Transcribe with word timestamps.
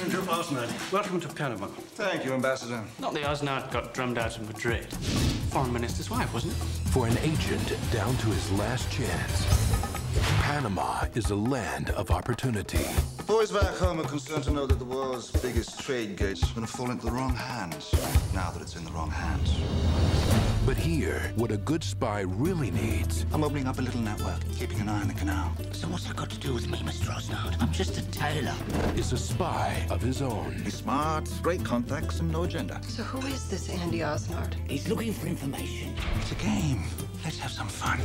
Andrew 0.00 0.22
Osnard, 0.28 0.70
welcome 0.92 1.20
to 1.20 1.28
Panama. 1.28 1.66
Thank 1.66 2.24
you, 2.24 2.32
Ambassador. 2.32 2.84
Not 3.00 3.14
the 3.14 3.28
Osnard 3.28 3.68
got 3.72 3.94
drummed 3.94 4.16
out 4.16 4.38
in 4.38 4.46
Madrid. 4.46 4.86
Foreign 5.50 5.72
minister's 5.72 6.08
wife, 6.08 6.32
wasn't 6.32 6.52
it? 6.52 6.56
For 6.92 7.08
an 7.08 7.18
agent 7.18 7.76
down 7.90 8.16
to 8.18 8.26
his 8.28 8.52
last 8.52 8.88
chance, 8.92 9.46
Panama 10.42 11.06
is 11.14 11.30
a 11.30 11.34
land 11.34 11.90
of 11.90 12.12
opportunity. 12.12 12.86
Boys 13.26 13.50
back 13.50 13.74
home 13.76 13.98
are 13.98 14.04
concerned 14.04 14.44
to 14.44 14.52
know 14.52 14.66
that 14.66 14.78
the 14.78 14.84
world's 14.84 15.32
biggest 15.32 15.80
trade 15.80 16.16
gate 16.16 16.38
is 16.38 16.50
going 16.52 16.64
to 16.64 16.72
fall 16.72 16.92
into 16.92 17.06
the 17.06 17.12
wrong 17.12 17.34
hands 17.34 17.92
now 18.32 18.50
that 18.52 18.62
it's 18.62 18.76
in 18.76 18.84
the 18.84 18.92
wrong 18.92 19.10
hands. 19.10 20.47
But 20.68 20.76
here, 20.76 21.32
what 21.36 21.50
a 21.50 21.56
good 21.56 21.82
spy 21.82 22.20
really 22.20 22.70
needs 22.70 23.24
I'm 23.32 23.42
opening 23.42 23.66
up 23.66 23.78
a 23.78 23.80
little 23.80 24.02
network, 24.02 24.38
keeping 24.54 24.78
an 24.80 24.90
eye 24.90 25.00
on 25.00 25.08
the 25.08 25.14
canal. 25.14 25.50
So 25.72 25.88
what's 25.88 26.04
that 26.04 26.16
got 26.16 26.28
to 26.28 26.38
do 26.38 26.52
with 26.52 26.68
me, 26.68 26.76
Mr. 26.80 27.08
Osnard? 27.08 27.56
I'm 27.58 27.72
just 27.72 27.96
a 27.96 28.02
tailor. 28.10 28.52
is 28.94 29.14
a 29.14 29.16
spy 29.16 29.86
of 29.88 30.02
his 30.02 30.20
own. 30.20 30.52
He's 30.62 30.74
smart, 30.74 31.26
great 31.40 31.64
contacts, 31.64 32.20
and 32.20 32.30
no 32.30 32.42
agenda. 32.42 32.82
So 32.82 33.02
who 33.02 33.26
is 33.28 33.48
this 33.48 33.70
Andy 33.70 34.00
Osnard? 34.00 34.56
He's 34.68 34.86
looking 34.90 35.14
for 35.14 35.26
information. 35.26 35.94
It's 36.20 36.32
a 36.32 36.34
game. 36.34 36.82
Let's 37.24 37.38
have 37.38 37.50
some 37.50 37.68
fun. 37.68 38.00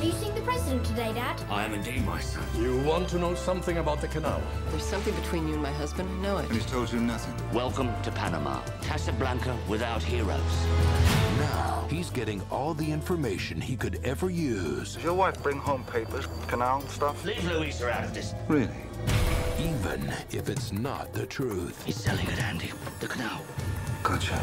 Are 0.00 0.04
you 0.04 0.12
seeing 0.12 0.34
the 0.34 0.40
president 0.42 0.84
today, 0.84 1.12
Dad? 1.12 1.42
I 1.50 1.64
am 1.64 1.72
indeed, 1.72 2.04
my 2.04 2.20
son. 2.20 2.44
You 2.58 2.78
want 2.82 3.08
to 3.08 3.18
know 3.18 3.34
something 3.34 3.78
about 3.78 4.00
the 4.00 4.08
canal? 4.08 4.42
There's 4.70 4.84
something 4.84 5.14
between 5.14 5.48
you 5.48 5.54
and 5.54 5.62
my 5.62 5.72
husband. 5.72 6.08
I 6.10 6.22
know 6.22 6.38
it. 6.38 6.46
And 6.46 6.54
he's 6.54 6.66
told 6.66 6.92
you 6.92 7.00
nothing. 7.00 7.34
Welcome 7.52 7.90
to 8.02 8.10
Panama. 8.10 8.60
Casablanca 8.82 9.56
without 9.68 10.02
heroes. 10.02 10.66
Now, 11.38 11.86
he's 11.90 12.10
getting 12.10 12.42
all 12.50 12.74
the 12.74 12.90
information 12.90 13.60
he 13.60 13.76
could 13.76 13.98
ever 14.04 14.30
use, 14.30 14.94
Does 14.94 15.04
your 15.04 15.14
wife 15.14 15.42
bring 15.42 15.58
home 15.58 15.84
papers, 15.84 16.28
canal 16.46 16.82
stuff? 16.82 17.24
Leave 17.24 17.44
Louisa 17.44 17.90
out 17.90 18.04
of 18.04 18.14
this. 18.14 18.34
Really? 18.48 18.68
even 19.58 20.12
if 20.30 20.48
it's 20.48 20.72
not 20.72 21.12
the 21.12 21.26
truth. 21.26 21.84
He's 21.84 21.96
selling 21.96 22.26
it, 22.26 22.42
Andy. 22.42 22.70
The 23.00 23.08
canal. 23.08 23.40
Gotcha. 24.04 24.38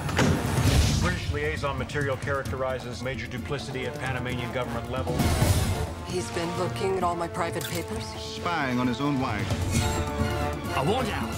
British 1.01 1.31
liaison 1.31 1.77
material 1.77 2.17
characterizes 2.17 3.03
major 3.03 3.27
duplicity 3.27 3.85
at 3.85 3.93
Panamanian 3.99 4.51
government 4.53 4.91
level. 4.91 5.15
He's 6.07 6.27
been 6.31 6.49
looking 6.57 6.97
at 6.97 7.03
all 7.03 7.15
my 7.15 7.27
private 7.27 7.63
papers. 7.65 8.03
Spying 8.19 8.79
on 8.79 8.87
his 8.87 8.99
own 8.99 9.21
wife. 9.21 9.47
I 10.75 10.81
want 10.81 11.07
out. 11.09 11.29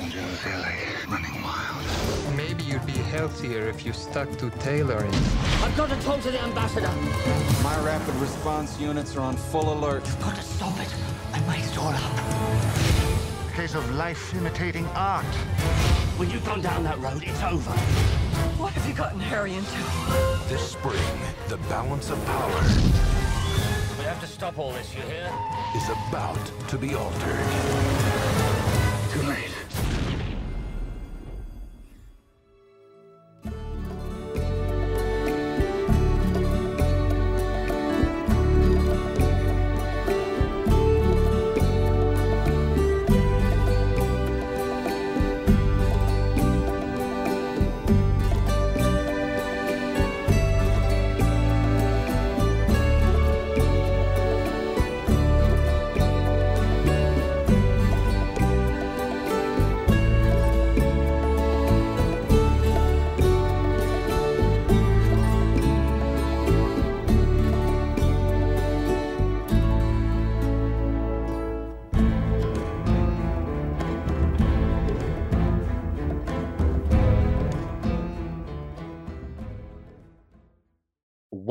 Angela 0.00 0.26
Valley, 0.26 0.76
running 1.08 1.42
wild. 1.42 2.36
Maybe 2.38 2.64
you'd 2.64 2.86
be 2.86 2.92
healthier 2.92 3.68
if 3.68 3.84
you 3.84 3.92
stuck 3.92 4.34
to 4.38 4.48
tailoring. 4.48 5.12
I've 5.60 5.76
got 5.76 5.90
to 5.90 5.96
talk 5.96 6.22
to 6.22 6.30
the 6.30 6.42
ambassador. 6.42 6.90
My 7.62 7.78
rapid 7.84 8.14
response 8.14 8.80
units 8.80 9.14
are 9.14 9.20
on 9.20 9.36
full 9.36 9.74
alert. 9.74 10.06
You've 10.06 10.20
got 10.20 10.36
to 10.36 10.42
stop 10.42 10.80
it 10.80 10.88
I 11.34 11.40
make 11.40 11.70
it 11.70 11.76
all 11.76 11.92
up. 11.92 12.95
Case 13.56 13.74
of 13.74 13.90
life 13.94 14.34
imitating 14.34 14.84
art. 14.88 15.24
When 16.18 16.28
you've 16.28 16.44
gone 16.44 16.60
down 16.60 16.84
that 16.84 16.98
road, 16.98 17.22
it's 17.24 17.42
over. 17.42 17.72
What 18.60 18.74
have 18.74 18.86
you 18.86 18.92
gotten 18.92 19.18
Harry 19.18 19.54
into? 19.54 19.70
This 20.46 20.72
spring, 20.72 21.00
the 21.48 21.56
balance 21.66 22.10
of 22.10 22.22
power 22.26 22.50
We 23.98 24.04
have 24.04 24.20
to 24.20 24.26
stop 24.26 24.58
all 24.58 24.72
this, 24.72 24.94
you 24.94 25.00
hear? 25.00 25.32
is 25.74 25.88
about 26.10 26.68
to 26.68 26.76
be 26.76 26.94
altered. 26.94 27.46
Too 29.14 29.22
late. 29.22 29.55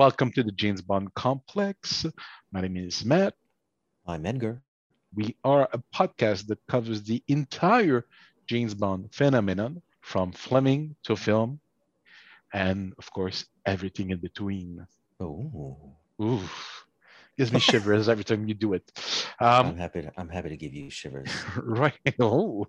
Welcome 0.05 0.31
to 0.33 0.43
the 0.43 0.51
James 0.51 0.83
Bond 0.83 1.11
Complex. 1.15 2.05
My 2.51 2.61
name 2.61 2.77
is 2.77 3.03
Matt. 3.03 3.33
I'm 4.05 4.23
Edgar. 4.27 4.61
We 5.15 5.35
are 5.43 5.67
a 5.73 5.81
podcast 5.95 6.45
that 6.45 6.59
covers 6.67 7.01
the 7.01 7.23
entire 7.27 8.05
James 8.45 8.75
Bond 8.75 9.09
phenomenon 9.11 9.81
from 10.01 10.31
Fleming 10.31 10.95
to 11.05 11.15
film, 11.15 11.59
and 12.53 12.93
of 12.99 13.09
course, 13.09 13.47
everything 13.65 14.11
in 14.11 14.19
between. 14.19 14.85
Oh, 15.19 15.95
Ooh, 16.21 16.39
gives 17.35 17.51
me 17.51 17.59
shivers 17.59 18.07
every 18.07 18.23
time 18.23 18.47
you 18.47 18.53
do 18.53 18.73
it. 18.73 18.83
I'm 19.39 19.69
Um, 19.71 19.77
happy. 19.77 20.03
To, 20.03 20.11
I'm 20.17 20.29
happy 20.29 20.49
to 20.49 20.57
give 20.57 20.75
you 20.75 20.91
shivers. 20.91 21.31
right. 21.57 21.97
Oh, 22.19 22.67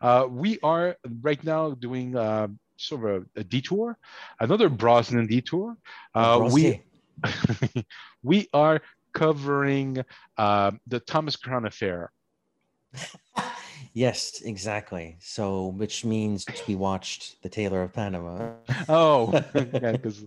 uh, 0.00 0.28
we 0.30 0.60
are 0.62 0.94
right 1.20 1.42
now 1.42 1.72
doing 1.72 2.14
uh, 2.16 2.46
sort 2.76 3.04
of 3.10 3.26
a, 3.36 3.40
a 3.40 3.44
detour, 3.44 3.98
another 4.40 4.68
Brosnan 4.68 5.26
detour. 5.26 5.76
Uh, 6.14 6.48
we 6.52 6.80
we 8.22 8.48
are 8.52 8.80
covering 9.14 10.04
uh, 10.36 10.72
the 10.86 11.00
Thomas 11.00 11.36
Crown 11.36 11.66
affair. 11.66 12.12
yes, 13.94 14.42
exactly. 14.44 15.16
So, 15.20 15.68
which 15.68 16.04
means 16.04 16.46
we 16.68 16.74
watched 16.74 17.42
The 17.42 17.48
Tailor 17.48 17.82
of 17.82 17.92
Panama. 17.92 18.52
Oh, 18.88 19.32
yeah, 19.54 19.92
because 19.92 20.24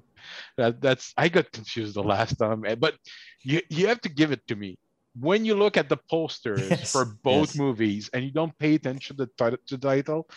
that, 0.57 0.81
that's 0.81 1.13
I 1.17 1.29
got 1.29 1.51
confused 1.51 1.95
the 1.95 2.03
last 2.03 2.35
time. 2.35 2.65
eh, 2.65 2.75
But 2.75 2.95
you 3.43 3.61
you 3.69 3.87
have 3.87 4.01
to 4.01 4.09
give 4.09 4.31
it 4.31 4.45
to 4.47 4.55
me 4.55 4.77
when 5.19 5.45
you 5.45 5.55
look 5.55 5.77
at 5.77 5.89
the 5.89 5.97
posters 6.09 6.69
Yes, 6.69 6.91
for 6.91 7.05
both 7.23 7.49
yes. 7.49 7.57
movies 7.57 8.09
and 8.13 8.23
you 8.23 8.31
don't 8.31 8.57
pay 8.59 8.75
attention 8.75 9.17
to 9.17 9.25
the 9.25 9.31
title, 9.37 9.59
to 9.67 9.77
the 9.77 9.87
title, 9.87 10.27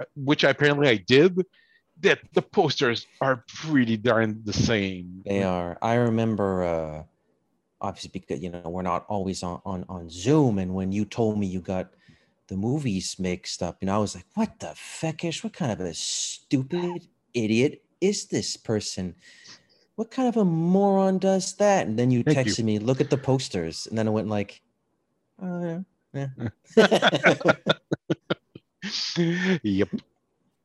uh, 0.00 0.04
which 0.16 0.44
apparently 0.44 0.88
I 0.88 0.96
did. 0.96 1.36
That 2.00 2.20
the 2.32 2.42
posters 2.42 3.06
are 3.20 3.44
pretty 3.46 3.96
darn 3.96 4.42
the 4.44 4.52
same. 4.52 5.22
They 5.24 5.42
are. 5.42 5.78
I 5.82 5.94
remember, 5.94 6.64
uh, 6.64 7.02
obviously, 7.80 8.10
because 8.12 8.42
you 8.42 8.50
know 8.50 8.62
we're 8.66 8.82
not 8.82 9.06
always 9.08 9.42
on 9.42 9.60
on 9.64 9.84
on 9.88 10.10
Zoom, 10.10 10.58
and 10.58 10.74
when 10.74 10.90
you 10.90 11.04
told 11.04 11.38
me 11.38 11.46
you 11.46 11.60
got 11.60 11.92
the 12.48 12.56
movies 12.56 13.18
mixed 13.18 13.62
up, 13.62 13.78
you 13.80 13.86
know, 13.86 13.94
I 13.94 13.98
was 13.98 14.14
like, 14.14 14.26
"What 14.34 14.58
the 14.58 14.74
feckish? 14.74 15.44
What 15.44 15.52
kind 15.52 15.70
of 15.70 15.80
a 15.80 15.94
stupid 15.94 17.06
idiot 17.34 17.84
is 18.00 18.26
this 18.26 18.56
person? 18.56 19.14
What 19.94 20.10
kind 20.10 20.28
of 20.28 20.36
a 20.36 20.44
moron 20.44 21.18
does 21.18 21.54
that?" 21.56 21.86
And 21.86 21.98
then 21.98 22.10
you 22.10 22.24
Thank 22.24 22.46
you. 22.46 22.52
texted 22.52 22.64
me, 22.64 22.78
"Look 22.80 23.00
at 23.00 23.10
the 23.10 23.18
posters," 23.18 23.86
and 23.86 23.96
then 23.96 24.08
I 24.08 24.10
went 24.10 24.28
like, 24.28 24.60
"Oh 25.40 25.84
yeah, 26.14 26.28
yeah." 26.76 27.54
yep. 29.62 29.88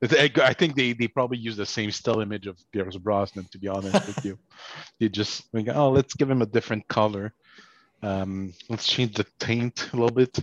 I 0.04 0.32
I 0.38 0.54
think 0.54 0.76
they, 0.76 0.94
they 0.94 1.08
probably 1.08 1.38
use 1.38 1.58
the 1.58 1.66
same 1.66 1.92
still 1.92 2.22
image 2.22 2.48
of 2.48 2.58
Pierce 2.72 2.98
Brosnan, 2.98 3.48
to 3.52 3.58
be 3.58 3.68
honest 3.68 4.08
with 4.08 4.26
you. 4.26 4.38
They 5.00 5.10
just 5.10 5.44
think, 5.52 5.70
oh, 5.70 5.90
let's 5.90 6.16
give 6.16 6.30
him 6.30 6.42
a 6.42 6.46
different 6.46 6.88
color. 6.88 7.34
Um, 8.02 8.54
let's 8.70 8.88
change 8.88 9.16
the 9.16 9.26
tint 9.40 9.90
a 9.94 9.96
little 9.96 10.12
bit 10.12 10.40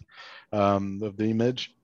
um, 0.52 1.00
of 1.02 1.16
the 1.16 1.24
image. 1.24 1.74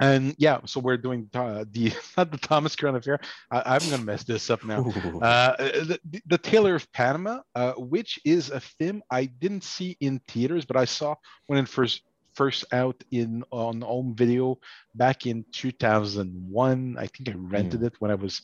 And 0.00 0.34
yeah, 0.38 0.60
so 0.64 0.80
we're 0.80 0.96
doing 0.96 1.28
uh, 1.34 1.66
the 1.70 1.92
not 2.16 2.30
the 2.30 2.38
Thomas 2.38 2.74
Crown 2.74 2.96
affair. 2.96 3.20
I, 3.50 3.74
I'm 3.74 3.90
gonna 3.90 4.02
mess 4.02 4.24
this 4.24 4.48
up 4.48 4.64
now. 4.64 4.86
Uh, 5.20 5.56
the, 5.56 6.00
the 6.26 6.38
Tailor 6.38 6.74
of 6.74 6.90
Panama, 6.92 7.40
uh, 7.54 7.72
which 7.74 8.18
is 8.24 8.50
a 8.50 8.60
film 8.60 9.02
I 9.10 9.26
didn't 9.26 9.62
see 9.62 9.98
in 10.00 10.20
theaters, 10.26 10.64
but 10.64 10.76
I 10.76 10.86
saw 10.86 11.14
when 11.46 11.58
it 11.58 11.68
first 11.68 12.02
first 12.40 12.64
out 12.82 13.04
in 13.20 13.44
on 13.52 13.82
home 13.82 14.14
video 14.16 14.58
back 14.94 15.26
in 15.26 15.44
2001. 15.52 16.96
I 16.98 17.06
think 17.08 17.28
I 17.30 17.34
rented 17.36 17.82
it 17.82 17.94
when 18.00 18.10
I 18.10 18.16
was 18.16 18.42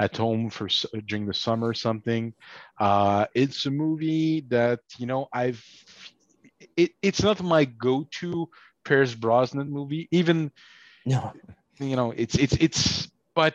at 0.00 0.16
home 0.16 0.50
for 0.50 0.68
during 1.06 1.26
the 1.26 1.34
summer 1.34 1.68
or 1.68 1.74
something. 1.74 2.34
Uh, 2.78 3.26
it's 3.34 3.66
a 3.66 3.70
movie 3.70 4.46
that 4.50 4.80
you 4.98 5.06
know 5.06 5.28
I've. 5.32 5.64
It, 6.76 6.92
it's 7.02 7.22
not 7.22 7.42
my 7.42 7.64
go-to 7.64 8.48
Pierce 8.84 9.14
Brosnan 9.14 9.70
movie, 9.70 10.08
even 10.12 10.52
no, 11.06 11.34
you 11.80 11.96
know 11.96 12.12
it's 12.16 12.36
it's 12.36 12.54
it's 12.60 13.08
but 13.34 13.54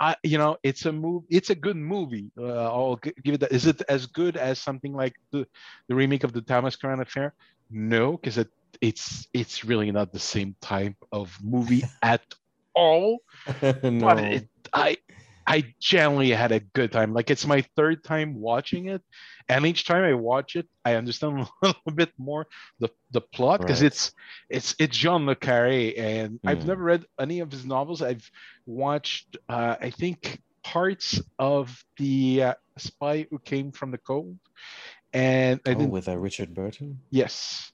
i 0.00 0.16
you 0.22 0.38
know 0.38 0.56
it's 0.62 0.86
a 0.86 0.92
move 0.92 1.24
it's 1.30 1.50
a 1.50 1.54
good 1.54 1.76
movie 1.76 2.30
uh, 2.38 2.66
i'll 2.74 2.96
give 3.24 3.34
it 3.34 3.40
that 3.40 3.52
is 3.52 3.66
it 3.66 3.82
as 3.88 4.06
good 4.06 4.36
as 4.36 4.58
something 4.58 4.94
like 4.94 5.14
the 5.32 5.46
the 5.88 5.94
remake 5.94 6.24
of 6.24 6.32
the 6.32 6.42
thomas 6.42 6.76
crown 6.76 7.00
affair 7.00 7.34
no 7.70 8.12
because 8.12 8.38
it 8.38 8.48
it's 8.80 9.26
it's 9.32 9.64
really 9.64 9.90
not 9.90 10.12
the 10.12 10.18
same 10.18 10.54
type 10.60 10.96
of 11.12 11.36
movie 11.42 11.82
at 12.02 12.22
all. 12.74 13.18
no. 13.82 13.98
But 14.00 14.18
it, 14.32 14.48
I 14.72 14.96
I 15.46 15.64
generally 15.80 16.30
had 16.30 16.52
a 16.52 16.60
good 16.60 16.92
time. 16.92 17.12
Like 17.14 17.30
it's 17.30 17.46
my 17.46 17.62
third 17.76 18.02
time 18.04 18.34
watching 18.34 18.88
it, 18.88 19.02
and 19.48 19.66
each 19.66 19.84
time 19.84 20.04
I 20.04 20.14
watch 20.14 20.56
it, 20.56 20.68
I 20.84 20.94
understand 20.94 21.40
a 21.62 21.66
little 21.66 21.92
bit 21.94 22.12
more 22.18 22.46
the 22.80 22.90
the 23.10 23.20
plot 23.20 23.60
because 23.60 23.82
Right. 23.82 23.86
it's 23.86 24.12
it's 24.50 24.74
it's 24.78 24.96
Jean 24.96 25.26
le 25.26 25.36
Carré, 25.36 25.98
and 25.98 26.40
I've 26.46 26.64
Mm. 26.64 26.66
never 26.66 26.82
read 26.82 27.04
any 27.20 27.40
of 27.40 27.50
his 27.50 27.64
novels. 27.64 28.02
I've 28.02 28.28
watched, 28.66 29.36
uh, 29.48 29.76
I 29.80 29.90
think, 29.90 30.40
parts 30.62 31.20
of 31.38 31.82
the 31.98 32.42
uh, 32.42 32.54
Spy 32.78 33.26
Who 33.30 33.38
Came 33.38 33.72
from 33.72 33.90
the 33.90 33.98
Cold, 33.98 34.38
and 35.12 35.60
I 35.66 35.74
Oh, 35.74 35.84
with 35.86 36.08
uh, 36.08 36.16
Richard 36.18 36.54
Burton. 36.54 37.00
Yes, 37.10 37.72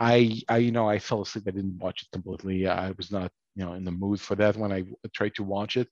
I 0.00 0.40
I 0.48 0.58
you 0.58 0.72
know 0.72 0.88
I 0.88 0.98
fell 0.98 1.22
asleep. 1.22 1.44
I 1.48 1.52
didn't 1.52 1.78
watch 1.78 2.02
it 2.02 2.08
completely. 2.12 2.66
I 2.66 2.92
was 2.92 3.12
not 3.12 3.32
you 3.56 3.64
know 3.66 3.74
in 3.74 3.84
the 3.84 3.92
mood 3.92 4.20
for 4.20 4.34
that 4.36 4.56
when 4.56 4.72
I 4.72 4.84
tried 5.12 5.34
to 5.36 5.44
watch 5.44 5.76
it, 5.76 5.88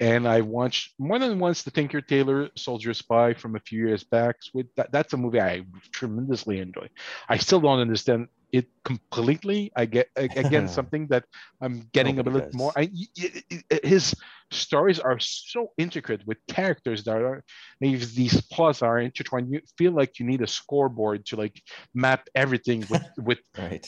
and 0.00 0.28
I 0.28 0.42
watched 0.42 0.94
more 0.98 1.18
than 1.18 1.40
once 1.40 1.62
the 1.62 1.72
Tinker 1.72 2.00
Tailor 2.00 2.50
Soldier 2.56 2.94
Spy 2.94 3.34
from 3.34 3.56
a 3.56 3.60
few 3.60 3.86
years 3.86 4.04
back. 4.04 4.36
With 4.54 4.68
that, 4.76 4.92
that's 4.92 5.12
a 5.14 5.18
movie 5.18 5.40
I 5.40 5.64
tremendously 5.92 6.60
enjoy. 6.60 6.88
I 7.28 7.38
still 7.38 7.60
don't 7.60 7.80
understand 7.80 8.28
it 8.52 8.66
completely. 8.84 9.70
I 9.76 9.86
get 9.86 10.08
again 10.16 10.68
something 10.68 11.06
that 11.08 11.24
I'm 11.60 11.88
getting 11.92 12.18
a 12.18 12.22
little 12.22 12.42
more. 12.52 12.72
I 12.76 12.90
y- 12.92 13.78
his 13.82 14.14
stories 14.50 14.98
are 14.98 15.18
so 15.18 15.68
intricate 15.78 16.22
with 16.26 16.38
characters 16.48 17.04
that 17.04 17.16
are 17.16 17.42
these 17.80 18.14
these 18.14 18.40
plots 18.42 18.82
are 18.82 18.98
intertwined. 18.98 19.52
You 19.52 19.60
feel 19.76 19.92
like 19.92 20.18
you 20.18 20.26
need 20.26 20.42
a 20.42 20.46
scoreboard 20.46 21.26
to 21.26 21.36
like 21.36 21.60
map 21.94 22.28
everything 22.34 22.86
with 22.88 23.02
with 23.16 23.38
Right. 23.58 23.86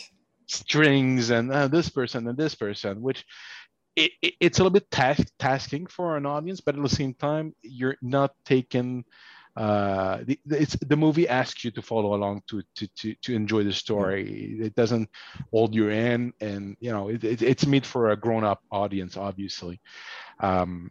strings 0.49 1.31
and 1.31 1.53
uh, 1.53 1.69
this 1.69 1.89
person 1.89 2.27
and 2.29 2.37
this 2.39 2.55
person, 2.55 3.01
which 3.03 3.25
it, 3.97 4.13
it- 4.23 4.35
it's 4.41 4.59
a 4.59 4.63
little 4.63 4.73
bit 4.73 4.91
task, 4.91 5.27
tasking 5.39 5.87
for 5.87 6.17
an 6.17 6.27
audience, 6.27 6.61
but 6.61 6.77
at 6.77 6.83
the 6.83 6.89
same 6.89 7.15
time, 7.15 7.55
you're 7.63 7.97
not 8.03 8.33
taking. 8.45 9.05
Uh, 9.57 10.19
the, 10.25 10.39
it's 10.51 10.77
the 10.77 10.97
movie 10.97 11.29
asks 11.29 11.65
you 11.65 11.71
to 11.73 11.83
follow 11.83 12.15
along 12.15 12.43
to 12.49 12.63
to 12.77 12.87
to, 12.97 13.15
to 13.23 13.35
enjoy 13.35 13.65
the 13.65 13.73
story. 13.73 14.59
It 14.61 14.75
doesn't 14.75 15.09
hold 15.51 15.75
you 15.75 15.91
in, 15.91 16.33
and 16.41 16.77
you 16.81 16.93
know 16.93 17.09
it, 17.09 17.25
it, 17.25 17.43
it's 17.43 17.67
made 17.67 17.85
for 17.85 18.11
a 18.11 18.17
grown-up 18.17 18.63
audience, 18.71 19.17
obviously. 19.17 19.81
Um, 20.41 20.91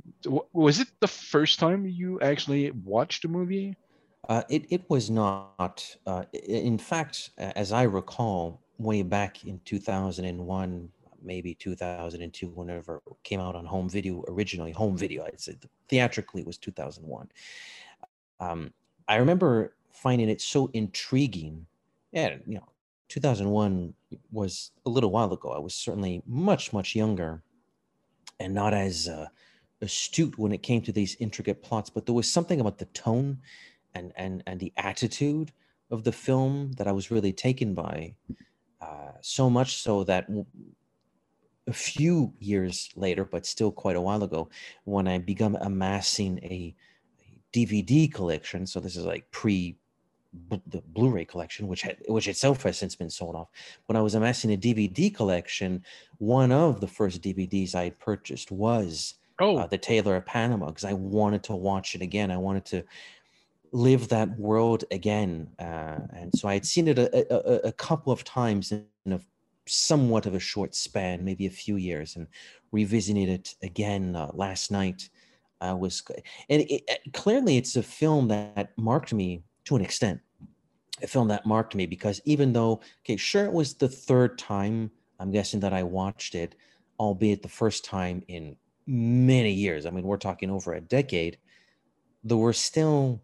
was 0.54 0.80
it 0.80 0.90
the 1.00 1.08
first 1.08 1.60
time 1.60 1.88
you 1.88 2.20
actually 2.22 2.72
watched 2.72 3.24
the 3.24 3.30
movie? 3.30 3.76
Uh, 4.28 4.44
it, 4.50 4.66
it 4.70 4.90
was 4.90 5.10
not. 5.10 5.96
Uh, 6.06 6.24
in 6.34 6.78
fact, 6.78 7.32
as 7.38 7.72
I 7.72 7.84
recall, 7.84 8.62
way 8.78 9.02
back 9.02 9.44
in 9.46 9.60
2001, 9.66 10.90
maybe 11.22 11.54
2002, 11.56 12.48
whenever 12.50 13.02
it 13.08 13.14
came 13.24 13.40
out 13.40 13.56
on 13.56 13.66
home 13.66 13.90
video, 13.90 14.24
originally 14.28 14.72
home 14.72 14.98
video, 14.98 15.26
I'd 15.26 15.40
say 15.40 15.58
theatrically 15.90 16.42
it 16.42 16.48
was 16.48 16.58
2001. 16.58 17.30
Um, 18.40 18.74
I 19.08 19.16
remember 19.16 19.74
finding 19.92 20.30
it 20.30 20.42
so 20.42 20.70
intriguing. 20.74 21.66
And, 22.14 22.42
you 22.46 22.56
know, 22.56 22.68
2001 23.10 23.94
was 24.32 24.72
a 24.86 24.90
little 24.90 25.12
while 25.12 25.32
ago. 25.34 25.50
I 25.50 25.60
was 25.60 25.74
certainly 25.74 26.22
much, 26.26 26.72
much 26.74 26.96
younger 26.96 27.44
and 28.40 28.54
not 28.54 28.74
as 28.74 29.08
uh, 29.08 29.28
astute 29.82 30.38
when 30.38 30.52
it 30.52 30.64
came 30.64 30.82
to 30.82 30.92
these 30.92 31.16
intricate 31.20 31.62
plots, 31.62 31.90
but 31.90 32.06
there 32.06 32.16
was 32.16 32.32
something 32.32 32.60
about 32.60 32.78
the 32.78 32.86
tone 32.86 33.40
and 33.96 34.14
and 34.16 34.44
and 34.46 34.60
the 34.60 34.72
attitude 34.78 35.52
of 35.92 36.04
the 36.04 36.12
film 36.12 36.72
that 36.74 36.88
I 36.88 36.92
was 36.92 37.12
really 37.12 37.34
taken 37.34 37.74
by. 37.74 38.14
Uh, 38.82 39.12
so 39.22 39.50
much 39.50 39.78
so 39.78 40.04
that 40.06 40.28
a 41.68 41.74
few 41.74 42.34
years 42.40 42.90
later, 42.96 43.26
but 43.26 43.46
still 43.46 43.72
quite 43.72 43.96
a 43.96 44.02
while 44.02 44.24
ago, 44.24 44.50
when 44.86 45.08
I 45.08 45.18
began 45.18 45.56
amassing 45.56 46.40
a, 46.44 46.46
a 46.46 46.76
DVD 47.54 48.12
collection, 48.14 48.66
so 48.68 48.80
this 48.80 48.96
is 48.96 49.06
like 49.06 49.30
pre 49.32 49.78
the 50.50 50.82
Blu-ray 50.90 51.26
collection, 51.26 51.68
which 51.68 51.82
had 51.82 51.98
which 52.08 52.28
itself 52.28 52.62
has 52.64 52.78
since 52.78 52.96
been 52.96 53.10
sold 53.10 53.36
off. 53.36 53.50
When 53.88 53.96
I 53.96 54.02
was 54.02 54.14
amassing 54.14 54.54
a 54.54 54.58
DVD 54.58 55.14
collection, 55.14 55.84
one 56.20 56.52
of 56.52 56.82
the 56.82 56.88
first 56.88 57.22
DVDs 57.24 57.74
I 57.74 57.86
had 57.86 58.00
purchased 58.00 58.52
was 58.52 59.16
Oh, 59.42 59.58
uh, 59.58 59.68
the 59.68 59.78
Taylor 59.78 60.18
of 60.18 60.26
Panama 60.26 60.68
because 60.68 60.84
I 60.86 60.94
wanted 60.94 61.44
to 61.46 61.56
watch 61.56 61.96
it 61.96 62.02
again. 62.02 62.30
I 62.30 62.38
wanted 62.38 62.66
to 62.66 62.84
live 63.72 64.08
that 64.10 64.38
world 64.38 64.84
again, 64.92 65.50
uh, 65.60 66.00
and 66.14 66.34
so 66.36 66.48
I 66.48 66.54
had 66.56 66.66
seen 66.66 66.88
it 66.88 66.98
a, 67.00 67.34
a, 67.34 67.56
a- 67.56 67.68
a 67.70 67.72
couple 67.72 68.12
of 68.12 68.24
times 68.24 68.72
in 68.72 68.86
a 69.08 69.20
somewhat 69.68 70.26
of 70.26 70.34
a 70.34 70.40
short 70.40 70.74
span, 70.76 71.24
maybe 71.24 71.46
a 71.46 71.52
few 71.52 71.76
years, 71.76 72.16
and 72.16 72.28
revisited 72.72 73.30
it 73.30 73.56
again 73.64 74.16
uh, 74.16 74.30
last 74.34 74.72
night. 74.72 75.10
Uh, 75.62 75.66
I 75.66 75.74
was, 75.74 76.04
and 76.50 76.62
it, 76.62 76.84
it- 76.88 77.14
clearly 77.14 77.58
it's 77.58 77.76
a 77.76 77.84
film 77.84 78.28
that 78.30 78.78
marked 78.78 79.14
me 79.14 79.44
to 79.66 79.76
an 79.76 79.82
extent. 79.82 80.20
A 81.02 81.08
film 81.08 81.30
that 81.30 81.46
marked 81.46 81.76
me 81.76 81.86
because 81.86 82.20
even 82.26 82.52
though, 82.52 82.82
okay, 83.04 83.16
sure, 83.16 83.46
it 83.46 83.54
was 83.54 83.74
the 83.74 83.88
third 83.88 84.38
time 84.38 84.92
I'm 85.20 85.32
guessing 85.32 85.60
that 85.62 85.74
I 85.74 85.84
watched 85.84 86.36
it, 86.36 86.56
albeit 87.00 87.42
the 87.42 87.50
first 87.50 87.86
time 87.86 88.24
in 88.28 88.56
many 88.88 89.52
years. 89.52 89.86
I 89.86 89.92
mean, 89.92 90.04
we're 90.04 90.18
talking 90.18 90.50
over 90.50 90.74
a 90.74 90.82
decade. 90.82 91.38
There 92.24 92.38
were 92.38 92.54
still 92.54 93.22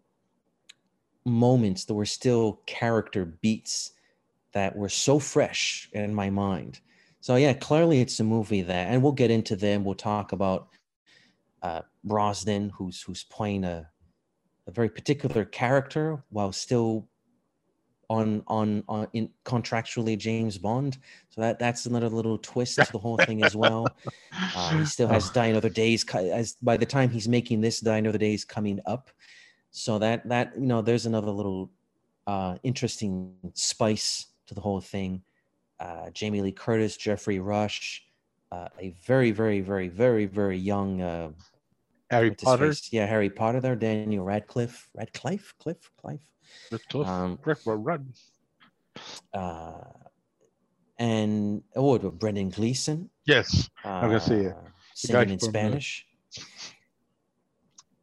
moments, 1.24 1.84
there 1.84 1.96
were 1.96 2.06
still 2.06 2.60
character 2.66 3.24
beats 3.24 3.92
that 4.52 4.76
were 4.76 4.88
so 4.88 5.18
fresh 5.18 5.88
in 5.92 6.14
my 6.14 6.30
mind. 6.30 6.80
So 7.20 7.36
yeah, 7.36 7.52
clearly 7.52 8.00
it's 8.00 8.20
a 8.20 8.24
movie 8.24 8.62
that, 8.62 8.88
and 8.88 9.02
we'll 9.02 9.12
get 9.12 9.30
into 9.30 9.56
them. 9.56 9.84
We'll 9.84 9.94
talk 9.96 10.32
about 10.32 10.68
uh, 11.66 11.82
Brosnan, 12.04 12.70
who's 12.70 13.02
who's 13.02 13.24
playing 13.24 13.64
a 13.64 13.88
a 14.68 14.70
very 14.70 14.88
particular 14.88 15.44
character 15.44 16.22
while 16.30 16.52
still 16.52 17.08
on 18.08 18.42
on 18.46 18.84
on 18.88 19.08
in 19.12 19.28
contractually 19.44 20.16
James 20.16 20.58
Bond. 20.58 20.98
So 21.30 21.40
that 21.40 21.58
that's 21.58 21.86
another 21.86 22.08
little 22.08 22.38
twist 22.38 22.76
to 22.76 22.92
the 22.92 22.98
whole 22.98 23.16
thing 23.16 23.42
as 23.42 23.56
well. 23.56 23.86
Uh, 24.54 24.78
he 24.78 24.84
still 24.84 25.08
has 25.08 25.30
Die 25.30 25.46
Another 25.46 25.68
Days 25.68 26.04
as 26.14 26.56
by 26.62 26.76
the 26.76 26.86
time 26.86 27.08
he's 27.10 27.26
making 27.26 27.60
this 27.60 27.80
Die 27.80 27.96
Another 27.96 28.18
Days 28.18 28.44
coming 28.44 28.80
up. 28.86 29.10
So 29.70 29.98
that 29.98 30.28
that 30.28 30.54
you 30.54 30.66
know 30.66 30.82
there's 30.82 31.06
another 31.06 31.30
little 31.30 31.70
uh, 32.26 32.56
interesting 32.62 33.34
spice 33.54 34.26
to 34.46 34.54
the 34.54 34.60
whole 34.60 34.80
thing. 34.80 35.22
Uh, 35.80 36.10
Jamie 36.10 36.42
Lee 36.42 36.52
Curtis, 36.52 36.96
Geoffrey 36.96 37.38
Rush, 37.38 38.06
uh, 38.52 38.68
a 38.78 38.90
very 39.04 39.30
very 39.30 39.60
very 39.60 39.88
very 39.88 40.26
very 40.26 40.58
young 40.58 41.00
uh, 41.02 41.30
Harry 42.10 42.30
Potter. 42.32 42.68
face? 42.68 42.92
Yeah, 42.92 43.06
Harry 43.06 43.30
Potter 43.30 43.60
there. 43.60 43.76
Daniel 43.76 44.24
Radcliffe. 44.24 44.88
Radcliffe? 44.94 45.54
Cliff? 45.58 45.90
Clive? 46.00 46.20
Radcliffe, 46.70 47.08
Um, 47.08 47.38
Rick 47.44 47.58
will 47.66 47.76
run. 47.76 48.12
Uh, 49.34 49.82
and 50.98 51.62
oh, 51.74 51.98
Brendan 51.98 52.48
Gleeson. 52.50 53.10
Yes, 53.26 53.68
I'm 53.84 54.08
gonna 54.08 54.20
say 54.20 54.46
it. 54.46 54.52
uh, 54.52 54.60
The 55.02 55.12
guy 55.12 55.24
Singing 55.24 55.30
in 55.30 55.38
from, 55.38 55.48
uh, 55.48 55.50
Spanish. 55.50 56.06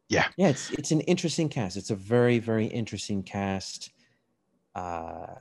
Yeah. 0.08 0.28
Yeah, 0.36 0.48
it's 0.48 0.70
it's 0.72 0.92
an 0.92 1.00
interesting 1.02 1.48
cast. 1.48 1.76
It's 1.76 1.90
a 1.90 1.96
very 1.96 2.38
very 2.38 2.66
interesting 2.66 3.22
cast. 3.22 3.90
Uh, 4.74 5.34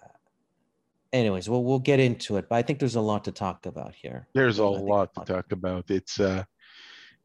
anyways, 1.12 1.48
we'll 1.50 1.63
we'll 1.63 1.79
get 1.79 2.00
into 2.00 2.38
it, 2.38 2.48
but 2.50 2.55
I 2.55 2.62
think 2.63 2.79
there's 2.79 2.96
a 2.96 3.01
lot 3.01 3.25
to 3.25 3.32
talk 3.32 3.65
about 3.67 3.93
here. 3.93 4.27
There's 4.34 4.60
a 4.60 4.63
I 4.65 4.75
think 4.75 4.89
lot 4.89 5.13
to 5.15 5.25
talk 5.34 5.51
about. 5.51 5.91
It's 5.91 6.20
uh, 6.20 6.43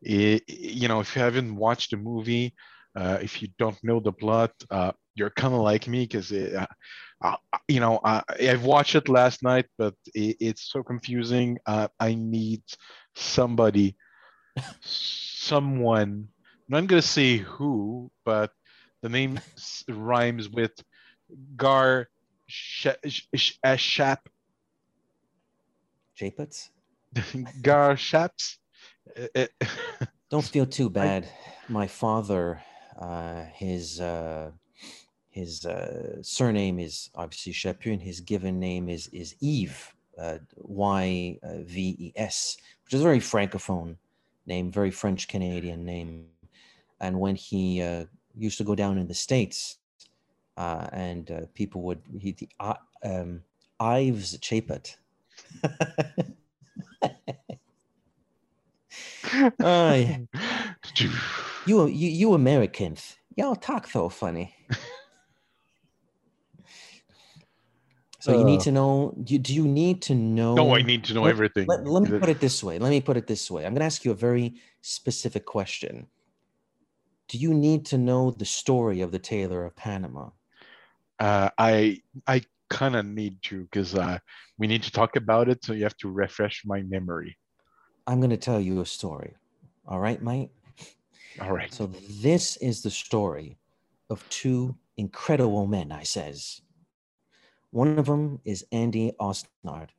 i 0.07 0.41
you 0.47 0.89
know, 0.89 1.01
if 1.01 1.15
you 1.15 1.23
haven't 1.23 1.55
watched 1.55 1.91
the 1.91 1.97
movie, 1.97 2.55
uh, 2.97 3.19
if 3.23 3.43
you 3.43 3.49
don't 3.59 3.79
know 3.83 4.01
the 4.01 4.13
plot, 4.13 4.53
uh, 4.71 4.93
you're 5.15 5.31
kind 5.31 5.55
of 5.55 5.61
like 5.61 5.87
me 5.89 6.05
because, 6.05 6.33
uh, 6.33 6.67
you 7.69 7.81
know, 7.81 8.01
I, 8.05 8.23
I've 8.41 8.65
watched 8.65 8.95
it 8.95 9.09
last 9.09 9.43
night, 9.43 9.67
but 9.77 9.95
it, 10.15 10.37
it's 10.41 10.71
so 10.71 10.83
confusing. 10.83 11.59
Uh, 11.67 11.89
I 11.99 12.15
need 12.15 12.63
somebody, 13.15 13.97
someone. 14.81 16.29
I'm 16.69 16.83
not 16.83 16.87
gonna 16.87 17.03
say 17.03 17.39
who, 17.39 18.11
but 18.25 18.51
the 19.03 19.09
name 19.09 19.41
rhymes 19.89 20.49
with 20.49 20.73
Gar 21.57 22.09
Sh- 22.47 22.87
Sh- 23.07 23.27
Sh- 23.35 23.59
Shap 23.77 24.29
Japets? 26.15 26.71
Gar 27.63 27.97
Shaps. 27.97 28.59
Don't 30.31 30.45
feel 30.45 30.67
too 30.67 30.91
bad. 31.03 31.29
My 31.69 31.87
father, 31.87 32.63
uh, 32.99 33.45
his 33.55 34.01
uh, 34.01 34.51
his 35.31 35.65
uh, 35.65 36.23
surname 36.23 36.79
is 36.79 37.11
obviously 37.15 37.53
Chaput. 37.53 38.01
His 38.01 38.21
given 38.21 38.59
name 38.59 38.89
is 38.89 39.09
is 39.09 39.35
Yves, 39.41 39.93
uh, 40.19 40.39
Y 40.57 41.39
V 41.43 41.97
E 41.99 42.13
S, 42.17 42.57
which 42.85 42.95
is 42.95 43.01
a 43.01 43.05
very 43.05 43.21
francophone 43.21 43.97
name, 44.47 44.73
very 44.73 44.91
French 44.91 45.29
Canadian 45.29 45.85
name. 45.85 46.27
And 47.01 47.21
when 47.21 47.37
he 47.37 47.81
uh, 47.83 48.07
used 48.37 48.59
to 48.59 48.65
go 48.65 48.75
down 48.75 48.99
in 48.99 49.07
the 49.07 49.15
states, 49.15 49.79
uh, 50.57 50.89
and 50.93 51.31
uh, 51.31 51.41
people 51.55 51.83
would 51.83 52.01
he 52.21 52.33
the 52.33 52.49
uh, 52.59 52.75
um, 53.05 53.43
Ives 53.79 54.37
Chaput. 54.39 54.97
Oh, 59.61 59.95
yeah. 59.95 60.19
you, 61.67 61.87
you, 61.87 62.09
you 62.09 62.35
Americans, 62.35 63.17
y'all 63.37 63.57
talk 63.57 63.87
so 63.87 64.09
funny. 64.09 64.55
So 68.21 68.37
you 68.37 68.45
need 68.45 68.61
Uh. 68.61 68.65
to 68.65 68.73
know. 68.73 69.15
Do, 69.23 69.39
do 69.39 69.55
you 69.55 69.67
need 69.67 70.03
to 70.03 70.15
know? 70.15 70.55
No, 70.55 70.75
I 70.75 70.83
need 70.83 71.05
to 71.05 71.15
know 71.15 71.23
Let- 71.23 71.31
everything. 71.31 71.67
Let, 71.69 71.87
let 71.87 72.03
me 72.03 72.19
put 72.19 72.29
it 72.29 72.41
this 72.41 72.63
way. 72.65 72.79
Let 72.79 72.91
me 72.91 73.01
put 73.01 73.17
it 73.17 73.27
this 73.29 73.49
way. 73.51 73.65
I'm 73.65 73.73
going 73.73 73.81
to 73.81 73.87
ask 73.87 74.05
you 74.05 74.11
a 74.11 74.15
very 74.17 74.57
specific 74.83 75.47
question. 75.47 76.09
Do 77.29 77.39
you 77.39 77.55
need 77.55 77.87
to 77.87 77.97
know 77.99 78.31
the 78.33 78.45
story 78.45 79.03
of 79.03 79.13
the 79.13 79.19
Tailor 79.21 79.65
of 79.65 79.77
Panama? 79.77 80.31
Uh, 81.21 81.51
I 81.57 82.01
I 82.27 82.43
kind 82.71 82.97
of 82.97 83.07
need 83.07 83.41
to 83.45 83.63
because 83.63 83.95
uh, 83.95 84.19
we 84.59 84.67
need 84.67 84.83
to 84.83 84.91
talk 84.91 85.15
about 85.17 85.49
it, 85.49 85.65
so 85.65 85.73
you 85.73 85.85
have 85.85 85.97
to 85.99 86.11
refresh 86.11 86.63
my 86.67 86.83
memory. 86.83 87.38
I'm 88.09 88.21
going 88.21 88.31
to 88.31 88.39
tell 88.39 88.59
you 88.59 88.81
a 88.81 88.87
story. 88.87 89.35
All 89.87 90.01
right, 90.01 90.23
mate? 90.23 90.49
All 91.43 91.53
right. 91.53 91.71
So 91.73 91.91
this 92.23 92.57
is 92.57 92.83
the 92.83 92.91
story 92.91 93.59
of 94.09 94.27
two 94.31 94.75
incredible 94.97 95.67
men, 95.67 95.93
I 95.93 96.05
says. 96.05 96.63
One 97.71 97.99
of 97.99 98.07
them 98.07 98.41
is 98.47 98.65
Andy 98.73 99.13
Osnard, 99.21 99.91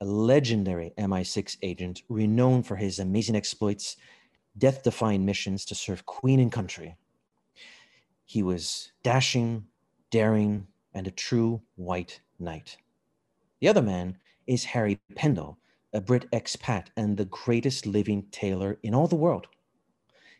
a 0.00 0.04
legendary 0.04 0.92
MI6 0.98 1.56
agent 1.62 2.02
renowned 2.08 2.64
for 2.64 2.76
his 2.76 3.00
amazing 3.00 3.34
exploits, 3.34 3.96
death-defying 4.56 5.24
missions 5.24 5.64
to 5.64 5.74
serve 5.74 6.06
queen 6.06 6.38
and 6.38 6.52
country. 6.52 6.96
He 8.24 8.44
was 8.44 8.92
dashing, 9.02 9.64
daring, 10.12 10.68
and 10.94 11.08
a 11.08 11.10
true 11.10 11.60
white 11.74 12.20
knight. 12.38 12.76
The 13.60 13.66
other 13.66 13.82
man 13.82 14.16
is 14.46 14.64
Harry 14.64 15.00
Pendle, 15.16 15.58
a 15.92 16.00
Brit 16.00 16.30
expat 16.32 16.86
and 16.96 17.16
the 17.16 17.24
greatest 17.26 17.86
living 17.86 18.26
tailor 18.30 18.78
in 18.82 18.94
all 18.94 19.06
the 19.06 19.16
world. 19.16 19.46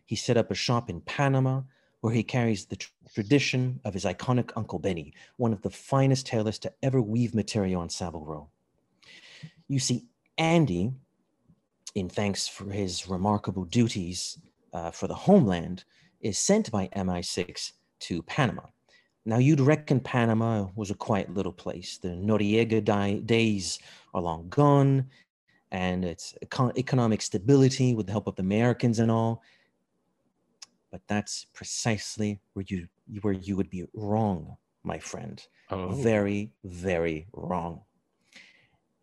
He 0.05 0.17
set 0.17 0.37
up 0.37 0.51
a 0.51 0.55
shop 0.55 0.89
in 0.89 1.01
Panama 1.03 1.63
where 2.01 2.13
he 2.13 2.23
carries 2.23 2.67
the 2.67 2.77
tr- 2.77 2.91
tradition 3.13 3.81
of 3.85 3.95
his 3.95 4.05
iconic 4.05 4.51
Uncle 4.57 4.79
Benny, 4.79 5.13
one 5.37 5.53
of 5.53 5.63
the 5.63 5.71
finest 5.71 6.27
tailors 6.27 6.59
to 6.61 6.73
ever 6.83 7.03
weave 7.03 7.35
material 7.35 7.81
on 7.81 7.89
Savile 7.89 8.25
Row. 8.25 8.49
You 9.67 9.81
see, 9.81 10.07
Andy, 10.37 10.93
in 11.95 12.09
thanks 12.09 12.47
for 12.47 12.71
his 12.71 13.09
remarkable 13.09 13.65
duties 13.65 14.39
uh, 14.73 14.91
for 14.91 15.09
the 15.09 15.15
homeland, 15.15 15.85
is 16.21 16.39
sent 16.39 16.71
by 16.71 16.89
MI6 16.97 17.73
to 18.01 18.23
Panama. 18.23 18.63
Now, 19.25 19.39
you'd 19.39 19.61
reckon 19.61 20.01
Panama 20.01 20.69
was 20.75 20.91
a 20.91 20.95
quiet 20.95 21.35
little 21.35 21.53
place. 21.53 21.99
The 21.99 22.09
Noriega 22.09 22.83
di- 22.83 23.21
days 23.21 23.79
are 24.15 24.23
long 24.23 24.49
gone, 24.49 25.11
and 25.71 26.05
it's 26.05 26.35
economic 26.43 27.23
stability 27.23 27.95
with 27.95 28.07
the 28.07 28.13
help 28.13 28.27
of 28.27 28.37
the 28.37 28.43
Americans 28.43 28.99
and 28.99 29.11
all. 29.11 29.43
But 30.91 31.03
that's 31.07 31.47
precisely 31.53 32.41
where 32.55 32.65
you 32.67 32.89
where 33.21 33.35
you 33.35 33.57
would 33.57 33.71
be 33.71 33.85
wrong, 33.95 34.57
my 34.83 34.99
friend. 34.99 35.43
Oh. 35.71 35.89
Very, 35.89 36.53
very 36.65 37.27
wrong. 37.33 37.83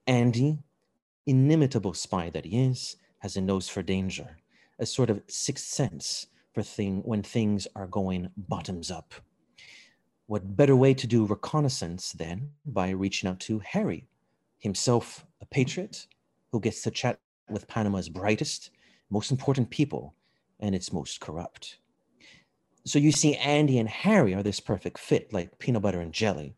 Andy, 0.08 0.58
inimitable 1.26 1.94
spy 1.94 2.30
that 2.32 2.46
he 2.46 2.66
is, 2.66 2.98
has 3.20 3.38
a 3.38 3.42
nose 3.42 3.70
for 3.70 3.82
danger, 3.82 4.38
a 4.80 4.86
sort 4.86 5.10
of 5.10 5.22
sixth 5.28 5.66
sense 5.66 6.28
for 6.54 6.64
thing 6.64 7.02
when 7.06 7.22
things 7.22 7.68
are 7.76 7.88
going 7.88 8.30
bottoms 8.36 8.90
up. 8.90 9.14
What 10.28 10.56
better 10.56 10.76
way 10.76 10.96
to 10.96 11.06
do 11.06 11.26
reconnaissance 11.26 12.12
than 12.14 12.52
by 12.66 12.90
reaching 12.90 13.30
out 13.30 13.40
to 13.42 13.60
Harry, 13.60 14.08
himself 14.58 15.26
a 15.42 15.46
patriot 15.46 16.08
who 16.56 16.62
gets 16.62 16.82
to 16.82 16.90
chat 16.90 17.20
with 17.50 17.68
Panama's 17.68 18.08
brightest, 18.08 18.72
most 19.10 19.30
important 19.30 19.70
people 19.70 20.16
and 20.62 20.74
its 20.74 20.94
most 20.94 21.20
corrupt. 21.20 21.80
So 22.86 22.98
you 22.98 23.12
see, 23.12 23.36
Andy 23.36 23.78
and 23.78 23.90
Harry 23.90 24.34
are 24.34 24.42
this 24.42 24.62
perfect 24.62 24.98
fit, 24.98 25.34
like 25.34 25.60
peanut 25.60 25.82
butter 25.82 26.00
and 26.00 26.14
jelly. 26.14 26.56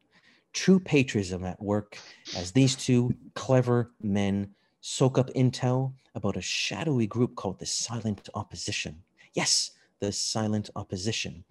True 0.54 0.80
patriotism 0.80 1.44
at 1.46 1.60
work 1.60 1.98
as 2.36 2.51
these 2.51 2.75
two 2.75 3.12
clever 3.34 3.92
men 4.00 4.51
soak 4.82 5.18
up 5.18 5.32
intel 5.34 5.94
about 6.13 6.38
a 6.38 6.42
shadowy 6.42 7.08
group 7.08 7.36
called 7.36 7.58
the 7.58 7.66
Silent 7.66 8.30
Opposition. 8.36 9.01
Yes, 9.34 9.72
the 10.00 10.12
Silent 10.12 10.70
Opposition. 10.75 11.44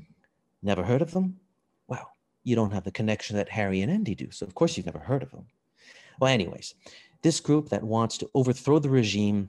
Never 0.63 0.85
heard 0.85 1.03
of 1.03 1.11
them? 1.11 1.41
Well, 1.89 2.13
you 2.45 2.55
don't 2.55 2.73
have 2.73 2.85
the 2.85 2.93
connection 2.93 3.35
that 3.39 3.49
Harry 3.49 3.81
and 3.81 3.91
Andy 3.91 4.15
do, 4.15 4.31
so 4.31 4.47
of 4.47 4.55
course 4.55 4.77
you've 4.77 4.87
never 4.87 5.01
heard 5.01 5.25
of 5.25 5.33
them. 5.33 5.47
Well, 6.21 6.33
anyways, 6.33 6.75
this 7.23 7.41
group 7.41 7.69
that 7.71 7.83
wants 7.83 8.19
to 8.19 8.31
overthrow 8.35 8.79
the 8.79 8.91
regime 8.91 9.49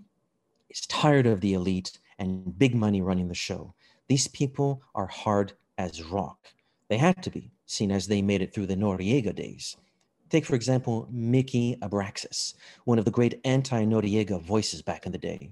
is 0.70 0.82
tired 0.82 1.28
of 1.28 1.42
the 1.42 1.54
elite 1.54 2.00
and 2.20 2.58
big 2.58 2.76
money 2.76 3.02
running 3.02 3.28
the 3.28 3.36
show. 3.36 3.74
These 4.08 4.28
people 4.28 4.82
are 4.96 5.08
hard 5.08 5.54
as 5.78 6.04
rock. 6.04 6.48
They 6.90 6.98
had 6.98 7.22
to 7.24 7.30
be, 7.30 7.52
seen 7.66 7.92
as 7.92 8.08
they 8.08 8.22
made 8.22 8.42
it 8.42 8.54
through 8.54 8.68
the 8.68 8.76
Noriega 8.76 9.36
days. 9.36 9.76
Take, 10.30 10.46
for 10.46 10.56
example, 10.56 11.08
Mickey 11.12 11.78
Abraxas, 11.82 12.54
one 12.86 13.00
of 13.00 13.06
the 13.06 13.12
great 13.12 13.40
anti 13.46 13.86
Noriega 13.86 14.42
voices 14.42 14.82
back 14.82 15.06
in 15.06 15.12
the 15.12 15.18
day. 15.18 15.52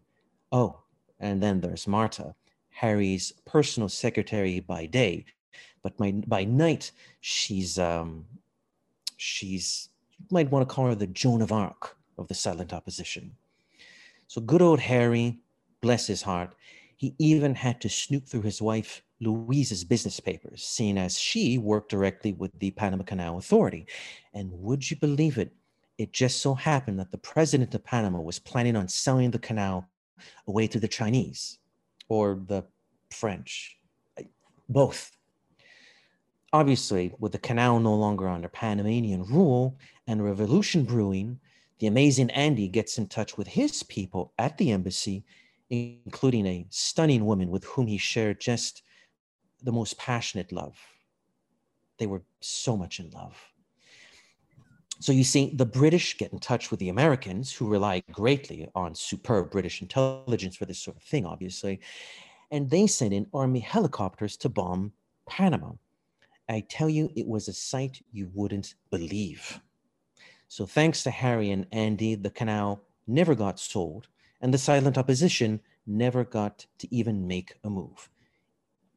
Oh, 0.51 0.79
and 1.19 1.41
then 1.41 1.61
there's 1.61 1.87
Marta, 1.87 2.35
Harry's 2.69 3.31
personal 3.45 3.87
secretary 3.87 4.59
by 4.59 4.85
day, 4.85 5.25
but 5.81 5.95
by, 5.97 6.11
by 6.27 6.43
night, 6.43 6.91
she's, 7.21 7.79
um, 7.79 8.25
she's, 9.15 9.89
you 10.19 10.25
might 10.31 10.51
want 10.51 10.67
to 10.67 10.73
call 10.73 10.87
her 10.87 10.95
the 10.95 11.07
Joan 11.07 11.41
of 11.41 11.51
Arc 11.51 11.95
of 12.17 12.27
the 12.27 12.33
silent 12.33 12.73
opposition. 12.73 13.35
So 14.27 14.41
good 14.41 14.61
old 14.61 14.79
Harry, 14.79 15.39
bless 15.81 16.07
his 16.07 16.21
heart, 16.21 16.55
he 16.97 17.15
even 17.19 17.55
had 17.55 17.81
to 17.81 17.89
snoop 17.89 18.27
through 18.27 18.41
his 18.41 18.61
wife 18.61 19.03
Louise's 19.21 19.83
business 19.83 20.19
papers, 20.19 20.63
seeing 20.63 20.97
as 20.97 21.19
she 21.19 21.57
worked 21.57 21.89
directly 21.89 22.33
with 22.33 22.57
the 22.59 22.71
Panama 22.71 23.03
Canal 23.03 23.37
Authority. 23.37 23.87
And 24.33 24.51
would 24.51 24.89
you 24.89 24.97
believe 24.97 25.37
it? 25.37 25.53
It 25.97 26.11
just 26.11 26.41
so 26.41 26.53
happened 26.53 26.99
that 26.99 27.11
the 27.11 27.17
president 27.17 27.73
of 27.73 27.83
Panama 27.83 28.19
was 28.19 28.39
planning 28.39 28.75
on 28.75 28.87
selling 28.87 29.31
the 29.31 29.39
canal 29.39 29.87
away 30.47 30.67
to 30.67 30.79
the 30.79 30.87
Chinese 30.87 31.59
or 32.09 32.41
the 32.47 32.63
French, 33.09 33.77
both. 34.67 35.11
Obviously, 36.51 37.13
with 37.19 37.31
the 37.31 37.37
canal 37.37 37.79
no 37.79 37.95
longer 37.95 38.27
under 38.27 38.47
Panamanian 38.47 39.23
rule 39.23 39.77
and 40.07 40.23
revolution 40.23 40.83
brewing, 40.83 41.39
the 41.79 41.87
amazing 41.87 42.29
Andy 42.31 42.67
gets 42.67 42.97
in 42.97 43.07
touch 43.07 43.37
with 43.37 43.47
his 43.47 43.83
people 43.83 44.33
at 44.37 44.57
the 44.57 44.71
embassy, 44.71 45.25
including 45.69 46.45
a 46.45 46.65
stunning 46.69 47.25
woman 47.25 47.49
with 47.49 47.65
whom 47.65 47.87
he 47.87 47.97
shared 47.97 48.39
just 48.39 48.83
the 49.63 49.71
most 49.71 49.97
passionate 49.97 50.51
love. 50.51 50.77
They 51.97 52.07
were 52.07 52.23
so 52.39 52.77
much 52.77 52.99
in 52.99 53.09
love. 53.11 53.35
So 54.99 55.11
you 55.11 55.23
see, 55.25 55.51
the 55.53 55.65
British 55.65 56.17
get 56.17 56.31
in 56.31 56.39
touch 56.39 56.71
with 56.71 56.79
the 56.79 56.89
Americans, 56.89 57.53
who 57.53 57.67
rely 57.67 58.01
greatly 58.11 58.69
on 58.75 58.95
superb 58.95 59.51
British 59.51 59.81
intelligence 59.81 60.55
for 60.55 60.65
this 60.65 60.79
sort 60.79 60.95
of 60.95 61.03
thing, 61.03 61.25
obviously, 61.25 61.81
and 62.51 62.69
they 62.69 62.87
send 62.87 63.13
in 63.13 63.27
army 63.33 63.59
helicopters 63.59 64.37
to 64.37 64.49
bomb 64.49 64.93
Panama. 65.27 65.71
I 66.47 66.63
tell 66.69 66.89
you, 66.89 67.11
it 67.15 67.27
was 67.27 67.47
a 67.47 67.53
sight 67.53 68.01
you 68.11 68.29
wouldn't 68.33 68.75
believe. 68.89 69.59
So, 70.47 70.65
thanks 70.65 71.03
to 71.03 71.11
Harry 71.11 71.51
and 71.51 71.65
Andy, 71.71 72.15
the 72.15 72.29
canal 72.29 72.81
never 73.07 73.35
got 73.35 73.59
sold, 73.59 74.07
and 74.41 74.53
the 74.53 74.57
silent 74.57 74.97
opposition 74.97 75.59
never 75.87 76.23
got 76.23 76.65
to 76.79 76.95
even 76.95 77.27
make 77.27 77.55
a 77.63 77.69
move. 77.69 78.09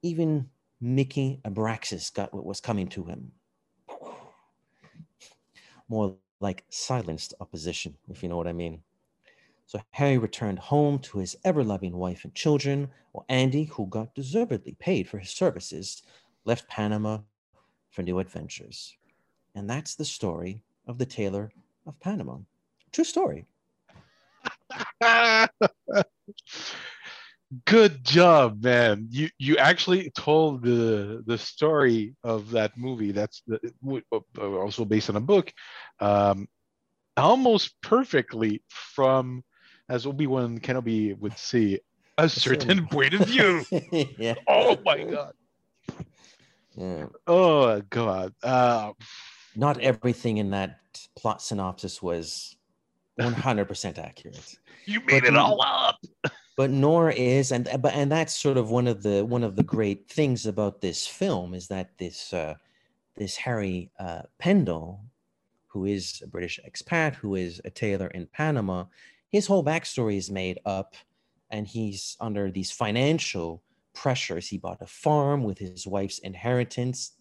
Even 0.02 0.48
Mickey 0.80 1.40
Abraxas 1.44 2.12
got 2.12 2.32
what 2.32 2.44
was 2.44 2.60
coming 2.60 2.88
to 2.88 3.04
him. 3.04 3.32
More 5.88 6.16
like 6.40 6.64
silenced 6.68 7.34
opposition, 7.40 7.96
if 8.08 8.22
you 8.22 8.28
know 8.28 8.36
what 8.36 8.46
I 8.46 8.52
mean. 8.52 8.82
So 9.66 9.80
Harry 9.90 10.18
returned 10.18 10.58
home 10.58 10.98
to 11.00 11.18
his 11.18 11.36
ever 11.44 11.64
loving 11.64 11.96
wife 11.96 12.24
and 12.24 12.34
children, 12.34 12.88
while 13.12 13.26
Andy, 13.28 13.64
who 13.64 13.86
got 13.86 14.14
deservedly 14.14 14.76
paid 14.78 15.08
for 15.08 15.18
his 15.18 15.30
services, 15.30 16.02
left 16.44 16.68
Panama 16.68 17.18
for 17.90 18.02
new 18.02 18.18
adventures. 18.18 18.96
And 19.54 19.68
that's 19.68 19.94
the 19.94 20.04
story 20.04 20.62
of 20.88 20.98
the 20.98 21.06
Tailor 21.06 21.52
of 21.86 22.00
Panama. 22.00 22.38
True 22.90 23.04
story. 23.04 23.46
Good 27.64 28.04
job, 28.04 28.62
man. 28.62 29.06
You 29.10 29.30
you 29.38 29.56
actually 29.56 30.10
told 30.10 30.62
the 30.62 31.22
the 31.26 31.38
story 31.38 32.14
of 32.22 32.50
that 32.50 32.76
movie. 32.76 33.12
That's 33.12 33.42
the, 33.46 33.72
also 34.36 34.84
based 34.84 35.08
on 35.08 35.16
a 35.16 35.20
book, 35.20 35.50
um, 36.00 36.46
almost 37.16 37.80
perfectly 37.80 38.62
from, 38.68 39.42
as 39.88 40.04
Obi 40.04 40.26
Wan 40.26 40.58
Kenobi 40.58 41.18
would 41.18 41.38
see 41.38 41.80
a 42.18 42.28
certain 42.28 42.86
point 42.90 43.14
of 43.14 43.26
view. 43.26 43.64
yeah. 44.18 44.34
Oh 44.46 44.76
my 44.84 45.04
god. 45.04 45.32
Yeah. 46.76 47.06
Oh 47.26 47.80
god. 47.88 48.34
Uh, 48.42 48.92
Not 49.56 49.80
everything 49.80 50.38
in 50.38 50.50
that 50.50 50.80
plot 51.16 51.42
synopsis 51.42 52.02
was 52.02 52.56
100% 53.20 53.98
accurate. 53.98 54.56
You 54.86 55.02
made 55.04 55.24
it 55.24 55.36
all 55.36 55.60
up. 55.60 55.98
But 56.56 56.70
nor 56.70 57.10
is 57.10 57.52
and 57.52 57.68
but 57.82 57.92
and 57.92 58.10
that's 58.10 58.34
sort 58.34 58.56
of 58.56 58.70
one 58.70 58.86
of 58.86 59.02
the 59.02 59.22
one 59.22 59.44
of 59.44 59.54
the 59.54 59.62
great 59.62 60.08
things 60.08 60.46
about 60.46 60.80
this 60.80 61.06
film 61.06 61.52
is 61.52 61.68
that 61.68 61.90
this 61.98 62.32
uh, 62.32 62.54
this 63.14 63.36
Harry 63.36 63.90
uh, 64.00 64.22
Pendle, 64.38 65.04
who 65.66 65.84
is 65.84 66.22
a 66.24 66.26
British 66.26 66.58
expat, 66.66 67.16
who 67.16 67.34
is 67.34 67.60
a 67.66 67.70
tailor 67.70 68.06
in 68.08 68.26
Panama, 68.32 68.86
his 69.28 69.46
whole 69.46 69.62
backstory 69.62 70.16
is 70.16 70.30
made 70.30 70.58
up, 70.64 70.94
and 71.50 71.66
he's 71.66 72.16
under 72.18 72.50
these 72.50 72.70
financial 72.70 73.62
pressures. 73.94 74.48
He 74.48 74.58
bought 74.58 74.80
a 74.80 74.86
farm 74.86 75.44
with 75.44 75.58
his 75.58 75.86
wife's 75.86 76.18
inheritance, 76.20 77.12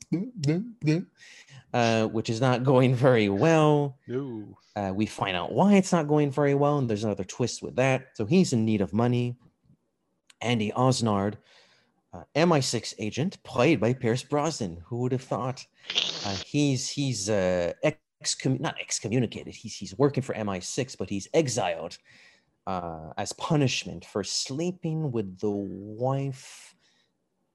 uh, 1.77 2.07
which 2.07 2.27
is 2.27 2.41
not 2.41 2.63
going 2.63 2.95
very 2.95 3.29
well. 3.29 3.99
No. 4.07 4.57
Uh, 4.75 4.91
we 4.95 5.05
find 5.05 5.37
out 5.37 5.51
why 5.51 5.75
it's 5.75 5.91
not 5.91 6.07
going 6.07 6.31
very 6.31 6.55
well, 6.55 6.79
and 6.79 6.89
there's 6.89 7.03
another 7.03 7.23
twist 7.23 7.61
with 7.61 7.75
that. 7.75 8.07
So 8.15 8.25
he's 8.25 8.51
in 8.51 8.65
need 8.65 8.81
of 8.81 8.93
money. 8.93 9.37
Andy 10.41 10.71
Osnard, 10.71 11.37
uh, 12.13 12.23
MI6 12.35 12.95
agent, 12.97 13.43
played 13.43 13.79
by 13.79 13.93
Pierce 13.93 14.23
Brosnan. 14.23 14.81
Who 14.87 14.97
would 15.01 15.11
have 15.11 15.21
thought? 15.21 15.65
Uh, 16.25 16.35
he's 16.47 16.89
he's 16.89 17.29
uh, 17.29 17.73
excom- 18.23 18.59
not 18.59 18.81
excommunicated. 18.81 19.53
He's 19.53 19.75
he's 19.75 19.95
working 19.99 20.23
for 20.23 20.33
MI6, 20.33 20.97
but 20.97 21.11
he's 21.11 21.27
exiled 21.31 21.99
uh, 22.65 23.13
as 23.17 23.33
punishment 23.33 24.03
for 24.03 24.23
sleeping 24.23 25.11
with 25.11 25.39
the 25.39 25.51
wife. 25.51 26.75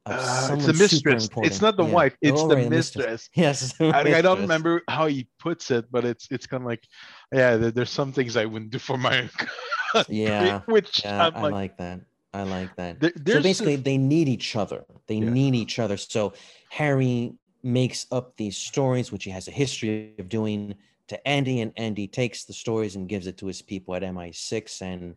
Uh, 0.04 0.49
it's 0.54 0.66
the 0.66 0.73
mistress. 0.73 1.28
It's 1.44 1.61
not 1.61 1.76
the 1.76 1.85
Yeah. 1.85 1.92
wife. 1.92 2.16
It's 2.21 2.42
the 2.42 2.56
right, 2.56 2.68
mistress. 2.68 3.28
Yes, 3.35 3.73
the 3.78 3.87
I, 3.94 4.18
I 4.18 4.23
don't 4.23 4.40
remember 4.40 4.82
how 4.88 5.06
he 5.06 5.28
puts 5.38 5.71
it, 5.71 5.85
but 5.92 6.04
it's 6.04 6.26
it's 6.30 6.47
kind 6.47 6.62
of 6.62 6.66
like, 6.66 6.85
yeah, 7.32 7.56
there, 7.56 7.71
there's 7.71 7.90
some 7.90 8.12
things 8.12 8.37
I 8.37 8.44
wouldn't 8.47 8.73
do 8.73 8.78
for 8.78 8.99
my 8.99 9.28
Yeah, 10.09 10.61
which 10.66 11.04
yeah, 11.04 11.26
I'm 11.28 11.37
I 11.37 11.49
like, 11.49 11.76
that. 11.78 12.00
I 12.35 12.42
like 12.42 12.75
that. 12.76 12.99
There- 12.99 13.12
so 13.37 13.42
basically, 13.42 13.76
they 13.76 13.97
need 13.99 14.28
each 14.28 14.56
other. 14.56 14.85
They 15.06 15.16
Yeah. 15.23 15.30
need 15.30 15.54
each 15.54 15.78
other. 15.78 15.97
So 15.97 16.32
Harry 16.71 17.35
makes 17.62 18.06
up 18.11 18.37
these 18.37 18.56
stories, 18.56 19.12
which 19.12 19.23
he 19.25 19.30
has 19.30 19.47
a 19.47 19.52
history 19.52 20.14
of 20.18 20.28
doing 20.28 20.75
to 21.09 21.28
Andy, 21.28 21.61
and 21.61 21.73
Andy 21.76 22.09
takes 22.09 22.44
the 22.44 22.52
stories 22.54 22.97
and 22.97 23.09
gives 23.09 23.26
it 23.28 23.37
to 23.38 23.47
his 23.47 23.62
people 23.62 23.94
at 23.94 24.02
MI6, 24.02 24.82
and 24.82 25.14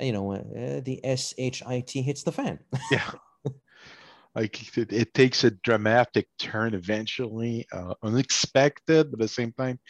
you 0.00 0.12
know 0.12 0.32
uh, 0.32 0.80
the 0.84 1.00
SHIT 1.04 1.90
hits 2.04 2.22
the 2.22 2.32
fan. 2.32 2.58
yeah. 2.90 3.10
Like 4.34 4.76
it, 4.78 4.92
it 4.92 5.14
takes 5.14 5.44
a 5.44 5.50
dramatic 5.50 6.28
turn 6.38 6.74
eventually, 6.74 7.66
uh, 7.72 7.94
unexpected, 8.02 9.10
but 9.10 9.20
at 9.20 9.22
the 9.22 9.28
same 9.28 9.52
time, 9.52 9.80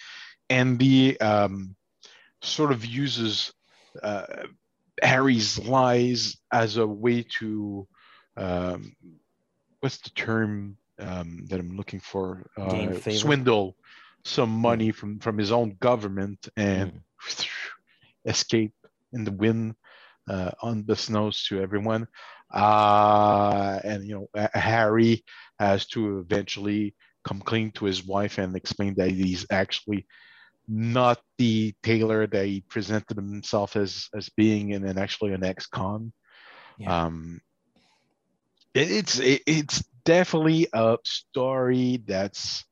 Andy 0.48 1.20
um, 1.20 1.76
sort 2.42 2.72
of 2.72 2.84
uses 2.86 3.52
uh, 4.02 4.24
Harry's 5.02 5.58
lies 5.58 6.36
as 6.52 6.76
a 6.78 6.86
way 6.86 7.24
to 7.38 7.86
um, 8.36 8.94
what's 9.80 9.98
the 9.98 10.10
term 10.10 10.76
um, 10.98 11.46
that 11.48 11.60
I'm 11.60 11.76
looking 11.76 12.00
for? 12.00 12.46
Uh, 12.56 12.94
swindle 12.94 13.76
some 14.24 14.50
money 14.50 14.90
from 14.90 15.18
from 15.18 15.38
his 15.38 15.52
own 15.52 15.76
government 15.80 16.48
and 16.56 17.00
escape 18.24 18.74
in 19.12 19.24
the 19.24 19.32
wind 19.32 19.74
uh, 20.28 20.50
snows 20.94 21.44
to 21.44 21.60
everyone. 21.60 22.06
Uh, 22.52 23.78
and 23.84 24.04
you 24.04 24.14
know, 24.34 24.48
Harry 24.54 25.24
has 25.58 25.86
to 25.88 26.18
eventually 26.18 26.94
come 27.24 27.40
clean 27.40 27.70
to 27.72 27.84
his 27.84 28.04
wife 28.04 28.38
and 28.38 28.56
explain 28.56 28.94
that 28.94 29.10
he's 29.10 29.46
actually 29.50 30.06
not 30.68 31.18
the 31.38 31.74
tailor 31.82 32.26
that 32.26 32.46
he 32.46 32.60
presented 32.68 33.16
himself 33.16 33.76
as 33.76 34.08
as 34.14 34.28
being, 34.36 34.72
and 34.74 34.84
then 34.86 34.98
actually 34.98 35.32
an 35.32 35.44
ex-con. 35.44 36.12
Um, 36.86 37.40
it- 38.74 38.90
it's 38.90 39.18
it, 39.18 39.42
it's 39.46 39.84
definitely 40.04 40.68
a 40.72 40.96
story 41.04 42.02
that's 42.06 42.64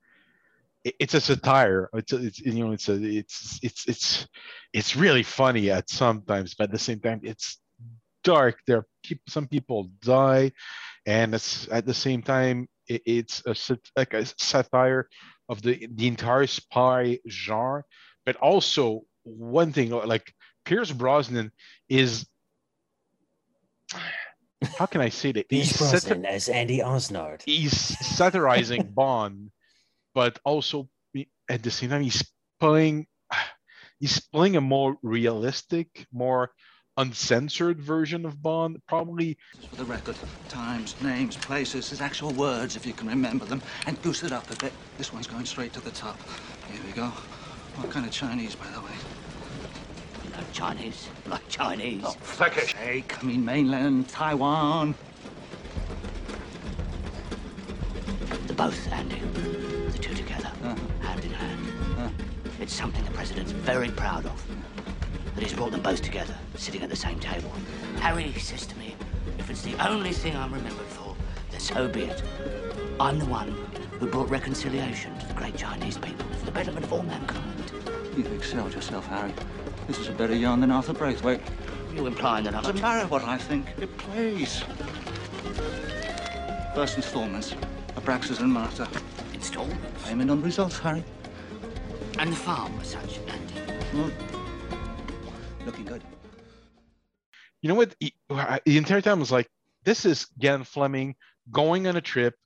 it- 0.85 0.95
it's 0.99 1.14
a 1.14 1.21
satire. 1.21 1.88
It's, 1.95 2.12
a, 2.12 2.17
it's 2.25 2.38
you 2.41 2.64
know 2.64 2.73
it's 2.73 2.88
a 2.88 2.95
it's 2.95 3.59
it's 3.62 3.87
it's 3.88 4.27
it's 4.73 4.97
really 4.97 5.23
funny 5.25 5.71
at 5.71 5.91
sometimes, 5.91 6.55
but 6.55 6.64
at 6.64 6.71
the 6.73 6.79
same 6.79 7.01
time 7.01 7.21
it's 7.23 7.59
dark. 8.25 8.59
There 8.67 8.79
are 8.79 8.87
some 9.27 9.47
people 9.47 9.90
die, 10.03 10.53
and 11.07 11.35
it's 11.35 11.68
at 11.71 11.87
the 11.87 11.94
same 11.94 12.23
time 12.23 12.68
it, 12.87 13.03
it's 13.07 13.42
a 13.47 13.55
like 13.97 14.14
a 14.14 14.27
satire 14.37 15.09
of 15.49 15.62
the 15.62 15.88
the 15.94 16.07
entire 16.07 16.47
spy 16.47 17.18
genre, 17.29 17.85
but 18.27 18.37
also 18.37 19.03
one 19.25 19.73
thing 19.73 19.92
uh, 19.92 20.07
like 20.07 20.33
Pierce 20.64 20.92
Brosnan 20.92 21.53
is 21.88 22.27
how 24.79 24.87
can 24.87 25.01
I 25.01 25.09
say 25.09 25.33
that? 25.33 25.49
Pierce 25.49 25.68
He's 25.71 25.79
Brosnan 25.79 26.27
as 26.27 26.49
Andy 26.49 26.81
Osnard. 26.81 27.42
he's 27.44 27.77
satirizing 27.77 28.83
Bond, 28.94 29.51
but 30.14 30.38
also 30.44 30.88
at 31.49 31.62
the 31.62 31.71
same 31.71 31.90
time 31.90 32.03
he's 32.03 32.25
playing 32.61 33.07
he's 34.01 34.21
playing 34.21 34.57
a 34.57 34.61
more 34.61 34.97
realistic, 35.03 36.07
more 36.12 36.51
uncensored 36.99 37.81
version 37.81 38.27
of 38.27 38.43
Bond. 38.43 38.83
Probably 38.87 39.39
For 39.71 39.77
the 39.77 39.85
record, 39.85 40.17
times, 40.49 40.95
names, 41.01 41.37
places, 41.37 41.89
his 41.89 42.01
actual 42.01 42.33
words, 42.33 42.77
if 42.77 42.85
you 42.85 42.93
can 42.93 43.09
remember 43.09 43.45
them, 43.45 43.63
and 43.87 44.01
goose 44.03 44.23
it 44.23 44.33
up 44.33 44.51
a 44.51 44.57
bit. 44.57 44.73
This 44.99 45.13
one's 45.13 45.27
going 45.27 45.47
straight 45.47 45.73
to 45.75 45.81
the 45.81 45.91
top. 45.93 46.19
Here 46.71 46.81
we 46.85 46.93
go. 46.93 47.07
What 47.77 47.91
kind 47.91 48.05
of 48.05 48.13
Chinese, 48.13 48.55
by 48.55 48.69
the 48.71 48.81
way? 48.81 48.93
Like 50.37 50.53
Chinese, 50.53 51.09
like 51.27 51.49
Chinese. 51.49 52.03
Oh, 52.05 52.17
Turkish. 52.37 52.75
Hey, 52.75 53.03
come 53.07 53.31
in 53.31 53.45
mainland, 53.45 54.09
Taiwan. 54.09 54.95
The 58.47 58.53
both, 58.55 58.93
Andy. 58.93 59.21
The 59.93 59.99
two 59.99 60.15
together, 60.15 60.51
uh-huh. 60.63 61.07
hand 61.07 61.25
in 61.25 61.31
hand. 61.31 61.69
Uh-huh. 61.97 62.09
It's 62.61 62.75
something 62.75 63.05
the 63.05 63.11
president's 63.13 63.53
very 63.53 63.91
proud 63.91 64.27
of. 64.27 64.58
That 65.38 65.44
he's 65.44 65.53
brought 65.57 65.70
them 65.70 65.83
both 65.83 66.03
together, 66.03 66.35
sitting 66.57 66.83
at 66.83 66.90
the 66.90 66.96
same 66.96 67.20
table. 67.20 67.53
Harry 68.01 68.33
says 68.33 68.66
to 68.66 68.77
me, 68.77 68.96
if 69.38 69.48
it's 69.48 69.62
the 69.62 69.77
only 69.88 70.11
thing 70.11 70.35
I'm 70.35 70.53
remembered 70.53 70.88
for, 70.88 71.14
then 71.53 71.61
so 71.61 71.87
be 71.87 72.07
it. 72.07 72.24
I'm 72.98 73.20
the 73.20 73.24
one 73.27 73.53
who 74.01 74.09
brought 74.09 74.29
reconciliation 74.31 75.16
to 75.16 75.27
the 75.29 75.35
great 75.35 75.57
Chinese 75.57 75.96
people 75.96 76.27
for 76.40 76.46
the 76.46 76.51
betterment 76.51 76.87
of 76.87 76.92
all 76.92 77.05
mankind. 77.05 77.72
You've 78.16 78.33
excelled 78.33 78.74
yourself, 78.74 79.07
Harry. 79.07 79.33
This 79.87 80.01
is 80.01 80.09
a 80.09 80.12
better 80.12 80.35
yarn 80.35 80.59
than 80.59 80.72
Arthur 80.72 80.92
Braithwaite. 80.92 81.40
You 81.94 82.09
implying 82.09 82.42
that 82.46 82.57
I'm 82.57 82.64
Doesn't 82.64 82.81
matter 82.81 83.07
what 83.07 83.22
I 83.22 83.38
think. 83.38 83.68
It 83.81 83.96
plays. 83.96 84.64
First 86.74 86.96
installments. 86.96 87.55
Abraxas 87.94 88.40
and 88.40 88.53
Martha. 88.53 88.88
Installments? 89.35 90.05
Payment 90.05 90.33
on 90.33 90.42
results, 90.42 90.81
Harry. 90.81 91.05
And 92.18 92.33
the 92.33 92.37
farm 92.37 92.77
as 92.81 92.88
such, 92.88 93.20
Andy. 93.29 94.12
Looking 95.68 95.85
good. 95.85 96.02
you 97.61 97.68
know 97.68 97.74
what? 97.74 97.94
Uh, 98.31 98.59
the 98.64 98.78
entire 98.78 99.02
time 99.02 99.18
I 99.18 99.20
was 99.20 99.31
like, 99.31 99.50
this 99.85 100.07
is 100.07 100.26
Ian 100.42 100.64
Fleming 100.64 101.14
going 101.50 101.87
on 101.87 101.94
a 101.94 102.00
trip, 102.00 102.37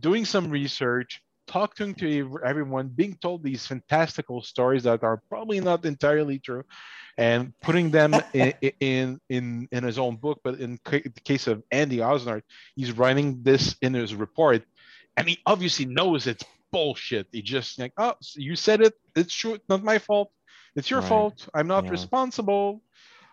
doing 0.00 0.24
some 0.24 0.50
research, 0.50 1.22
talking 1.46 1.94
to 1.94 2.40
everyone, 2.44 2.88
being 2.88 3.14
told 3.22 3.44
these 3.44 3.64
fantastical 3.64 4.42
stories 4.42 4.82
that 4.82 5.04
are 5.04 5.22
probably 5.28 5.60
not 5.60 5.84
entirely 5.84 6.40
true, 6.40 6.64
and 7.16 7.52
putting 7.62 7.92
them 7.92 8.14
in, 8.32 8.52
in 8.80 9.20
in 9.28 9.68
in 9.70 9.84
his 9.84 9.96
own 9.96 10.16
book. 10.16 10.40
But 10.42 10.58
in 10.58 10.76
ca- 10.84 11.02
the 11.04 11.20
case 11.22 11.46
of 11.46 11.62
Andy 11.70 11.98
Osnard, 11.98 12.42
he's 12.74 12.90
writing 12.90 13.44
this 13.44 13.76
in 13.80 13.94
his 13.94 14.12
report, 14.12 14.64
and 15.16 15.28
he 15.28 15.38
obviously 15.46 15.84
knows 15.84 16.26
it's 16.26 16.44
bullshit. 16.72 17.28
He 17.30 17.42
just 17.42 17.78
like, 17.78 17.92
oh, 17.96 18.14
so 18.20 18.40
you 18.40 18.56
said 18.56 18.80
it. 18.80 18.94
It's 19.14 19.32
true. 19.32 19.54
It's 19.54 19.68
not 19.68 19.84
my 19.84 19.98
fault. 19.98 20.32
It's 20.76 20.90
your 20.90 21.00
Right. 21.00 21.08
fault. 21.08 21.48
I'm 21.54 21.66
not 21.66 21.84
Yeah. 21.84 21.90
responsible. 21.90 22.82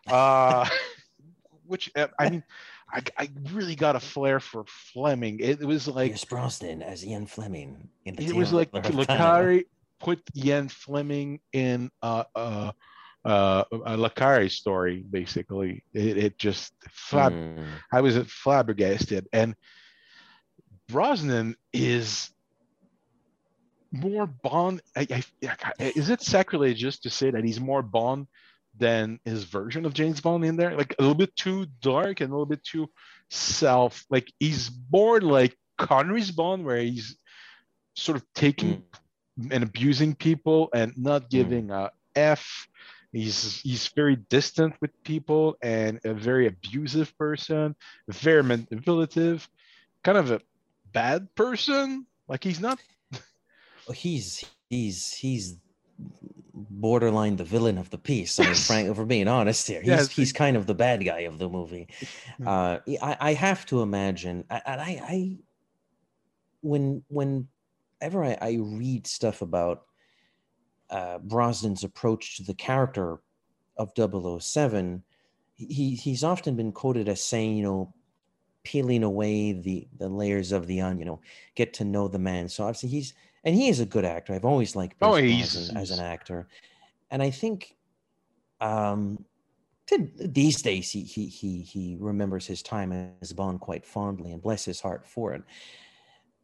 Uh, 0.08 0.68
which 1.66 1.92
uh, 1.96 2.08
I 2.20 2.30
mean, 2.30 2.44
I, 2.92 3.02
I 3.18 3.30
really 3.52 3.76
got 3.76 3.96
a 3.96 4.00
flair 4.00 4.40
for 4.40 4.66
Fleming. 4.68 5.40
It, 5.40 5.60
was 5.64 5.88
like 5.88 6.12
Pierce 6.12 6.26
Brosnan 6.26 6.82
as 6.82 7.06
Ian 7.06 7.26
Fleming 7.26 7.90
in 8.06 8.16
the 8.16 8.26
it 8.26 8.34
was 8.36 8.52
like. 8.54 8.74
Le 8.74 9.06
Carré 9.06 9.64
put 10.00 10.22
Ian 10.36 10.68
Fleming 10.70 11.40
in 11.54 11.90
uh 12.02 12.24
uh 12.36 12.72
uh 13.26 13.64
a 13.86 13.96
Le 13.98 14.10
Carré 14.10 14.52
story 14.52 15.04
basically. 15.10 15.84
It, 15.94 16.18
it 16.18 16.38
just 16.38 16.74
flab- 16.90 17.32
Hmm. 17.58 17.64
I 17.92 18.02
was 18.02 18.18
flabbergasted 18.18 19.28
and 19.32 19.56
Brosnan 20.90 21.56
is 21.72 22.30
more 23.94 24.26
Bond. 24.26 24.82
I, 24.96 25.24
I, 25.44 25.64
is 25.80 26.10
it 26.10 26.22
sacrilegious 26.22 27.00
to 27.00 27.10
say 27.10 27.32
that 27.32 27.44
he's 27.44 27.60
more 27.60 27.84
Bond 27.84 28.28
than 28.78 29.20
his 29.24 29.44
version 29.44 29.86
of 29.86 29.94
James 29.94 30.20
Bond 30.20 30.44
in 30.44 30.58
there? 30.58 30.76
Like 30.76 30.96
a 30.98 31.02
little 31.02 31.16
bit 31.16 31.36
too 31.36 31.68
dark 31.82 32.20
and 32.20 32.30
a 32.30 32.34
little 32.34 32.48
bit 32.48 32.64
too 32.64 32.90
self. 33.30 34.04
Like 34.10 34.32
he's 34.40 34.72
more 34.92 35.22
like 35.22 35.56
Connery's 35.78 36.32
Bond, 36.32 36.66
where 36.66 36.78
he's 36.78 37.16
sort 37.96 38.18
of 38.18 38.26
taking 38.34 38.84
mm. 39.40 39.52
and 39.52 39.64
abusing 39.64 40.16
people 40.16 40.70
and 40.74 40.94
not 40.98 41.24
mm. 41.24 41.30
giving 41.30 41.72
a 41.72 41.92
f. 42.16 42.68
He's 43.12 43.62
he's 43.62 43.90
very 43.90 44.16
distant 44.16 44.74
with 44.82 44.92
people 45.04 45.56
and 45.62 46.00
a 46.04 46.16
very 46.16 46.48
abusive 46.48 47.16
person, 47.16 47.76
very 48.10 48.42
manipulative, 48.42 49.48
kind 50.04 50.18
of 50.18 50.32
a 50.32 50.42
bad 50.94 51.34
person. 51.36 52.08
Like 52.28 52.44
he's 52.44 52.60
not. 52.60 52.80
He's 53.92 54.44
he's 54.70 55.14
he's 55.14 55.58
borderline 56.54 57.36
the 57.36 57.44
villain 57.44 57.78
of 57.78 57.90
the 57.90 57.98
piece. 57.98 58.40
I 58.40 58.46
mean, 58.46 58.54
Frank, 58.68 58.90
if 58.90 58.98
we're 58.98 59.06
being 59.06 59.28
honest 59.28 59.68
here, 59.68 59.82
he's 59.82 59.90
Yes. 59.90 60.08
he's 60.12 60.34
kind 60.34 60.56
of 60.56 60.66
the 60.68 60.74
bad 60.76 61.04
guy 61.04 61.22
of 61.22 61.38
the 61.40 61.50
movie. 61.50 61.88
Uh, 62.46 62.80
I, 63.02 63.18
I 63.20 63.34
have 63.34 63.66
to 63.68 63.82
imagine, 63.82 64.46
I- 64.50 64.62
and 64.66 64.82
I, 64.82 65.02
I 65.08 65.38
when 66.62 67.04
whenever 67.10 68.24
I, 68.24 68.38
I 68.42 68.58
read 68.62 69.08
stuff 69.08 69.42
about 69.42 69.84
uh, 70.90 71.20
Brosnan's 71.20 71.84
approach 71.84 72.38
to 72.38 72.44
the 72.44 72.54
character 72.54 73.20
of 73.78 73.92
007, 73.96 75.04
he 75.56 75.96
he's 75.96 76.24
often 76.24 76.56
been 76.56 76.72
quoted 76.72 77.10
as 77.10 77.24
saying, 77.24 77.58
you 77.58 77.64
know, 77.64 77.94
peeling 78.64 79.04
away 79.04 79.54
the 79.54 79.88
the 79.98 80.08
layers 80.08 80.52
of 80.52 80.68
the 80.68 80.82
onion, 80.82 81.00
you 81.00 81.06
know, 81.06 81.22
get 81.56 81.74
to 81.74 81.84
know 81.84 82.08
the 82.08 82.20
man. 82.20 82.48
So 82.48 82.64
obviously 82.64 82.90
he's 82.90 83.14
and 83.44 83.56
he 83.56 83.68
is 83.70 83.80
a 83.80 83.86
good 83.86 84.06
actor. 84.06 84.34
I've 84.34 84.46
always 84.46 84.76
liked 84.76 84.96
Oh, 85.02 85.16
he's- 85.16 85.54
Brosnan 85.54 85.78
as 85.78 85.92
an 85.92 86.00
actor, 86.00 86.48
and 87.12 87.22
I 87.22 87.30
think 87.30 87.76
um, 88.62 89.26
to, 89.88 90.10
these 90.16 90.62
days 90.62 90.90
he 90.90 91.04
he 91.04 91.28
he 91.28 91.62
he 91.62 91.98
remembers 92.00 92.48
his 92.48 92.62
time 92.62 93.14
as 93.22 93.34
Bond 93.34 93.60
quite 93.60 93.86
fondly, 93.86 94.32
and 94.32 94.42
bless 94.42 94.64
his 94.66 94.80
heart 94.80 95.06
for 95.06 95.34
it. 95.34 95.44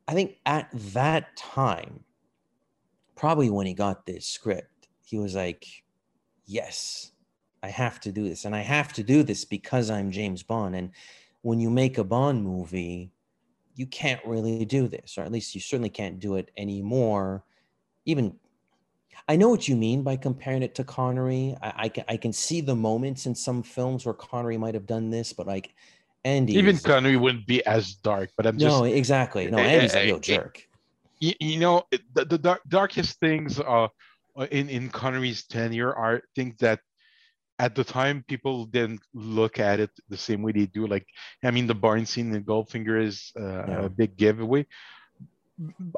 I 0.07 0.13
think 0.13 0.37
at 0.45 0.69
that 0.93 1.35
time, 1.37 2.03
probably 3.15 3.49
when 3.49 3.67
he 3.67 3.73
got 3.73 4.05
this 4.05 4.25
script, 4.25 4.89
he 5.05 5.17
was 5.17 5.35
like, 5.35 5.65
"Yes, 6.45 7.11
I 7.63 7.69
have 7.69 7.99
to 8.01 8.11
do 8.11 8.27
this, 8.27 8.43
and 8.45 8.55
I 8.55 8.61
have 8.61 8.91
to 8.93 9.03
do 9.03 9.23
this 9.23 9.45
because 9.45 9.89
I'm 9.89 10.11
James 10.11 10.43
Bond." 10.43 10.75
And 10.75 10.91
when 11.41 11.59
you 11.61 11.69
make 11.69 11.97
a 11.97 12.03
Bond 12.03 12.43
movie, 12.43 13.11
you 13.79 13.87
can't 13.87 14.19
really 14.25 14.65
do 14.65 14.89
this, 14.89 15.17
or 15.17 15.21
at 15.21 15.31
least 15.31 15.55
you 15.55 15.61
certainly 15.61 15.89
can't 15.89 16.19
do 16.19 16.35
it 16.35 16.51
anymore. 16.57 17.45
Even 18.05 18.35
I 19.29 19.37
know 19.37 19.47
what 19.47 19.69
you 19.69 19.77
mean 19.77 20.03
by 20.03 20.17
comparing 20.17 20.63
it 20.63 20.75
to 20.75 20.83
Connery. 20.83 21.55
I, 21.61 21.73
I 21.85 21.89
can 21.89 22.03
I 22.09 22.17
can 22.17 22.33
see 22.33 22.59
the 22.59 22.75
moments 22.75 23.25
in 23.25 23.33
some 23.33 23.63
films 23.63 24.05
where 24.05 24.13
Connery 24.13 24.57
might 24.57 24.73
have 24.73 24.85
done 24.85 25.09
this, 25.09 25.31
but 25.31 25.47
like 25.47 25.73
Andy, 26.25 26.55
Even 26.55 26.77
Connery 26.77 27.15
wouldn't 27.15 27.47
be 27.47 27.65
as 27.65 27.95
dark, 27.95 28.31
but 28.35 28.45
I'm 28.45 28.57
just 28.57 28.77
no, 28.77 28.83
exactly. 28.83 29.49
No, 29.49 29.57
Eh, 29.59 29.61
Andy's 29.61 29.95
eh, 29.95 30.01
a 30.01 30.05
real 30.07 30.17
eh, 30.17 30.19
jerk. 30.19 30.67
you, 31.21 31.33
you 31.39 31.59
know 31.59 31.83
the, 32.15 32.25
the 32.25 32.37
dark, 32.37 32.61
darkest 32.67 33.17
things 33.21 33.61
uh 33.61 33.87
uh, 34.37 34.47
in 34.51 34.67
in 34.67 34.89
Connery's 34.89 35.45
tenure 35.45 35.93
are 35.95 36.21
things 36.35 36.55
that 36.59 36.81
at 37.59 37.75
the 37.75 37.83
time 37.83 38.23
people 38.27 38.65
didn't 38.65 39.01
look 39.13 39.59
at 39.59 39.79
it 39.79 39.91
the 40.09 40.17
same 40.17 40.41
way 40.41 40.53
they 40.53 40.65
do. 40.67 40.87
Like 40.87 41.07
i 41.43 41.51
mean 41.51 41.67
the 41.67 41.75
barn 41.75 42.05
scene 42.05 42.33
in 42.33 42.43
goldfinger 42.43 43.01
is 43.03 43.31
uh, 43.39 43.65
Yeah. 43.67 43.85
a 43.85 43.89
big 43.89 44.17
giveaway. 44.17 44.65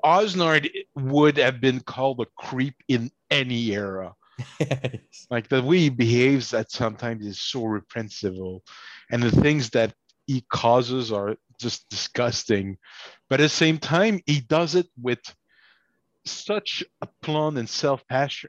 Osnard 0.04 0.70
would 0.96 1.38
have 1.38 1.62
been 1.62 1.80
called 1.82 2.20
a 2.22 2.26
creep 2.38 2.76
in 2.88 3.12
any 3.30 3.72
era. 3.74 4.14
Like 5.30 5.50
the 5.50 5.62
way 5.62 5.78
he 5.80 5.90
behaves 5.90 6.54
at 6.54 6.72
sometimes 6.72 7.26
is 7.26 7.42
so 7.42 7.66
reprehensible. 7.66 8.64
And 9.12 9.24
the 9.24 9.32
things 9.32 9.70
that 9.72 9.94
he 10.28 10.44
causes 10.52 11.12
are 11.12 11.36
just 11.60 11.90
disgusting. 11.90 12.78
But 13.30 13.40
at 13.40 13.44
the 13.44 13.50
same 13.50 13.78
time 13.78 14.20
he 14.26 14.40
does 14.42 14.76
it 14.76 14.88
with 15.02 15.20
such 16.26 16.84
a 17.02 17.06
aplomb 17.08 17.58
and 17.58 17.68
self 17.68 18.04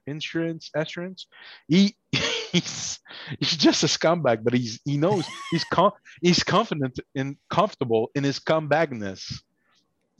insurance 0.06 0.70
assurance 0.76 1.26
he 1.68 1.96
he's 2.52 2.98
he's 3.38 3.56
just 3.56 3.82
a 3.82 3.86
scumbag 3.86 4.44
but 4.44 4.52
he's 4.52 4.80
he 4.84 4.96
knows 4.96 5.24
he's 5.50 5.64
con- 5.64 5.92
he's 6.20 6.42
confident 6.42 6.98
and 7.14 7.36
comfortable 7.48 8.10
in 8.14 8.24
his 8.24 8.38
scumbagness 8.38 9.32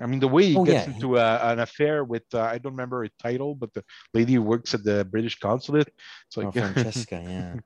I 0.01 0.07
mean, 0.07 0.19
the 0.19 0.27
way 0.27 0.47
he 0.47 0.57
Oh, 0.57 0.65
gets 0.65 0.89
yeah. 0.89 0.95
into 0.95 1.17
a, 1.17 1.39
an 1.53 1.61
affair 1.61 2.03
with, 2.03 2.25
uh, 2.35 2.41
I 2.41 2.59
don't 2.59 2.73
remember 2.73 3.05
her 3.05 3.11
title, 3.23 3.55
but 3.55 3.73
the 3.73 3.85
lady 4.13 4.33
who 4.33 4.43
works 4.43 4.75
at 4.75 4.83
the 4.83 5.05
British 5.05 5.39
consulate. 5.39 5.93
It's 6.27 6.37
like, 6.37 6.49
Oh, 6.49 6.51
Francesca, 6.51 7.23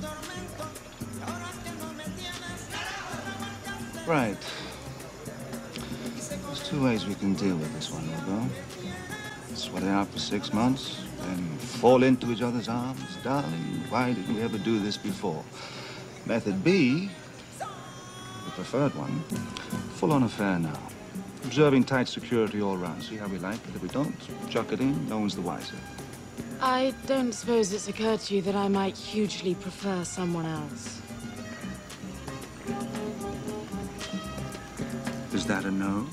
yeah. 0.00 0.08
Right. 4.06 4.36
There's 6.46 6.68
two 6.68 6.82
ways 6.82 7.06
we 7.06 7.14
can 7.16 7.34
deal 7.34 7.56
with 7.56 7.72
this 7.74 7.90
one, 7.90 8.02
Hugo. 8.04 8.48
Sweat 9.54 9.82
it 9.82 9.88
out 9.88 10.08
for 10.08 10.18
six 10.18 10.52
months, 10.52 11.02
then 11.20 11.56
fall 11.58 12.02
into 12.02 12.32
each 12.32 12.42
other's 12.42 12.68
arms. 12.68 13.16
Darling, 13.22 13.84
why 13.88 14.12
didn't 14.12 14.34
we 14.34 14.42
ever 14.42 14.58
do 14.58 14.78
this 14.80 14.96
before? 14.96 15.44
Method 16.26 16.64
B, 16.64 17.10
the 17.58 18.50
preferred 18.52 18.94
one, 18.94 19.20
full-on 19.94 20.22
affair 20.22 20.58
now. 20.58 20.78
Observing 21.44 21.84
tight 21.84 22.08
security 22.08 22.62
all 22.62 22.76
round. 22.76 23.02
See 23.02 23.16
how 23.16 23.26
we 23.28 23.38
like 23.38 23.56
it. 23.68 23.74
If 23.74 23.82
we 23.82 23.88
don't, 23.88 24.14
chuck 24.48 24.72
it 24.72 24.80
in. 24.80 25.08
No 25.08 25.18
one's 25.18 25.34
the 25.34 25.42
wiser. 25.42 25.76
I 26.60 26.94
don't 27.06 27.32
suppose 27.32 27.72
it's 27.72 27.88
occurred 27.88 28.20
to 28.20 28.36
you 28.36 28.42
that 28.42 28.54
I 28.54 28.68
might 28.68 28.96
hugely 28.96 29.54
prefer 29.54 30.04
someone 30.04 30.46
else. 30.46 31.00
Is 35.34 35.46
that 35.46 35.64
a? 35.64 35.70
No. 35.70 36.06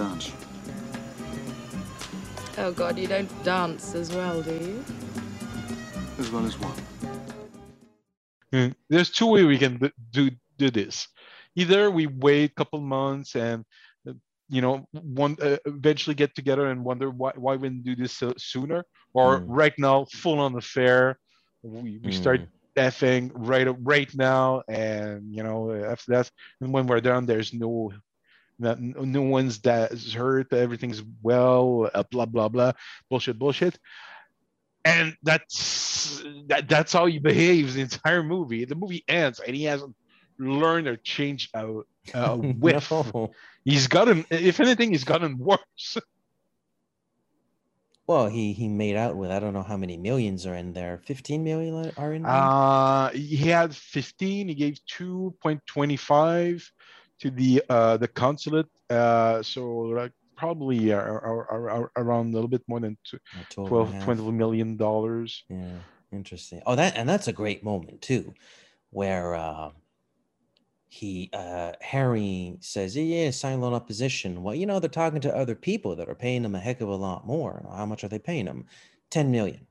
Dance. 0.00 0.32
Oh 2.56 2.72
God, 2.72 2.98
you 2.98 3.06
don't 3.06 3.30
dance 3.44 3.94
as 3.94 4.08
well, 4.14 4.40
do 4.42 4.52
you? 4.52 4.84
As 6.18 6.30
well 6.30 6.44
as 6.46 6.56
what? 6.58 6.76
Mm, 8.52 8.74
There's 8.88 9.10
two 9.10 9.26
ways 9.26 9.44
we 9.44 9.58
can 9.58 9.78
do 10.10 10.30
do 10.56 10.70
this. 10.70 11.06
Either 11.54 11.90
we 11.90 12.06
wait 12.06 12.50
a 12.50 12.54
couple 12.54 12.80
months 12.80 13.36
and 13.36 13.64
uh, 14.08 14.14
you 14.48 14.62
know 14.62 14.86
one 14.92 15.36
uh, 15.42 15.58
eventually 15.66 16.14
get 16.22 16.34
together 16.34 16.66
and 16.70 16.84
wonder 16.84 17.10
why 17.10 17.32
why 17.36 17.56
we 17.56 17.68
didn't 17.68 17.84
do 17.84 17.94
this 17.96 18.12
so, 18.20 18.32
sooner, 18.38 18.80
or 19.12 19.40
Mm. 19.40 19.44
right 19.62 19.76
now 19.78 20.06
full 20.22 20.38
on 20.40 20.56
affair. 20.56 21.18
We, 21.62 22.00
we 22.04 22.12
start 22.12 22.40
effing 22.76 23.30
right 23.34 23.68
right 23.94 24.10
now, 24.14 24.62
and 24.68 25.34
you 25.36 25.42
know 25.46 25.58
after 25.92 26.08
that, 26.14 26.26
and 26.60 26.72
when 26.72 26.86
we're 26.88 27.04
done, 27.12 27.26
there's 27.26 27.52
no. 27.52 27.92
No, 28.60 28.74
no 28.74 29.22
one's 29.22 29.58
that's 29.60 30.12
hurt. 30.12 30.52
Everything's 30.52 31.02
well. 31.22 31.90
Uh, 31.92 32.04
blah 32.10 32.26
blah 32.26 32.48
blah. 32.48 32.72
Bullshit. 33.08 33.38
Bullshit 33.38 33.78
and 34.84 35.14
that's 35.22 36.22
that, 36.46 36.66
that's 36.68 36.92
how 36.92 37.04
he 37.06 37.18
behaves 37.18 37.74
the 37.74 37.82
entire 37.82 38.22
movie 38.22 38.64
the 38.64 38.74
movie 38.74 39.04
ends 39.08 39.38
and 39.38 39.54
he 39.54 39.64
hasn't 39.64 39.94
learned 40.38 40.86
or 40.88 40.96
changed 40.96 41.50
a, 41.54 41.80
a 42.14 42.36
whiff 42.62 42.90
No. 42.90 43.30
he's 43.62 43.88
gotten 43.88 44.24
if 44.30 44.58
anything 44.58 44.90
he's 44.92 45.04
gotten 45.04 45.36
worse 45.36 45.98
Well, 48.06 48.26
he 48.26 48.54
he 48.54 48.66
made 48.68 48.96
out 48.96 49.16
with 49.16 49.30
I 49.30 49.38
don't 49.38 49.52
know 49.52 49.62
how 49.62 49.76
many 49.76 49.96
millions 49.96 50.44
are 50.46 50.54
in 50.56 50.72
there. 50.72 50.98
Fifteen 51.04 51.44
million 51.44 51.92
are 51.96 52.12
in 52.14 52.22
there. 52.22 52.32
uh 52.32 53.10
he 53.10 53.36
had 53.36 53.76
15 53.76 54.48
he 54.48 54.54
gave 54.54 54.80
2.25 54.90 56.70
to 57.20 57.30
the 57.30 57.62
uh 57.68 57.96
the 57.96 58.08
consulate 58.08 58.68
uh 58.90 59.42
so 59.42 59.62
like 60.00 60.12
probably 60.36 60.92
uh, 60.92 60.96
ar- 60.96 61.46
ar- 61.50 61.70
ar- 61.70 61.92
around 61.96 62.30
a 62.30 62.32
little 62.32 62.48
bit 62.48 62.62
more 62.66 62.80
than 62.80 62.96
two- 63.04 63.18
Uh, 63.38 63.44
12 63.50 63.66
and 63.66 63.66
a 63.66 63.68
12 63.68 63.92
half. 63.92 64.04
12 64.04 64.34
million 64.34 64.76
dollars 64.76 65.44
Yeah, 65.50 65.78
interesting. 66.12 66.62
Oh, 66.66 66.74
that 66.76 66.96
and 66.96 67.06
that's 67.08 67.28
a 67.28 67.32
great 67.32 67.62
moment 67.62 68.00
too, 68.00 68.32
where 68.90 69.34
uh, 69.34 69.70
he 70.88 71.30
uh, 71.32 71.72
Harry 71.80 72.56
says, 72.60 72.96
"Yeah, 72.96 73.04
yeah, 73.04 73.30
silent 73.30 73.74
opposition." 73.74 74.42
Well, 74.42 74.54
you 74.56 74.66
know, 74.66 74.80
they're 74.80 74.90
talking 74.90 75.20
to 75.20 75.36
other 75.36 75.54
people 75.54 75.94
that 75.96 76.08
are 76.08 76.16
paying 76.16 76.42
them 76.42 76.54
a 76.56 76.58
heck 76.58 76.80
of 76.80 76.88
a 76.88 76.96
lot 76.96 77.26
more. 77.26 77.64
How 77.70 77.86
much 77.86 78.02
are 78.02 78.08
they 78.08 78.18
paying 78.18 78.46
them? 78.46 78.64
Ten 79.10 79.30
million. 79.30 79.66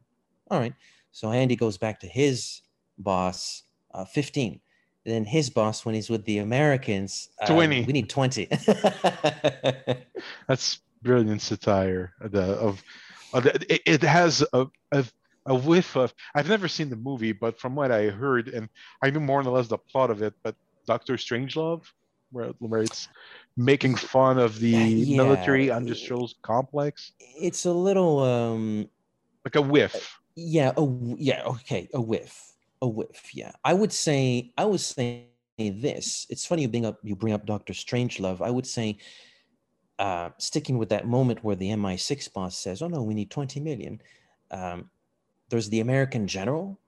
All 0.50 0.60
right. 0.60 0.74
So 1.12 1.32
Andy 1.32 1.56
goes 1.58 1.78
back 1.78 2.00
to 2.02 2.08
his 2.08 2.62
boss, 2.98 3.64
uh, 3.94 4.06
fifteen. 4.06 4.62
Then 5.06 5.26
his 5.26 5.50
boss, 5.50 5.86
when 5.86 5.96
he's 5.96 6.10
with 6.10 6.26
the 6.26 6.40
Americans, 6.40 7.30
uh, 7.42 7.48
20. 7.48 7.86
We 7.86 7.94
need 7.94 8.10
twenty. 8.10 8.46
That's 10.48 10.80
brilliant 11.02 11.42
satire 11.42 12.14
of 12.22 12.32
the 12.32 12.42
of, 12.42 12.84
of 13.34 13.44
the, 13.44 13.74
it, 13.74 13.82
it 13.86 14.02
has 14.04 14.46
a, 14.54 14.68
a 14.92 15.06
a 15.46 15.56
whiff 15.56 15.96
of 15.96 16.14
I've 16.36 16.50
never 16.50 16.68
seen 16.68 16.90
the 16.90 16.96
movie, 16.96 17.32
but 17.32 17.60
from 17.60 17.76
what 17.76 17.92
I 17.92 18.10
heard, 18.10 18.50
and 18.50 18.70
I 19.02 19.10
knew 19.10 19.20
more 19.20 19.40
or 19.40 19.44
less 19.44 19.68
the 19.68 19.78
plot 19.78 20.12
of 20.12 20.22
it, 20.22 20.34
but 20.44 20.56
Doctor 20.86 21.14
Strangelove, 21.14 21.86
where 22.32 22.50
where 22.60 22.82
it's 22.82 23.08
making 23.58 23.96
fun 23.96 24.38
of 24.38 24.60
the 24.60 24.68
Yeah, 24.68 25.18
military 25.18 25.70
industrial 25.70 26.30
complex, 26.42 27.14
it's 27.20 27.66
a 27.66 27.72
little 27.72 28.20
um 28.20 28.90
like 29.46 29.56
a 29.56 29.62
whiff. 29.62 30.18
Yeah, 30.36 30.74
oh 30.78 31.16
yeah, 31.18 31.44
okay, 31.46 31.90
a 31.94 32.02
whiff, 32.02 32.49
a 32.82 32.88
whiff. 32.88 33.32
Yeah, 33.34 33.52
I 33.64 33.74
would 33.74 33.92
say, 33.94 34.52
I 34.58 34.66
would 34.66 34.80
say 34.82 35.28
this. 35.58 36.26
It's 36.30 36.46
funny 36.46 36.62
you 36.64 36.68
bring 36.70 36.86
up 36.86 37.00
you 37.04 37.16
bring 37.16 37.34
up 37.34 37.46
Doctor 37.46 37.74
Strangelove. 37.74 38.42
I 38.42 38.50
would 38.50 38.68
say, 38.68 38.98
uh, 39.98 40.30
sticking 40.38 40.78
with 40.78 40.90
that 40.90 41.08
moment 41.08 41.44
where 41.44 41.56
the 41.56 41.70
MI6 41.72 42.32
boss 42.34 42.58
says, 42.58 42.82
"Oh 42.82 42.88
no, 42.88 43.04
we 43.04 43.14
need 43.14 43.30
20 43.30 43.60
million. 43.60 44.02
Um, 44.52 44.90
there's 45.50 45.70
the 45.70 45.82
American 45.82 46.28
General. 46.28 46.80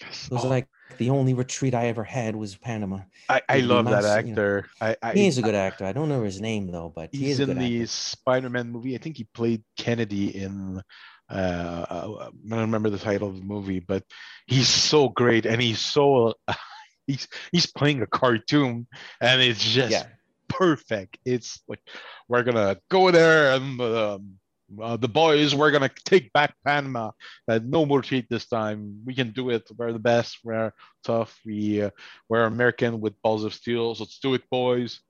It 0.00 0.30
was 0.30 0.44
Oh. 0.44 0.48
like 0.48 0.68
the 0.98 1.10
only 1.10 1.34
retreat 1.34 1.74
I 1.74 1.86
ever 1.86 2.04
had 2.04 2.36
was 2.36 2.54
Panama. 2.56 3.00
I, 3.28 3.40
I 3.48 3.56
He 3.56 3.62
love 3.62 3.84
that 3.86 4.02
must- 4.02 4.26
you 4.26 4.26
know, 4.26 4.30
actor. 4.32 4.70
I, 4.80 4.96
I 5.02 5.12
he 5.14 5.26
is 5.26 5.38
a 5.38 5.42
good 5.42 5.54
actor. 5.56 5.84
I 5.84 5.92
don't 5.92 6.08
know 6.08 6.22
his 6.22 6.40
name 6.40 6.70
though, 6.70 6.92
but 6.94 7.08
he 7.12 7.24
he's 7.26 7.40
a 7.40 7.44
in 7.50 7.58
the 7.58 7.76
actor. 7.80 7.86
Spider-Man 7.88 8.70
movie. 8.70 8.94
I 8.94 8.98
think 8.98 9.16
he 9.16 9.24
played 9.24 9.64
Kennedy 9.76 10.36
in. 10.36 10.82
Uh, 11.30 11.84
uh, 11.88 12.30
I 12.46 12.48
don't 12.50 12.60
remember 12.60 12.90
the 12.90 12.98
title 12.98 13.28
of 13.28 13.36
the 13.38 13.44
movie, 13.44 13.80
but 13.80 14.04
he's 14.46 14.68
so 14.68 15.08
great, 15.08 15.46
and 15.46 15.60
he's 15.60 15.80
so 15.80 16.34
he's 17.06 17.28
he's 17.52 17.66
playing 17.66 18.02
a 18.02 18.06
cartoon, 18.06 18.86
and 19.20 19.40
it's 19.42 19.62
just 19.64 19.90
Yeah. 19.92 20.06
perfect. 20.48 21.18
It's 21.24 21.60
like 21.68 21.80
we're 22.28 22.42
gonna 22.42 22.78
go 22.90 23.10
there, 23.10 23.54
and 23.54 23.80
um, 23.80 24.38
uh, 24.80 24.96
the 24.96 25.08
boys, 25.08 25.54
we're 25.54 25.70
gonna 25.70 25.90
take 26.04 26.32
back 26.32 26.54
Panama. 26.64 27.10
Uh, 27.48 27.60
no 27.62 27.84
more 27.86 28.02
cheat 28.02 28.26
this 28.28 28.46
time. 28.46 29.00
We 29.04 29.14
can 29.14 29.32
do 29.32 29.50
it. 29.50 29.68
We're 29.76 29.92
the 29.92 29.98
best. 29.98 30.38
We're 30.44 30.72
tough. 31.04 31.38
We 31.44 31.82
uh, 31.82 31.90
we're 32.28 32.44
American 32.44 33.00
with 33.00 33.20
balls 33.22 33.44
of 33.44 33.54
steel. 33.54 33.94
So 33.94 34.04
let's 34.04 34.18
do 34.18 34.34
it, 34.34 34.42
boys 34.50 35.00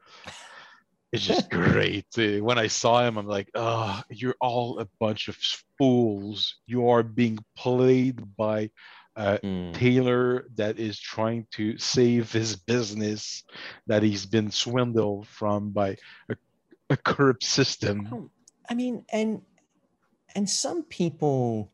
it's 1.13 1.25
just 1.25 1.51
great. 1.51 2.07
Uh, 2.19 2.43
When 2.45 2.59
I 2.59 2.67
saw 2.67 3.07
him, 3.07 3.17
I'm 3.17 3.27
like, 3.27 3.51
oh, 3.55 4.03
you're 4.11 4.37
all 4.41 4.79
a 4.79 4.89
bunch 5.01 5.29
of 5.29 5.37
fools. 5.79 6.57
You 6.67 6.89
are 6.89 7.03
being 7.03 7.39
played 7.57 8.37
by 8.37 8.71
a 9.17 9.39
Mm. 9.39 9.75
tailor 9.75 10.47
that 10.55 10.79
is 10.79 10.99
trying 11.01 11.45
to 11.51 11.77
save 11.77 12.31
his 12.31 12.55
business 12.55 13.43
that 13.89 14.03
he's 14.05 14.25
been 14.25 14.49
swindled 14.51 15.27
from 15.27 15.71
by 15.71 15.97
a, 16.29 16.37
a 16.91 16.97
corrupt 16.97 17.43
system. 17.43 18.31
I 18.71 18.75
mean, 18.75 19.05
and 19.11 19.43
and 20.37 20.49
some 20.49 20.85
people, 20.85 21.73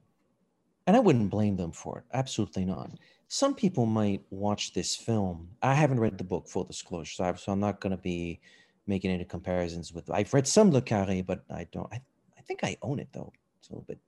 and 0.87 0.97
I 0.97 1.01
wouldn't 1.01 1.29
blame 1.29 1.57
them 1.57 1.73
for 1.73 1.99
it. 1.99 2.05
Absolutely 2.14 2.64
not. 2.64 2.92
Some 3.29 3.55
people 3.55 3.85
might 3.85 4.23
watch 4.31 4.73
this 4.73 4.97
film. 4.97 5.51
I 5.61 5.75
haven't 5.75 6.01
read 6.01 6.16
the 6.16 6.25
book, 6.25 6.49
full 6.49 6.64
disclosure, 6.64 7.37
so 7.37 7.53
I'm 7.53 7.61
not 7.61 7.81
going 7.81 7.90
to 7.97 8.03
be 8.03 8.40
making 8.87 9.11
any 9.11 9.25
comparisons 9.25 9.92
with. 9.92 10.11
I've 10.11 10.33
read 10.35 10.47
some 10.47 10.70
Le 10.70 10.83
Carré, 10.83 11.25
but 11.25 11.44
I 11.51 11.66
don't. 11.73 11.88
I, 11.92 12.01
I 12.38 12.42
think 12.42 12.61
I 12.62 12.77
own 12.83 12.99
it 12.99 13.09
though. 13.12 13.33
It's 13.59 13.68
a 13.68 13.73
little 13.73 13.87
bit 13.87 13.99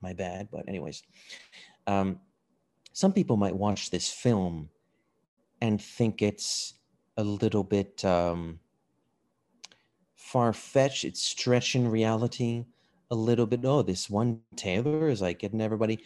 my 0.00 0.12
bad, 0.12 0.48
but 0.50 0.68
anyways, 0.68 1.02
um, 1.86 2.20
some 2.92 3.12
people 3.12 3.36
might 3.36 3.56
watch 3.56 3.90
this 3.90 4.10
film 4.10 4.68
and 5.60 5.80
think 5.80 6.22
it's 6.22 6.74
a 7.16 7.24
little 7.24 7.64
bit. 7.64 8.04
Um, 8.04 8.60
far 10.34 10.52
fetched. 10.52 11.04
It's 11.04 11.22
stretching 11.22 11.88
reality 11.88 12.64
a 13.10 13.14
little 13.14 13.46
bit. 13.46 13.60
Oh, 13.64 13.82
this 13.82 14.10
one 14.10 14.40
tailor 14.56 15.08
is 15.08 15.22
like 15.22 15.38
getting 15.38 15.60
everybody 15.60 16.00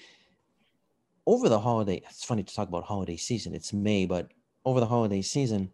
over 1.27 1.49
the 1.49 1.61
holiday. 1.61 2.03
It's 2.11 2.25
funny 2.25 2.43
to 2.43 2.55
talk 2.55 2.69
about 2.69 2.85
holiday 2.85 3.17
season. 3.17 3.55
It's 3.55 3.73
May, 3.73 4.07
but 4.07 4.33
over 4.65 4.81
the 4.81 4.87
holiday 4.87 5.23
season, 5.23 5.71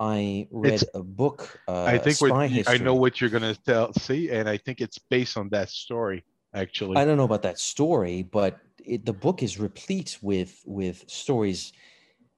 I 0.00 0.48
read 0.50 0.72
It's- 0.74 0.90
a 0.94 1.02
book. 1.02 1.60
Uh, 1.68 1.84
I 1.84 1.98
think 1.98 2.20
what 2.22 2.28
spy 2.30 2.46
you- 2.46 2.64
I 2.66 2.78
know 2.78 2.94
what 2.94 3.20
you're 3.20 3.28
gonna 3.30 3.54
tell. 3.54 3.92
See, 3.92 4.30
and 4.30 4.48
I 4.48 4.56
think 4.56 4.80
it's 4.80 4.98
based 4.98 5.36
on 5.36 5.50
that 5.50 5.68
story. 5.68 6.24
Actually, 6.54 6.96
I 6.96 7.04
don't 7.04 7.18
know 7.18 7.24
about 7.24 7.42
that 7.42 7.58
story, 7.58 8.22
but 8.22 8.58
it, 8.84 9.04
the 9.04 9.12
book 9.12 9.42
is 9.42 9.60
replete 9.60 10.18
with 10.22 10.62
with 10.64 11.04
stories 11.08 11.72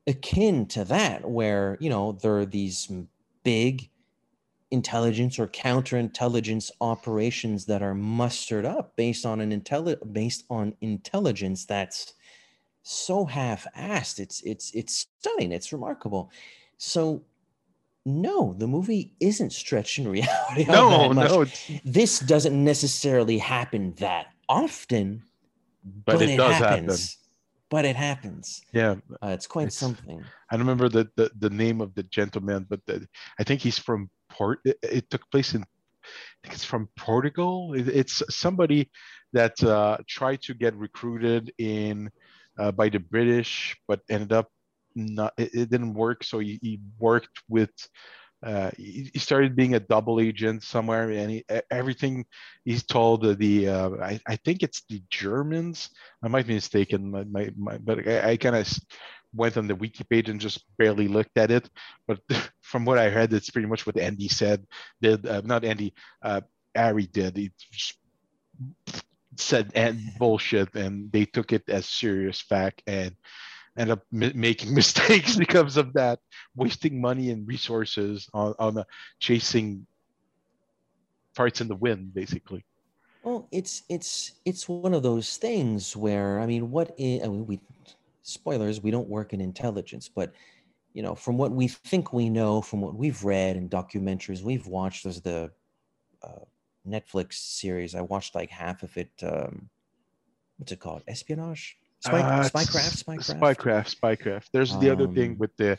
akin 0.09 0.66
to 0.66 0.85
that, 0.85 1.31
where 1.31 1.79
you 1.81 1.88
know 1.88 2.12
there 2.12 2.37
are 2.38 2.44
these 2.44 2.90
big 3.44 3.88
intelligence 4.72 5.38
or 5.38 5.46
counterintelligence 5.46 6.70
operations 6.81 7.66
that 7.66 7.83
are 7.83 7.94
mustered 7.94 8.64
up 8.64 8.96
based 8.96 9.25
on 9.25 9.40
an 9.40 9.51
intelli- 9.59 10.12
based 10.12 10.44
on 10.51 10.75
intelligence 10.81 11.64
that's 11.64 12.14
so 12.83 13.25
half-assed. 13.25 14.18
It's 14.18 14.42
it's 14.42 14.72
it's 14.75 15.07
stunning. 15.20 15.53
It's 15.53 15.72
remarkable. 15.72 16.33
So. 16.77 17.22
No, 18.04 18.52
the 18.54 18.66
movie 18.66 19.14
isn't 19.20 19.52
stretching 19.52 20.08
reality. 20.18 20.64
No, 20.66 21.12
no, 21.12 21.44
This 21.84 22.18
doesn't 22.20 22.64
necessarily 22.64 23.38
happen 23.38 23.94
that 23.98 24.26
often, 24.48 25.22
But 26.04 26.20
it 26.22 26.36
does 26.36 26.54
happen. 26.54 26.84
happens. 26.84 27.18
But 27.70 27.84
it 27.86 27.96
happens. 27.96 28.62
yeah, 28.72 28.96
Uh, 29.22 29.28
it's 29.28 29.46
quite 29.46 29.68
It's- 29.68 29.76
something. 29.76 30.22
I 30.50 30.56
don't 30.56 30.66
remember 30.66 30.88
the, 30.90 31.08
the, 31.16 31.30
the 31.38 31.48
name 31.48 31.80
of 31.80 31.94
the 31.94 32.02
gentleman, 32.02 32.66
but 32.68 32.80
the, 32.86 33.06
I 33.38 33.44
think 33.44 33.62
he's 33.62 33.78
from 33.78 34.10
Port. 34.28 34.60
It, 34.64 34.78
it 34.82 35.10
took 35.10 35.30
place 35.30 35.54
in, 35.54 35.62
I 35.62 36.38
think 36.42 36.54
it's 36.54 36.64
from 36.66 36.88
Portugal. 36.98 37.72
It- 37.74 37.88
it's 37.88 38.22
somebody 38.28 38.90
that 39.32 39.62
uh, 39.64 39.96
tried 40.06 40.42
to 40.42 40.54
get 40.54 40.74
recruited 40.76 41.52
in 41.56 42.10
uh, 42.58 42.72
by 42.72 42.90
the 42.90 42.98
British, 42.98 43.74
but 43.88 44.00
ended 44.10 44.32
up 44.32 44.50
not. 44.94 45.33
It, 45.37 45.55
it 45.55 45.70
didn't 45.70 45.94
work. 45.94 46.24
So 46.24 46.38
he, 46.38 46.59
he 46.62 46.81
worked 46.98 47.42
with. 47.48 47.70
Uh, 48.44 48.72
he, 48.76 49.09
started 49.20 49.55
being 49.55 49.76
a 49.76 49.81
double 49.81 50.18
agent 50.18 50.64
somewhere, 50.64 51.12
and 51.12 51.31
he, 51.31 51.44
everything 51.70 52.24
he's 52.64 52.83
told 52.83 53.22
the, 53.22 53.37
the 53.37 53.68
uh, 53.68 53.90
I, 54.02 54.20
I 54.26 54.35
think 54.35 54.64
it's 54.64 54.83
the 54.88 55.00
Germans. 55.11 55.90
I 56.24 56.26
might 56.26 56.48
be 56.48 56.55
mistaken, 56.55 57.12
my, 57.12 57.22
my, 57.22 57.52
my, 57.57 57.78
but 57.78 58.05
I, 58.09 58.31
I 58.31 58.37
kind 58.37 58.57
of 58.57 58.66
went 59.33 59.57
on 59.57 59.68
the 59.68 59.76
wiki 59.76 60.02
page 60.02 60.28
and 60.28 60.40
just 60.40 60.64
barely 60.76 61.07
looked 61.07 61.38
at 61.38 61.52
it. 61.52 61.70
But 62.09 62.18
from 62.62 62.85
what 62.85 62.98
I 62.98 63.11
heard, 63.11 63.33
it's 63.33 63.50
pretty 63.50 63.68
much 63.68 63.87
what 63.87 63.96
Andy 63.96 64.26
said. 64.26 64.66
Did 65.00 65.24
uh, 65.24 65.42
not 65.44 65.64
Andy? 65.64 65.94
Uh, 66.20 66.40
Ari 66.74 67.07
did. 67.07 67.37
He 67.37 67.52
said 69.37 69.72
and 69.74 69.98
bullshit, 70.18 70.74
and 70.74 71.11
they 71.12 71.24
took 71.24 71.52
it 71.52 71.68
as 71.68 71.87
serious 71.87 72.40
fact 72.40 72.83
and 72.87 73.14
ended 73.76 73.98
up 73.98 74.02
mi- 74.11 74.32
making 74.35 74.74
mistakes 74.80 75.37
because 75.37 75.76
of 75.76 75.92
that, 75.94 76.18
wasting 76.54 77.00
money 77.00 77.30
and 77.30 77.46
resources 77.46 78.28
on 78.35 78.54
on 78.58 78.78
uh, 78.78 78.85
chasing 79.20 79.87
parts 81.35 81.61
in 81.61 81.68
the 81.68 81.76
wind, 81.76 82.14
basically. 82.14 82.64
Well, 83.22 83.48
it's 83.52 83.82
it's 83.88 84.32
it's 84.44 84.68
one 84.68 84.94
of 84.94 85.02
those 85.02 85.37
things 85.37 85.96
where 85.96 86.40
I 86.40 86.46
mean, 86.46 86.70
what 86.70 86.90
i- 86.98 87.20
I 87.24 87.28
mean, 87.28 87.46
we 87.46 87.61
spoilers. 88.22 88.82
We 88.82 88.90
don't 88.90 89.08
work 89.08 89.32
in 89.32 89.40
intelligence, 89.40 90.08
but 90.08 90.32
you 90.92 91.02
know, 91.02 91.14
from 91.14 91.38
what 91.38 91.52
we 91.52 91.68
think 91.68 92.12
we 92.12 92.28
know, 92.28 92.61
from 92.61 92.80
what 92.82 92.94
we've 92.94 93.24
read 93.24 93.56
and 93.56 93.70
documentaries 93.70 94.42
we've 94.42 94.66
watched, 94.66 95.04
there's 95.04 95.22
the 95.22 95.50
uh, 96.22 96.44
Netflix 96.87 97.35
series. 97.35 97.94
I 97.94 98.02
watched 98.02 98.35
like 98.35 98.50
half 98.50 98.82
of 98.82 98.96
it. 98.96 99.11
Um, 99.22 99.70
what's 100.58 100.72
it 100.72 100.80
called? 100.80 101.02
Espionage, 101.08 101.78
Spy, 102.04 102.20
Uh, 102.20 102.48
spycraft, 102.48 103.04
spycraft. 103.04 103.40
Spycraft, 103.40 103.96
spycraft. 104.00 104.44
There's 104.52 104.76
the 104.78 104.90
other 104.90 105.06
thing 105.06 105.32
Um, 105.32 105.38
with 105.38 105.56
the 105.56 105.78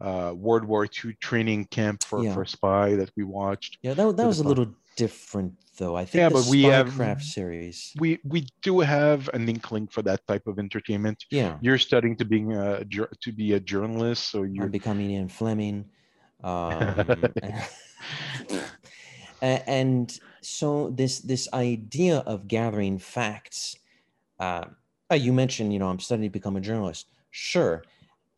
uh, 0.00 0.34
World 0.36 0.64
War 0.64 0.84
II 0.86 1.14
training 1.20 1.66
camp 1.66 2.02
for, 2.04 2.22
Yeah. 2.24 2.34
for 2.34 2.44
spy 2.44 2.96
that 2.96 3.10
we 3.16 3.24
watched. 3.24 3.78
Yeah, 3.82 3.94
that, 3.94 4.16
that 4.16 4.26
was 4.26 4.40
a 4.40 4.44
little 4.44 4.74
different, 4.96 5.54
though. 5.78 5.96
I 5.96 6.04
think 6.04 6.20
Yeah, 6.20 6.28
the 6.28 6.34
but 6.34 6.46
we 6.46 6.64
have 6.64 6.88
Spycraft 6.88 7.22
series. 7.22 7.92
we 7.98 8.18
we 8.24 8.46
do 8.62 8.80
have 8.80 9.30
an 9.32 9.48
inkling 9.48 9.86
for 9.86 10.02
that 10.02 10.26
type 10.26 10.46
of 10.46 10.58
entertainment. 10.58 11.24
Yeah. 11.30 11.56
You're 11.62 11.78
studying 11.78 12.16
to 12.16 12.24
being 12.24 12.52
a 12.52 12.84
to 12.84 13.32
be 13.32 13.52
a 13.54 13.60
journalist, 13.60 14.30
so 14.30 14.42
you're 14.42 14.64
I'm 14.64 14.70
becoming 14.70 15.10
Ian 15.10 15.28
Fleming. 15.28 15.86
Um, 16.44 17.06
and 19.40 20.18
so 20.40 20.90
this 20.90 21.20
this 21.20 21.46
idea 21.54 22.18
of 22.26 22.48
gathering 22.48 22.98
facts. 22.98 23.76
Uh, 24.40 24.64
you 25.14 25.32
mentioned, 25.32 25.72
you 25.72 25.78
know, 25.78 25.88
I'm 25.88 26.00
studying 26.00 26.28
to 26.28 26.32
become 26.32 26.56
a 26.56 26.60
journalist. 26.60 27.08
Sure. 27.30 27.82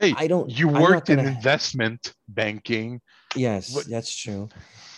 Hey, 0.01 0.15
I 0.17 0.27
don't. 0.27 0.51
you 0.51 0.69
worked 0.69 1.11
in 1.11 1.19
investment 1.19 2.15
banking. 2.29 3.01
Yes, 3.37 3.75
What- 3.75 3.89
that's 3.89 4.15
true. 4.15 4.49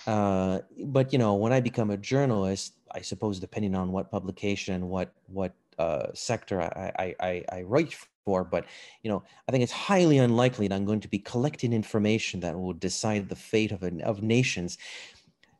Uh, 0.06 0.60
but 0.84 1.12
you 1.12 1.18
know, 1.18 1.34
when 1.34 1.52
I 1.52 1.60
become 1.60 1.90
a 1.90 1.96
journalist, 1.96 2.74
I 2.92 3.00
suppose 3.00 3.40
depending 3.40 3.74
on 3.74 3.90
what 3.90 4.10
publication 4.10 4.88
what 4.88 5.12
what 5.26 5.52
uh, 5.78 6.06
sector 6.14 6.62
I, 6.62 6.92
I 6.98 7.14
I 7.20 7.44
I 7.58 7.62
write 7.62 7.94
for, 8.24 8.44
but 8.44 8.66
you 9.02 9.10
know, 9.10 9.22
I 9.48 9.52
think 9.52 9.62
it's 9.64 9.72
highly 9.72 10.18
unlikely 10.18 10.68
that 10.68 10.74
I'm 10.74 10.84
going 10.84 11.00
to 11.00 11.08
be 11.08 11.18
collecting 11.18 11.72
information 11.72 12.40
that 12.40 12.58
will 12.58 12.72
decide 12.72 13.28
the 13.28 13.36
fate 13.36 13.72
of 13.72 13.82
an, 13.82 14.00
of 14.02 14.22
nations. 14.22 14.78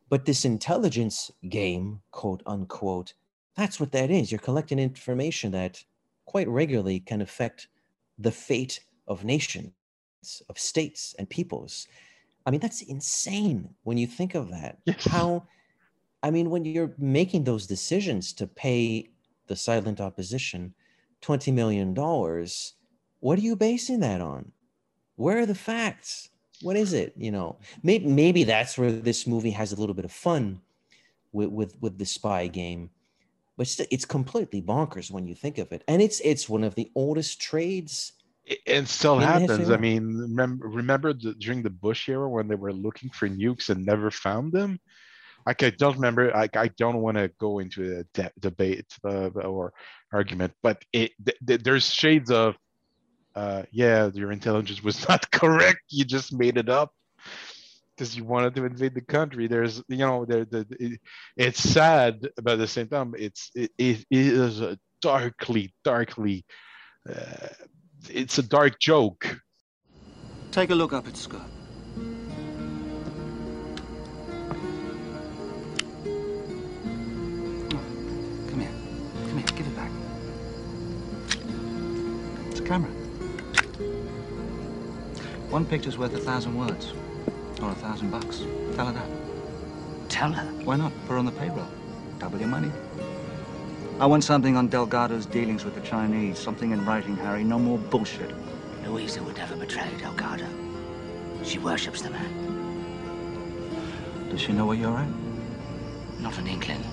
But 0.09 0.25
this 0.25 0.45
intelligence 0.45 1.29
game, 1.49 2.01
quote 2.11 2.41
unquote, 2.45 3.13
that's 3.57 3.79
what 3.79 3.91
that 3.91 4.09
is. 4.09 4.31
You're 4.31 4.39
collecting 4.39 4.79
information 4.79 5.51
that 5.51 5.83
quite 6.27 6.47
regularly 6.47 6.99
can 6.99 7.21
affect 7.21 7.67
the 8.19 8.31
fate 8.31 8.81
of 9.07 9.23
nations, 9.23 9.71
of 10.49 10.59
states 10.59 11.15
and 11.17 11.27
peoples. 11.27 11.87
I 12.45 12.51
mean, 12.51 12.59
that's 12.59 12.83
insane 12.83 13.73
when 13.83 13.97
you 13.97 14.05
think 14.05 14.35
of 14.35 14.51
that. 14.51 14.77
How, 14.99 15.47
I 16.21 16.29
mean, 16.29 16.51
when 16.51 16.63
you're 16.63 16.93
making 16.99 17.43
those 17.43 17.65
decisions 17.65 18.33
to 18.33 18.45
pay 18.45 19.09
the 19.47 19.55
silent 19.55 19.99
opposition 19.99 20.75
$20 21.23 21.51
million, 21.51 21.95
what 23.19 23.39
are 23.39 23.41
you 23.41 23.55
basing 23.55 24.01
that 24.01 24.21
on? 24.21 24.51
Where 25.15 25.39
are 25.39 25.45
the 25.47 25.55
facts? 25.55 26.29
what 26.61 26.75
is 26.75 26.93
it? 26.93 27.13
You 27.17 27.31
know, 27.31 27.57
maybe 27.83 28.07
maybe 28.07 28.43
that's 28.43 28.77
where 28.77 28.91
this 28.91 29.27
movie 29.27 29.51
has 29.51 29.71
a 29.71 29.75
little 29.75 29.95
bit 29.95 30.05
of 30.05 30.11
fun 30.11 30.61
with 31.31 31.49
with 31.49 31.75
with 31.81 31.97
the 31.97 32.05
spy 32.05 32.47
game, 32.47 32.89
but 33.57 33.63
it's, 33.65 33.79
it's 33.91 34.05
completely 34.05 34.61
bonkers 34.61 35.09
when 35.09 35.27
you 35.27 35.33
think 35.33 35.57
of 35.57 35.71
it. 35.71 35.83
And 35.87 36.01
it's 36.01 36.19
it's 36.19 36.47
one 36.47 36.63
of 36.63 36.75
the 36.75 36.91
oldest 36.95 37.41
trades. 37.41 38.13
It, 38.45 38.59
it 38.65 38.87
still 38.87 39.17
happens. 39.17 39.69
I 39.69 39.77
mean, 39.77 40.15
remember, 40.15 40.67
remember 40.67 41.13
the, 41.13 41.33
during 41.33 41.63
the 41.63 41.71
Bush 41.71 42.07
era 42.07 42.29
when 42.29 42.47
they 42.47 42.55
were 42.55 42.71
looking 42.71 43.09
for 43.09 43.27
nukes 43.27 43.69
and 43.69 43.85
never 43.85 44.11
found 44.11 44.53
them? 44.53 44.79
Like, 45.45 45.63
I 45.63 45.71
don't 45.71 45.95
remember. 45.95 46.35
I, 46.35 46.47
I 46.55 46.69
don't 46.77 47.01
want 47.01 47.17
to 47.17 47.31
go 47.39 47.59
into 47.59 47.99
a 47.99 48.03
de- 48.13 48.31
debate 48.39 48.85
uh, 49.03 49.29
or 49.29 49.73
argument, 50.13 50.53
but 50.61 50.83
it 50.93 51.11
th- 51.25 51.37
th- 51.45 51.63
there's 51.63 51.91
shades 51.91 52.29
of, 52.31 52.55
uh, 53.35 53.63
yeah, 53.71 54.09
your 54.13 54.31
intelligence 54.31 54.83
was 54.83 55.07
not 55.09 55.29
correct. 55.31 55.79
You 55.89 56.05
just 56.05 56.33
made 56.33 56.57
it 56.57 56.69
up 56.69 56.91
because 57.97 58.15
you 58.15 58.23
wanted 58.23 58.53
to 58.55 58.65
invade 58.65 58.93
the 58.93 59.01
country. 59.01 59.47
There's, 59.47 59.81
you 59.87 59.97
know, 59.97 60.25
there, 60.25 60.45
the, 60.45 60.67
it, 60.79 60.99
it's 61.35 61.59
sad, 61.59 62.29
but 62.41 62.53
at 62.53 62.59
the 62.59 62.67
same 62.67 62.87
time, 62.87 63.15
it's 63.17 63.49
it, 63.55 63.71
it 63.77 64.05
is 64.11 64.61
a 64.61 64.77
darkly, 65.01 65.73
darkly, 65.83 66.45
uh, 67.09 67.47
it's 68.09 68.37
a 68.37 68.43
dark 68.43 68.79
joke. 68.79 69.41
Take 70.51 70.69
a 70.69 70.75
look 70.75 70.93
up 70.93 71.07
its 71.07 71.21
skirt. 71.21 71.41
Come 78.49 78.59
here. 78.59 78.69
Come 79.27 79.37
here. 79.37 79.47
Give 79.55 79.67
it 79.67 79.75
back. 79.75 79.91
It's 82.51 82.59
a 82.59 82.63
camera. 82.63 82.91
One 85.49 85.65
picture's 85.65 85.97
worth 85.97 86.13
a 86.13 86.19
thousand 86.19 86.55
words. 86.57 86.93
Or 87.61 87.71
a 87.71 87.75
thousand 87.75 88.11
bucks. 88.11 88.45
Tell 88.75 88.85
her 88.85 88.93
that. 88.93 90.09
Tell 90.09 90.31
her? 90.31 90.45
Why 90.63 90.75
not? 90.75 90.91
Put 91.07 91.13
her 91.13 91.17
on 91.17 91.25
the 91.25 91.31
payroll. 91.31 91.67
Double 92.19 92.37
your 92.39 92.49
money. 92.49 92.71
I 93.99 94.05
want 94.05 94.23
something 94.23 94.55
on 94.55 94.67
Delgado's 94.67 95.25
dealings 95.25 95.65
with 95.65 95.73
the 95.73 95.81
Chinese. 95.81 96.37
Something 96.37 96.71
in 96.71 96.85
writing, 96.85 97.15
Harry. 97.17 97.43
No 97.43 97.57
more 97.57 97.79
bullshit. 97.79 98.31
Louisa 98.85 99.23
would 99.23 99.37
never 99.37 99.55
betray 99.55 99.89
Delgado. 99.97 100.45
She 101.43 101.57
worships 101.57 102.03
the 102.03 102.11
man. 102.11 102.31
Does 104.29 104.39
she 104.39 104.53
know 104.53 104.67
where 104.67 104.77
you're 104.77 104.97
at? 104.97 105.09
Not 106.19 106.37
an 106.37 106.47
inkling. 106.47 106.83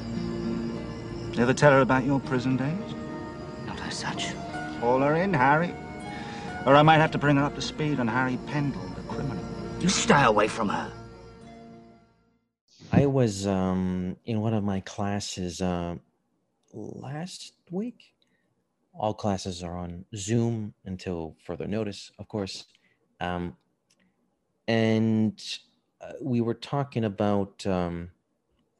Ever 1.36 1.52
tell 1.52 1.72
her 1.72 1.80
about 1.80 2.04
your 2.04 2.20
prison 2.20 2.56
days? 2.56 2.94
Not 3.66 3.80
as 3.82 3.98
such. 3.98 4.32
Haul 4.80 5.00
her 5.00 5.14
in, 5.16 5.34
Harry. 5.34 5.74
Or 6.64 6.74
I 6.74 6.82
might 6.82 6.98
have 6.98 7.10
to 7.10 7.18
bring 7.18 7.36
her 7.36 7.44
up 7.44 7.54
to 7.56 7.60
speed 7.60 8.00
on 8.00 8.08
Harry 8.08 8.38
Pendle. 8.46 8.93
You 9.84 9.90
stay 9.90 10.24
away 10.24 10.48
from 10.48 10.70
her. 10.70 10.90
I 12.90 13.04
was 13.04 13.46
um, 13.46 14.16
in 14.24 14.40
one 14.40 14.54
of 14.54 14.64
my 14.64 14.80
classes 14.80 15.60
uh, 15.60 15.96
last 16.72 17.52
week. 17.70 18.14
All 18.98 19.12
classes 19.12 19.62
are 19.62 19.76
on 19.76 20.06
Zoom 20.16 20.72
until 20.86 21.36
further 21.44 21.66
notice, 21.66 22.10
of 22.18 22.28
course. 22.28 22.64
Um, 23.20 23.58
and 24.66 25.38
uh, 26.00 26.12
we 26.22 26.40
were 26.40 26.54
talking 26.54 27.04
about 27.04 27.66
um, 27.66 28.08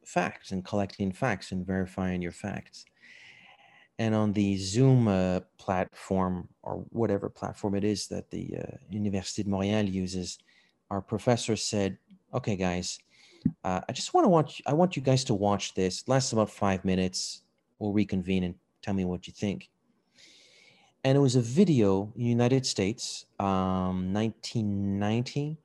facts 0.06 0.52
and 0.52 0.64
collecting 0.64 1.12
facts 1.12 1.52
and 1.52 1.66
verifying 1.66 2.22
your 2.22 2.32
facts. 2.32 2.86
And 3.98 4.14
on 4.14 4.32
the 4.32 4.56
Zoom 4.56 5.08
uh, 5.08 5.40
platform, 5.58 6.48
or 6.62 6.86
whatever 6.88 7.28
platform 7.28 7.74
it 7.74 7.84
is 7.84 8.06
that 8.06 8.30
the 8.30 8.56
uh, 8.56 8.76
Université 8.90 9.44
de 9.44 9.50
Montréal 9.50 9.92
uses, 9.92 10.38
our 10.90 11.00
professor 11.00 11.56
said, 11.56 11.98
"Okay, 12.32 12.56
guys, 12.56 12.98
uh, 13.64 13.80
I 13.88 13.92
just 13.92 14.14
want 14.14 14.24
to 14.24 14.28
watch. 14.28 14.62
I 14.66 14.72
want 14.72 14.96
you 14.96 15.02
guys 15.02 15.24
to 15.24 15.34
watch 15.34 15.74
this. 15.74 16.02
It 16.02 16.08
Lasts 16.08 16.32
about 16.32 16.50
five 16.50 16.84
minutes. 16.84 17.42
We'll 17.78 17.92
reconvene 17.92 18.44
and 18.44 18.54
tell 18.82 18.94
me 18.94 19.04
what 19.04 19.26
you 19.26 19.32
think." 19.32 19.70
And 21.04 21.16
it 21.18 21.20
was 21.20 21.36
a 21.36 21.42
video 21.42 22.12
in 22.16 22.22
the 22.22 22.30
United 22.30 22.64
States, 22.64 23.26
um, 23.38 24.12
1990. 24.14 25.58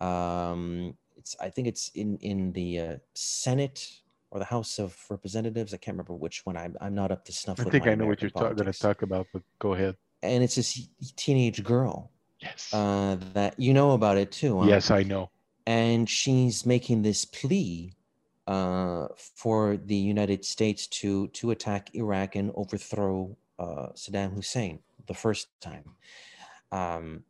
Um, 0.00 0.96
it's 1.16 1.36
I 1.40 1.50
think 1.50 1.68
it's 1.68 1.88
in 1.94 2.16
in 2.18 2.52
the 2.52 2.80
uh, 2.80 2.96
Senate 3.14 4.00
or 4.30 4.38
the 4.38 4.44
House 4.46 4.78
of 4.78 4.96
Representatives. 5.10 5.74
I 5.74 5.76
can't 5.76 5.94
remember 5.96 6.14
which 6.14 6.44
one. 6.46 6.56
I'm 6.56 6.76
I'm 6.80 6.94
not 6.94 7.10
up 7.10 7.24
to 7.26 7.32
snuff. 7.32 7.60
I 7.60 7.64
think 7.64 7.86
I 7.86 7.94
know 7.94 8.06
what 8.06 8.20
you're 8.22 8.30
ta- 8.30 8.52
going 8.52 8.72
to 8.72 8.78
talk 8.78 9.02
about, 9.02 9.26
but 9.32 9.42
go 9.58 9.74
ahead. 9.74 9.96
and 10.22 10.42
it's 10.42 10.54
this 10.54 10.88
teenage 11.16 11.62
girl. 11.62 12.10
Yes. 12.44 12.72
Uh, 12.72 13.16
that 13.32 13.58
you 13.58 13.72
know 13.72 13.92
about 13.92 14.16
it 14.16 14.30
too. 14.30 14.60
huh? 14.60 14.66
Yes, 14.68 14.90
I 14.90 15.02
know. 15.02 15.30
And 15.66 16.08
she's 16.08 16.66
making 16.66 17.02
this 17.02 17.24
plea 17.24 17.94
uh, 18.46 19.08
for 19.16 19.78
the 19.78 19.96
United 19.96 20.44
States 20.44 20.86
to 20.86 21.28
to 21.28 21.50
attack 21.50 21.94
Iraq 21.94 22.36
and 22.36 22.52
overthrow 22.54 23.36
uh, 23.58 23.88
Saddam 23.94 24.34
Hussein 24.34 24.80
the 25.06 25.14
first 25.14 25.48
time. 25.60 25.84
Um, 26.70 27.24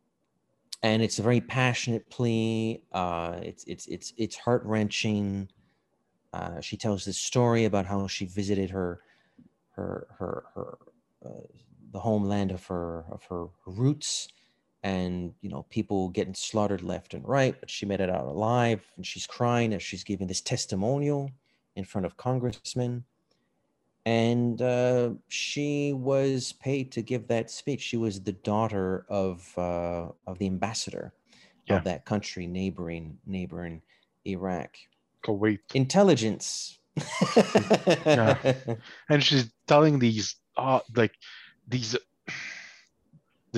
and 0.83 1.01
it's 1.01 1.19
a 1.19 1.23
very 1.23 1.41
passionate 1.41 2.09
plea. 2.09 2.83
Uh, 2.91 3.39
it's 3.41 3.63
it's 3.65 3.87
it's 3.87 4.13
it's 4.17 4.35
heart 4.35 4.63
wrenching. 4.65 5.49
Uh, 6.33 6.59
she 6.59 6.75
tells 6.75 7.05
this 7.05 7.17
story 7.17 7.63
about 7.63 7.85
how 7.85 8.07
she 8.07 8.25
visited 8.25 8.69
her 8.71 8.99
her 9.71 10.07
her 10.19 10.43
her 10.53 10.77
uh, 11.25 11.47
the 11.91 11.99
homeland 11.99 12.51
of 12.51 12.65
her 12.65 13.05
of 13.09 13.23
her 13.29 13.47
roots 13.65 14.27
and 14.85 15.33
you 15.41 15.49
know 15.49 15.65
people 15.71 16.09
getting 16.09 16.35
slaughtered 16.35 16.83
left 16.83 17.15
and 17.15 17.27
right 17.27 17.59
but 17.59 17.69
she 17.69 17.87
made 17.87 17.99
it 17.99 18.09
out 18.09 18.25
alive 18.25 18.81
and 18.95 19.05
she's 19.05 19.25
crying 19.25 19.73
as 19.73 19.81
she's 19.81 20.03
giving 20.03 20.27
this 20.27 20.41
testimonial 20.41 21.31
in 21.75 21.83
front 21.83 22.05
of 22.05 22.15
congressmen 22.17 23.03
and 24.05 24.61
uh, 24.61 25.09
she 25.27 25.91
was 25.93 26.53
paid 26.53 26.91
to 26.91 27.01
give 27.01 27.27
that 27.27 27.49
speech 27.49 27.81
she 27.81 27.97
was 27.97 28.21
the 28.21 28.33
daughter 28.33 29.05
of 29.09 29.51
uh, 29.57 30.07
of 30.27 30.37
the 30.37 30.45
ambassador 30.45 31.13
Yeah. 31.67 31.77
of 31.77 31.83
that 31.85 32.05
country 32.05 32.45
neighboring 32.45 33.17
neighboring 33.25 33.81
iraq 34.25 34.77
Kuwait. 35.25 35.59
intelligence 35.73 36.77
Yeah. 38.05 38.37
and 39.09 39.23
she's 39.23 39.51
telling 39.67 39.97
these 39.97 40.35
uh, 40.57 40.79
like 40.95 41.13
these 41.67 41.97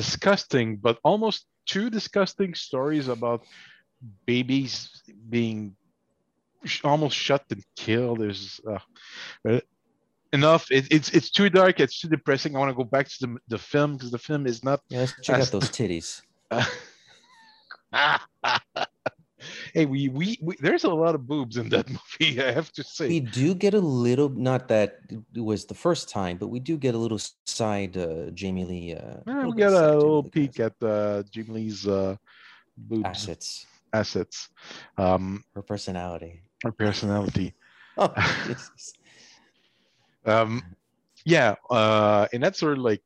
disgusting 0.02 0.68
but 0.86 0.96
almost 1.04 1.40
too 1.66 1.90
disgusting 1.90 2.54
stories 2.54 3.08
about 3.08 3.40
babies 4.26 4.74
being 5.30 5.76
sh- 6.72 6.82
almost 6.84 7.16
shot 7.16 7.44
and 7.50 7.64
killed. 7.76 8.20
There's 8.22 8.62
uh, 8.72 9.60
enough. 10.32 10.64
It, 10.78 10.86
it's 10.92 11.10
it's 11.18 11.32
too 11.38 11.50
dark. 11.50 11.80
It's 11.80 12.00
too 12.00 12.10
depressing. 12.10 12.56
I 12.56 12.60
want 12.60 12.70
to 12.70 12.78
go 12.84 12.90
back 12.98 13.08
to 13.10 13.18
the, 13.22 13.38
the 13.48 13.58
film 13.58 13.98
because 13.98 14.12
the 14.12 14.20
film 14.30 14.46
is 14.46 14.64
not 14.64 14.80
yeah 14.90 15.00
let's 15.00 15.14
check 15.26 15.40
as- 15.40 15.48
out 15.48 15.52
those 15.60 15.72
titties 15.78 16.22
hey 19.78 19.86
we, 19.86 20.10
we 20.10 20.38
we 20.42 20.56
there's 20.60 20.86
a 20.86 20.90
lot 20.90 21.14
of 21.14 21.28
boobs 21.28 21.58
in 21.58 21.70
that 21.70 21.88
movie 21.98 22.42
i 22.42 22.52
have 22.52 22.72
to 22.72 22.84
say 22.84 23.08
we 23.08 23.20
do 23.20 23.54
get 23.54 23.74
a 23.76 23.80
little 23.80 24.30
not 24.30 24.68
that 24.68 25.00
it 25.36 25.44
was 25.52 25.66
the 25.66 25.74
first 25.86 26.10
time 26.10 26.36
but 26.38 26.48
we 26.48 26.60
do 26.60 26.78
get 26.78 26.96
a 26.96 26.98
little 26.98 27.20
side 27.46 27.96
uh 27.96 28.32
jamie 28.32 28.66
lee 28.66 28.96
uh 28.96 29.18
little 29.28 29.54
we 29.54 29.62
side 29.62 29.74
a 29.74 29.98
little 29.98 30.24
peek 30.24 30.60
at 30.60 30.74
uh, 30.82 31.22
Jamie 31.30 31.54
Lee's 31.58 31.88
uh, 31.88 32.16
boobs 32.78 33.06
assets 33.06 33.66
assets, 33.94 34.50
um, 34.98 35.44
her 35.56 35.62
personality 35.62 36.42
her 36.64 36.72
personality. 36.72 37.54
oh 37.98 38.14
Jesus. 38.48 38.94
Um, 40.26 40.64
yeah, 41.26 41.56
uh, 41.70 42.28
and 42.34 42.44
that's 42.44 42.60
sort 42.60 42.78
of 42.78 42.84
like, 42.84 43.02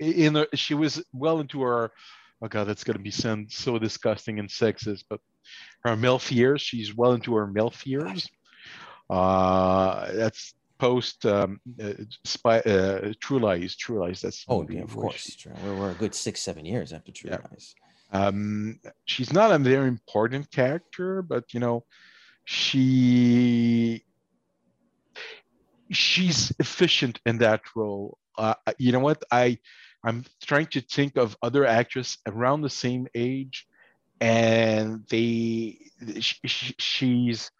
in 0.00 0.36
a, 0.36 0.46
she 0.54 0.74
was 0.74 1.02
well 1.12 1.40
into 1.40 1.62
her. 1.62 1.90
Oh 2.40 2.48
god, 2.48 2.64
that's 2.64 2.84
gonna 2.84 2.98
be 3.00 3.10
sound 3.10 3.50
so 3.50 3.78
disgusting 3.78 4.38
and 4.38 4.48
sexist, 4.48 5.04
but 5.10 5.20
her 5.84 5.96
MILF 5.96 6.30
years. 6.30 6.62
She's 6.62 6.94
well 6.94 7.12
into 7.12 7.34
her 7.34 7.46
MILF 7.46 7.84
years. 7.86 8.28
Uh, 9.10 10.12
that's 10.12 10.54
post 10.78 11.26
um, 11.26 11.60
uh, 11.82 11.92
spy, 12.24 12.60
uh, 12.60 13.12
True 13.20 13.40
Lies. 13.40 13.74
True 13.76 14.00
Lies. 14.04 14.20
That's 14.20 14.44
oh 14.48 14.64
yeah 14.70 14.82
of 14.82 14.94
course 14.94 15.36
she- 15.36 15.48
we're, 15.64 15.74
we're 15.74 15.90
a 15.90 15.94
good 15.94 16.14
six 16.14 16.40
seven 16.40 16.64
years 16.64 16.92
after 16.92 17.10
true 17.10 17.30
Yeah. 17.30 17.38
lies 17.50 17.74
um 18.12 18.80
she's 19.04 19.32
not 19.34 19.50
a 19.52 19.58
very 19.58 19.86
important 19.88 20.50
character 20.50 21.20
but 21.20 21.52
you 21.52 21.60
know 21.60 21.84
she 22.44 24.02
she's 25.90 26.52
efficient 26.58 27.20
in 27.26 27.36
that 27.38 27.60
role 27.76 28.16
uh, 28.38 28.54
you 28.78 28.92
know 28.92 29.00
what 29.00 29.22
i 29.30 29.58
i'm 30.04 30.24
trying 30.42 30.66
to 30.66 30.80
think 30.80 31.16
of 31.16 31.36
other 31.42 31.64
actresses 31.66 32.18
around 32.26 32.62
the 32.62 32.70
same 32.70 33.06
age 33.14 33.66
and 34.20 35.04
they 35.10 35.78
sh- 36.20 36.40
sh- 36.46 36.72
she's 36.78 37.50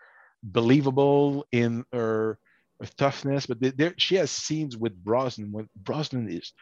believable 0.42 1.46
in 1.52 1.84
her, 1.92 2.38
her 2.80 2.88
toughness 2.96 3.46
but 3.46 3.60
there- 3.60 3.72
there 3.76 3.94
she 3.98 4.16
has 4.16 4.30
scenes 4.30 4.76
with 4.76 4.94
brosnan 5.04 5.52
when 5.52 5.68
brosnan 5.76 6.28
is 6.30 6.52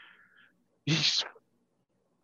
he's 0.87 1.25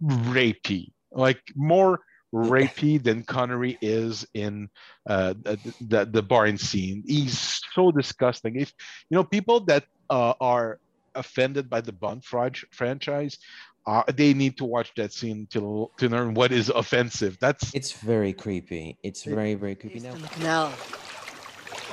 rapey 0.02 0.92
like 1.12 1.40
more 1.54 2.00
rapey 2.34 3.02
than 3.02 3.22
Connery 3.22 3.78
is 3.82 4.26
in 4.34 4.68
uh, 5.08 5.34
the, 5.42 5.74
the 5.80 6.04
the 6.06 6.22
barn 6.22 6.56
scene. 6.56 7.02
He's 7.06 7.60
so 7.74 7.90
disgusting. 7.92 8.56
If 8.56 8.72
you 9.10 9.16
know 9.16 9.24
people 9.24 9.60
that 9.66 9.84
uh, 10.10 10.34
are 10.40 10.78
offended 11.14 11.68
by 11.70 11.80
the 11.80 11.92
Bond 11.92 12.24
fr- 12.24 12.48
franchise, 12.70 13.38
uh, 13.86 14.02
they 14.14 14.32
need 14.32 14.56
to 14.58 14.64
watch 14.64 14.92
that 14.96 15.12
scene 15.12 15.46
to 15.50 15.90
to 15.98 16.08
learn 16.08 16.34
what 16.34 16.52
is 16.52 16.68
offensive. 16.68 17.36
That's 17.40 17.74
it's 17.74 17.92
very 17.92 18.32
creepy. 18.32 18.96
It's 19.02 19.24
very 19.24 19.54
very 19.54 19.74
creepy 19.74 20.00
now. 20.00 20.14
The 20.14 20.28
canal. 20.28 20.72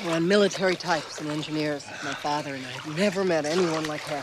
Around 0.06 0.28
military 0.28 0.76
types 0.76 1.20
and 1.20 1.30
engineers. 1.30 1.86
My 2.06 2.14
father 2.14 2.54
and 2.54 2.66
I 2.66 2.70
had 2.70 2.98
never 2.98 3.24
met 3.26 3.46
anyone 3.46 3.86
like 3.86 4.02
Harry. 4.02 4.22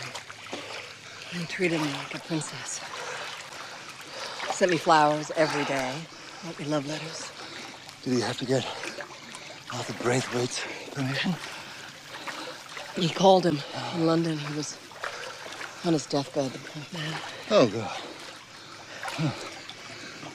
He 1.33 1.45
treated 1.47 1.81
me 1.81 1.89
like 1.89 2.15
a 2.15 2.19
princess. 2.21 2.81
Sent 4.55 4.71
me 4.71 4.79
flowers 4.79 5.31
every 5.37 5.65
day. 5.65 5.93
Wrote 6.47 6.59
me 6.59 6.65
love 6.67 6.87
letters. 6.87 7.31
Did 8.03 8.15
he 8.15 8.21
have 8.21 8.39
to 8.39 8.47
get 8.47 8.65
Arthur 9.75 9.93
Braithwaite's 10.03 10.63
permission? 10.95 11.35
He 12.95 13.11
called 13.11 13.45
him 13.45 13.59
in 13.97 14.07
London. 14.07 14.39
He 14.39 14.55
was 14.57 14.79
on 15.87 15.93
his 15.93 16.07
deathbed, 16.07 16.51
the 16.51 16.59
poor 16.59 16.83
man. 17.01 17.15
Oh, 17.51 17.67
God. 17.69 17.97
Huh. 19.05 19.31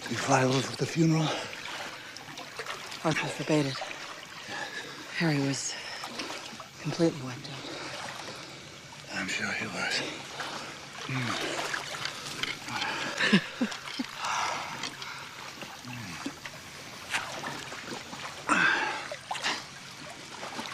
You 0.10 0.16
fly 0.16 0.44
over 0.46 0.76
the 0.78 0.86
funeral? 0.86 1.28
Arthur 3.04 3.28
forbade 3.28 3.66
it. 3.66 3.76
Harry 5.18 5.40
was 5.40 5.76
completely 6.82 7.22
wiped 7.24 7.50
out. 7.50 9.20
I'm 9.20 9.28
sure 9.28 9.52
he 9.52 9.66
was. 9.68 10.02
Hmm. 11.08 11.58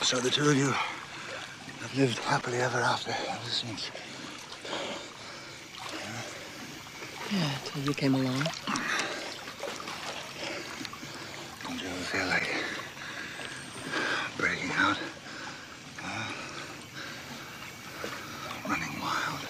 So 0.04 0.20
the 0.20 0.30
two 0.30 0.50
of 0.50 0.56
you 0.56 0.68
have 0.68 1.98
lived 1.98 2.20
happily 2.20 2.60
ever 2.60 2.80
after 2.80 3.12
ever 3.12 3.50
since. 3.50 3.92
Yeah, 7.32 7.50
till 7.66 7.84
you 7.84 7.94
came 7.94 8.16
along. 8.16 8.42
Don't 11.64 11.82
you 11.82 11.88
ever 11.88 12.06
feel 12.06 12.26
like 12.28 12.48
breaking 14.38 14.72
out? 14.72 14.98
Huh? 15.98 16.32
Running 18.70 19.02
wild? 19.02 19.42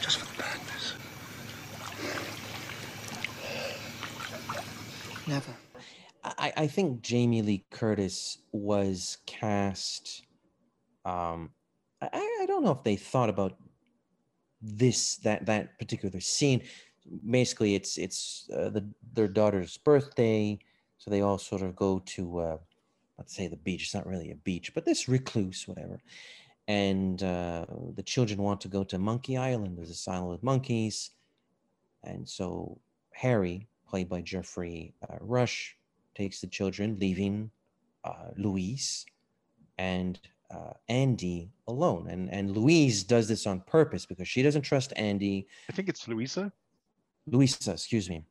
Just 0.00 0.18
for 0.20 0.26
the 0.32 0.42
badness? 0.42 0.94
Never. 5.26 5.54
I, 6.24 6.52
I 6.56 6.66
think 6.66 7.02
Jamie 7.02 7.42
Lee 7.42 7.66
Curtis 7.70 8.38
was 8.52 9.18
cast. 9.26 10.22
Um, 11.04 11.50
I, 12.00 12.08
I 12.40 12.46
don't 12.46 12.64
know 12.64 12.72
if 12.72 12.82
they 12.84 12.96
thought 12.96 13.28
about 13.28 13.58
this 14.64 15.16
that 15.16 15.46
that 15.46 15.78
particular 15.78 16.20
scene. 16.20 16.62
Basically, 17.30 17.74
it's 17.74 17.98
it's 17.98 18.48
uh, 18.52 18.70
the 18.70 18.88
their 19.12 19.28
daughter's 19.28 19.76
birthday, 19.76 20.58
so 20.98 21.10
they 21.10 21.20
all 21.20 21.38
sort 21.38 21.62
of 21.62 21.76
go 21.76 22.00
to 22.06 22.38
uh, 22.38 22.56
let's 23.18 23.36
say 23.36 23.46
the 23.46 23.56
beach. 23.56 23.84
It's 23.84 23.94
not 23.94 24.06
really 24.06 24.30
a 24.30 24.36
beach, 24.36 24.72
but 24.74 24.84
this 24.84 25.08
recluse, 25.08 25.68
whatever. 25.68 26.00
And 26.66 27.22
uh, 27.22 27.66
the 27.94 28.02
children 28.02 28.42
want 28.42 28.62
to 28.62 28.68
go 28.68 28.84
to 28.84 28.98
Monkey 28.98 29.36
Island. 29.36 29.76
There's 29.76 29.90
a 29.90 30.10
island 30.10 30.30
with 30.30 30.42
monkeys, 30.42 31.10
and 32.02 32.26
so 32.26 32.78
Harry, 33.12 33.68
played 33.86 34.08
by 34.08 34.22
Geoffrey 34.22 34.94
uh, 35.08 35.16
Rush, 35.20 35.76
takes 36.14 36.40
the 36.40 36.46
children, 36.46 36.96
leaving 36.98 37.50
uh, 38.04 38.30
Louise 38.36 39.04
and 39.78 40.18
uh, 40.50 40.72
Andy 40.88 41.50
alone. 41.68 42.08
And 42.08 42.30
and 42.32 42.56
Louise 42.56 43.04
does 43.04 43.28
this 43.28 43.46
on 43.46 43.60
purpose 43.60 44.06
because 44.06 44.28
she 44.28 44.42
doesn't 44.42 44.62
trust 44.62 44.92
Andy. 44.96 45.46
I 45.68 45.72
think 45.72 45.88
it's 45.88 46.08
Louisa. 46.08 46.52
Louisa, 47.26 47.72
excuse 47.72 48.08
me. 48.08 48.24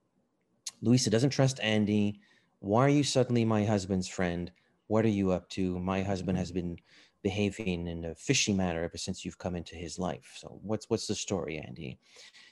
Louisa 0.82 1.09
doesn't 1.09 1.32
trust 1.32 1.59
Andy. 1.61 2.20
Why 2.59 2.86
are 2.86 2.89
you 2.89 3.03
suddenly 3.03 3.45
my 3.45 3.66
husband's 3.66 4.07
friend? 4.07 4.51
What 4.88 5.05
are 5.05 5.09
you 5.09 5.32
up 5.32 5.49
to? 5.49 5.80
My 5.80 6.03
husband 6.03 6.38
has 6.38 6.51
been 6.51 6.78
behaving 7.24 7.88
in 7.88 8.05
a 8.05 8.16
fishy 8.16 8.53
manner 8.53 8.84
ever 8.84 8.97
since 8.97 9.24
you've 9.24 9.38
come 9.38 9.55
into 9.55 9.76
his 9.76 9.97
life. 9.97 10.34
So 10.36 10.59
what's 10.61 10.89
what's 10.89 11.07
the 11.07 11.16
story, 11.16 11.57
Andy? 11.57 11.99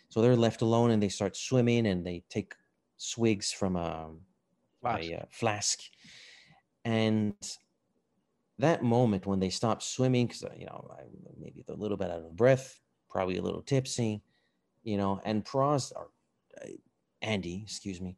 So 0.09 0.21
they're 0.21 0.35
left 0.35 0.61
alone 0.61 0.91
and 0.91 1.01
they 1.01 1.09
start 1.09 1.35
swimming 1.37 1.87
and 1.87 2.05
they 2.05 2.23
take 2.29 2.55
swigs 2.97 3.51
from 3.51 3.75
a, 3.75 4.09
Flask. 4.81 5.03
a 5.03 5.15
uh, 5.15 5.25
flask. 5.29 5.79
And 6.83 7.33
that 8.61 8.83
moment 8.83 9.25
when 9.25 9.39
they 9.39 9.49
stop 9.49 9.81
swimming, 9.81 10.27
because 10.27 10.43
uh, 10.43 10.49
you 10.57 10.65
know 10.65 10.89
I, 10.97 11.03
maybe 11.39 11.63
they're 11.65 11.75
a 11.75 11.79
little 11.79 11.97
bit 11.97 12.09
out 12.09 12.19
of 12.19 12.35
breath, 12.35 12.79
probably 13.09 13.37
a 13.37 13.41
little 13.41 13.61
tipsy, 13.61 14.21
you 14.83 14.97
know, 14.97 15.21
and 15.25 15.45
Pros 15.45 15.91
or 15.91 16.09
uh, 16.61 16.67
Andy, 17.21 17.61
excuse 17.63 18.01
me, 18.01 18.17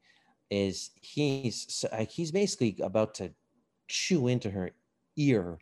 is 0.49 0.91
he's 1.01 1.85
like 1.91 2.01
uh, 2.01 2.05
he's 2.09 2.31
basically 2.31 2.75
about 2.81 3.15
to 3.15 3.31
chew 3.87 4.27
into 4.27 4.49
her 4.49 4.71
ear. 5.17 5.57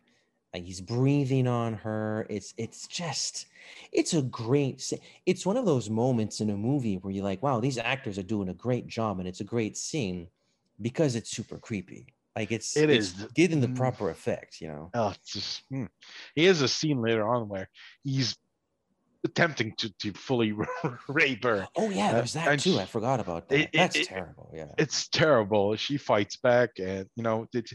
Like 0.54 0.64
he's 0.64 0.82
breathing 0.82 1.46
on 1.48 1.74
her. 1.74 2.26
It's 2.28 2.52
it's 2.58 2.86
just 2.86 3.46
it's 3.90 4.12
a 4.12 4.22
great. 4.22 4.92
It's 5.24 5.46
one 5.46 5.56
of 5.56 5.64
those 5.64 5.88
moments 5.88 6.40
in 6.40 6.50
a 6.50 6.56
movie 6.56 6.96
where 6.96 7.12
you're 7.12 7.24
like, 7.24 7.42
wow, 7.42 7.58
these 7.58 7.78
actors 7.78 8.18
are 8.18 8.22
doing 8.22 8.50
a 8.50 8.54
great 8.54 8.86
job, 8.86 9.18
and 9.18 9.26
it's 9.26 9.40
a 9.40 9.44
great 9.44 9.78
scene 9.78 10.28
because 10.80 11.16
it's 11.16 11.30
super 11.30 11.58
creepy. 11.58 12.06
Like 12.36 12.50
it's 12.52 12.76
It 12.76 12.88
it's 12.90 13.08
is. 13.18 13.26
getting 13.34 13.60
the 13.60 13.66
Mm. 13.68 13.76
proper 13.76 14.08
effect, 14.10 14.60
you 14.60 14.68
know. 14.68 14.90
Oh, 14.94 15.10
it's 15.10 15.32
just, 15.32 15.62
hmm. 15.70 15.84
he 16.34 16.44
has 16.46 16.62
a 16.62 16.68
scene 16.68 17.00
later 17.02 17.28
on 17.28 17.48
where 17.48 17.68
he's 18.04 18.36
attempting 19.24 19.72
to, 19.78 19.92
to 19.98 20.12
fully 20.14 20.52
rape 21.08 21.44
her. 21.44 21.68
Oh 21.76 21.90
yeah, 21.90 22.08
Uh, 22.08 22.12
there's 22.14 22.32
that 22.32 22.48
and 22.48 22.60
too. 22.60 22.72
she- 22.72 22.80
I 22.80 22.86
forgot 22.86 23.20
about 23.20 23.48
that. 23.48 23.58
it- 23.60 23.70
That's 23.72 23.96
it- 23.96 24.06
terrible. 24.08 24.50
Yeah. 24.54 24.72
It's 24.78 25.08
terrible. 25.08 25.76
She 25.76 25.96
fights 25.98 26.36
back, 26.38 26.70
and 26.78 27.06
you 27.16 27.22
know, 27.22 27.46
it, 27.52 27.70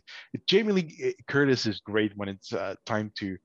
Jamie 0.47 0.73
Lee 0.73 1.15
Curtis 1.27 1.65
is 1.65 1.79
great 1.79 2.11
when 2.17 2.27
it's 2.29 2.51
uh, 2.51 2.75
time 2.85 3.11
to 3.19 3.37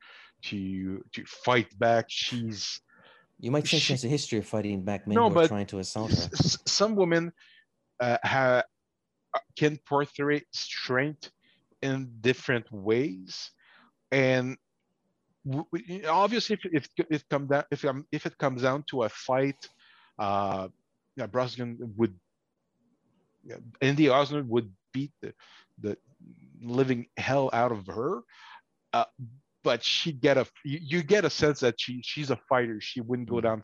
to 0.45 1.05
to 1.13 1.25
fight 1.45 1.69
back. 1.79 2.07
She's 2.09 2.81
You 3.39 3.51
might 3.53 3.65
say 3.69 3.77
she 3.77 3.81
she- 3.81 3.93
has 3.93 4.05
a 4.05 4.09
history 4.09 4.39
of 4.39 4.47
fighting 4.47 4.83
back 4.83 5.07
men 5.07 5.15
No, 5.17 5.29
who 5.31 5.39
are 5.41 5.47
trying 5.49 5.67
to 5.67 5.79
assault 5.79 6.11
her. 6.11 6.17
s- 6.17 6.57
s- 6.57 6.59
some 6.67 6.97
women 6.97 7.33
uh, 8.01 8.19
ha, 8.25 8.63
can 9.57 9.79
portray 9.87 10.43
strength 10.53 11.31
in 11.83 12.11
different 12.21 12.71
ways, 12.71 13.51
and 14.11 14.57
obviously, 16.09 16.59
if 16.73 16.89
if 16.97 17.07
it 17.11 17.25
come 17.29 17.47
down 17.47 17.65
if 17.71 17.85
um, 17.85 18.07
if 18.13 18.27
it 18.27 18.37
comes 18.39 18.63
down 18.63 18.85
to 18.91 19.03
a 19.03 19.09
fight, 19.09 19.69
uh, 20.19 20.69
yeah, 21.17 21.27
Brosnan 21.27 21.79
would, 21.97 22.15
yeah, 23.45 23.57
Andy 23.81 24.09
Osnard 24.09 24.49
would 24.49 24.71
beat 24.93 25.13
the 25.21 25.35
the 25.81 25.97
living 26.61 27.07
hell 27.17 27.51
out 27.53 27.73
of 27.73 27.87
her. 27.87 28.21
Uh, 28.93 29.05
but 29.65 29.83
she 29.83 30.13
get 30.13 30.37
a 30.37 30.47
you, 30.65 30.79
you 30.83 31.03
get 31.03 31.25
a 31.25 31.31
sense 31.31 31.61
that 31.61 31.81
she 31.81 32.03
she's 32.03 32.31
a 32.31 32.39
fighter. 32.49 32.81
She 32.81 33.01
wouldn't 33.01 33.29
go 33.29 33.41
down 33.41 33.63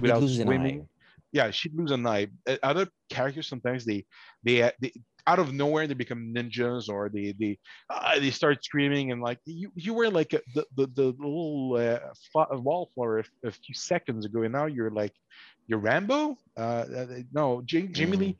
without 0.00 0.20
lose 0.20 0.38
an 0.38 0.42
eye. 0.42 0.44
swimming. 0.44 0.88
Yeah, 1.36 1.50
she'd 1.50 1.76
lose 1.76 1.92
an 1.92 2.06
eye. 2.06 2.28
Uh, 2.48 2.56
Other 2.62 2.86
characters 3.10 3.48
sometimes 3.48 3.84
they 3.84 4.00
they, 4.46 4.62
uh, 4.62 4.70
they 4.80 4.92
out 5.26 5.38
of 5.38 5.52
nowhere 5.52 5.86
they 5.86 5.94
become 6.04 6.32
ninjas 6.36 6.88
or 6.88 7.10
they 7.14 7.34
they 7.40 7.58
uh, 7.90 8.18
they 8.22 8.30
start 8.30 8.64
screaming 8.64 9.12
and 9.12 9.20
like 9.28 9.40
you 9.44 9.68
you 9.74 9.92
were 9.98 10.10
like 10.20 10.32
a, 10.38 10.40
the, 10.54 10.64
the 10.76 10.86
the 10.98 11.08
little 11.18 11.76
uh, 11.84 11.98
wallflower 12.68 13.18
a, 13.18 13.48
a 13.48 13.52
few 13.64 13.74
seconds 13.74 14.24
ago 14.24 14.42
and 14.42 14.52
now 14.52 14.66
you're 14.66 14.94
like 15.02 15.14
you're 15.68 15.82
Rambo. 15.88 16.36
Uh, 16.56 16.84
uh, 17.00 17.06
no, 17.32 17.60
Jamie, 17.70 17.88
Jamie 17.88 18.16
Lee 18.16 18.36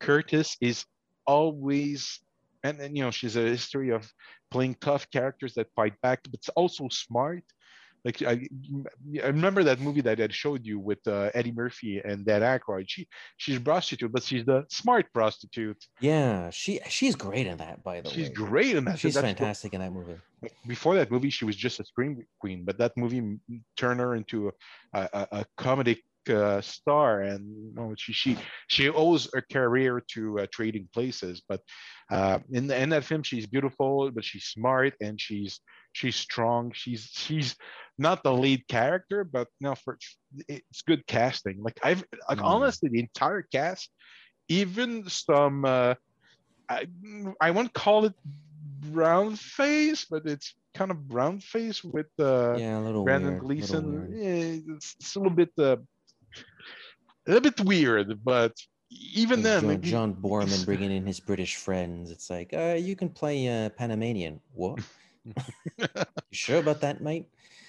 Curtis 0.00 0.56
is 0.60 0.84
always 1.26 2.20
and, 2.64 2.80
and 2.80 2.96
you 2.96 3.02
know 3.04 3.10
she's 3.10 3.36
a 3.36 3.42
history 3.56 3.90
of 3.90 4.10
playing 4.50 4.76
tough 4.80 5.04
characters 5.10 5.54
that 5.54 5.68
fight 5.76 5.94
back, 6.02 6.20
but 6.24 6.34
it's 6.34 6.48
also 6.50 6.88
smart. 6.90 7.44
Like 8.04 8.22
I, 8.22 8.48
I 9.22 9.26
remember 9.26 9.62
that 9.64 9.80
movie 9.80 10.00
that 10.02 10.20
I 10.20 10.28
showed 10.28 10.64
you 10.64 10.78
with 10.78 11.06
uh, 11.06 11.30
Eddie 11.34 11.52
Murphy 11.52 12.00
and 12.02 12.24
Dan 12.24 12.40
Aykroyd. 12.42 12.84
She 12.88 13.06
she's 13.36 13.56
a 13.56 13.60
prostitute, 13.60 14.10
but 14.12 14.22
she's 14.22 14.44
the 14.44 14.64
smart 14.70 15.12
prostitute. 15.12 15.82
Yeah, 16.00 16.50
she 16.50 16.80
she's 16.88 17.14
great 17.14 17.46
in 17.46 17.58
that. 17.58 17.82
By 17.82 18.00
the 18.00 18.08
way, 18.08 18.14
She's 18.14 18.30
great 18.30 18.76
in 18.76 18.84
that. 18.86 18.98
She's 18.98 19.16
what- 19.16 19.24
fantastic 19.24 19.74
in 19.74 19.80
that 19.80 19.92
movie. 19.92 20.16
Before 20.66 20.94
that 20.94 21.10
movie, 21.10 21.28
she 21.28 21.44
was 21.44 21.54
just 21.54 21.80
a 21.80 21.84
scream 21.84 22.24
queen, 22.38 22.64
but 22.64 22.78
that 22.78 22.96
movie 22.96 23.38
turned 23.76 24.00
her 24.00 24.14
into 24.14 24.48
a, 24.94 25.00
a, 25.12 25.28
a 25.40 25.46
comedic 25.58 25.98
uh, 26.28 26.60
star, 26.60 27.22
and 27.22 27.74
know, 27.74 27.94
she 27.96 28.12
she 28.12 28.36
she 28.68 28.88
owes 28.88 29.28
her 29.32 29.44
career 29.50 30.02
to 30.12 30.40
uh, 30.40 30.46
trading 30.52 30.88
places. 30.92 31.42
But 31.48 31.60
uh, 32.10 32.38
in 32.52 32.66
the, 32.66 32.76
in 32.80 32.90
that 32.90 33.04
film, 33.04 33.22
she's 33.22 33.46
beautiful, 33.46 34.10
but 34.10 34.24
she's 34.24 34.44
smart 34.44 34.94
and 35.00 35.20
she's 35.20 35.60
she's 35.92 36.16
strong. 36.16 36.72
She's 36.74 37.08
she's 37.12 37.56
not 37.98 38.22
the 38.22 38.32
lead 38.32 38.66
character, 38.68 39.24
but 39.24 39.48
you 39.60 39.68
know, 39.68 39.74
for 39.74 39.98
it's 40.48 40.82
good 40.82 41.06
casting. 41.06 41.62
Like 41.62 41.78
I've 41.82 42.04
like 42.28 42.40
Mm. 42.40 42.44
honestly, 42.44 42.88
the 42.88 43.00
entire 43.00 43.42
cast, 43.42 43.90
even 44.48 45.08
some 45.08 45.64
uh, 45.64 45.94
I 46.68 46.86
I 47.40 47.50
won't 47.50 47.72
call 47.72 48.04
it 48.04 48.14
brown 48.80 49.36
face, 49.36 50.06
but 50.08 50.26
it's 50.26 50.54
kind 50.74 50.90
of 50.90 51.08
brown 51.08 51.40
face 51.40 51.82
with 51.84 52.06
uh, 52.18 52.60
Yeah, 52.60 52.78
a 52.78 52.80
little 52.80 53.04
Brandon 53.04 53.38
weird, 53.38 53.42
little 53.42 53.82
Yeah, 54.12 54.74
it's, 54.74 54.94
it's 55.00 55.16
a 55.16 55.18
little 55.18 55.34
bit 55.36 55.50
uh, 55.58 55.76
a 57.36 57.40
bit 57.40 57.60
weird, 57.60 58.24
but 58.24 58.52
even 58.90 59.42
then, 59.42 59.62
John, 59.62 59.68
like, 59.68 59.80
John 59.80 60.14
Boorman 60.14 60.64
bringing 60.66 60.90
in 60.90 61.06
his 61.06 61.20
British 61.20 61.56
friends. 61.56 62.10
It's 62.10 62.30
like, 62.30 62.52
uh, 62.52 62.76
you 62.78 62.96
can 62.96 63.08
play 63.08 63.48
uh, 63.48 63.68
Panamanian. 63.70 64.40
What? 64.52 64.80
you 65.24 65.86
sure 66.32 66.58
about 66.58 66.80
that, 66.80 67.00
mate? 67.00 67.26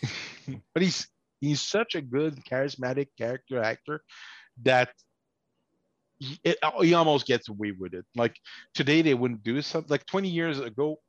but 0.73 0.81
he's 0.81 1.07
he's 1.41 1.61
such 1.61 1.95
a 1.95 2.01
good 2.01 2.43
charismatic 2.45 3.07
character 3.17 3.61
actor 3.61 4.01
that 4.63 4.89
he, 6.19 6.39
it, 6.43 6.57
he 6.81 6.93
almost 6.93 7.25
gets 7.25 7.49
away 7.49 7.71
with 7.71 7.93
it 7.93 8.05
like 8.15 8.35
today 8.73 9.01
they 9.01 9.13
wouldn't 9.13 9.43
do 9.43 9.61
something 9.61 9.89
like 9.89 10.05
20 10.05 10.29
years 10.29 10.59
ago 10.59 10.99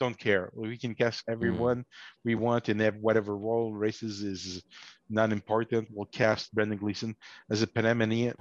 don't 0.00 0.18
care 0.18 0.50
we 0.54 0.78
can 0.78 0.94
cast 0.94 1.22
everyone 1.28 1.84
we 2.24 2.34
want 2.34 2.68
in 2.68 2.80
ev- 2.80 2.96
whatever 2.96 3.36
role 3.36 3.72
races 3.74 4.22
is 4.22 4.62
not 5.10 5.32
important 5.32 5.88
we'll 5.92 6.06
cast 6.06 6.54
brendan 6.54 6.78
gleeson 6.78 7.14
as 7.50 7.62
a 7.62 7.68
panamanian 7.68 8.34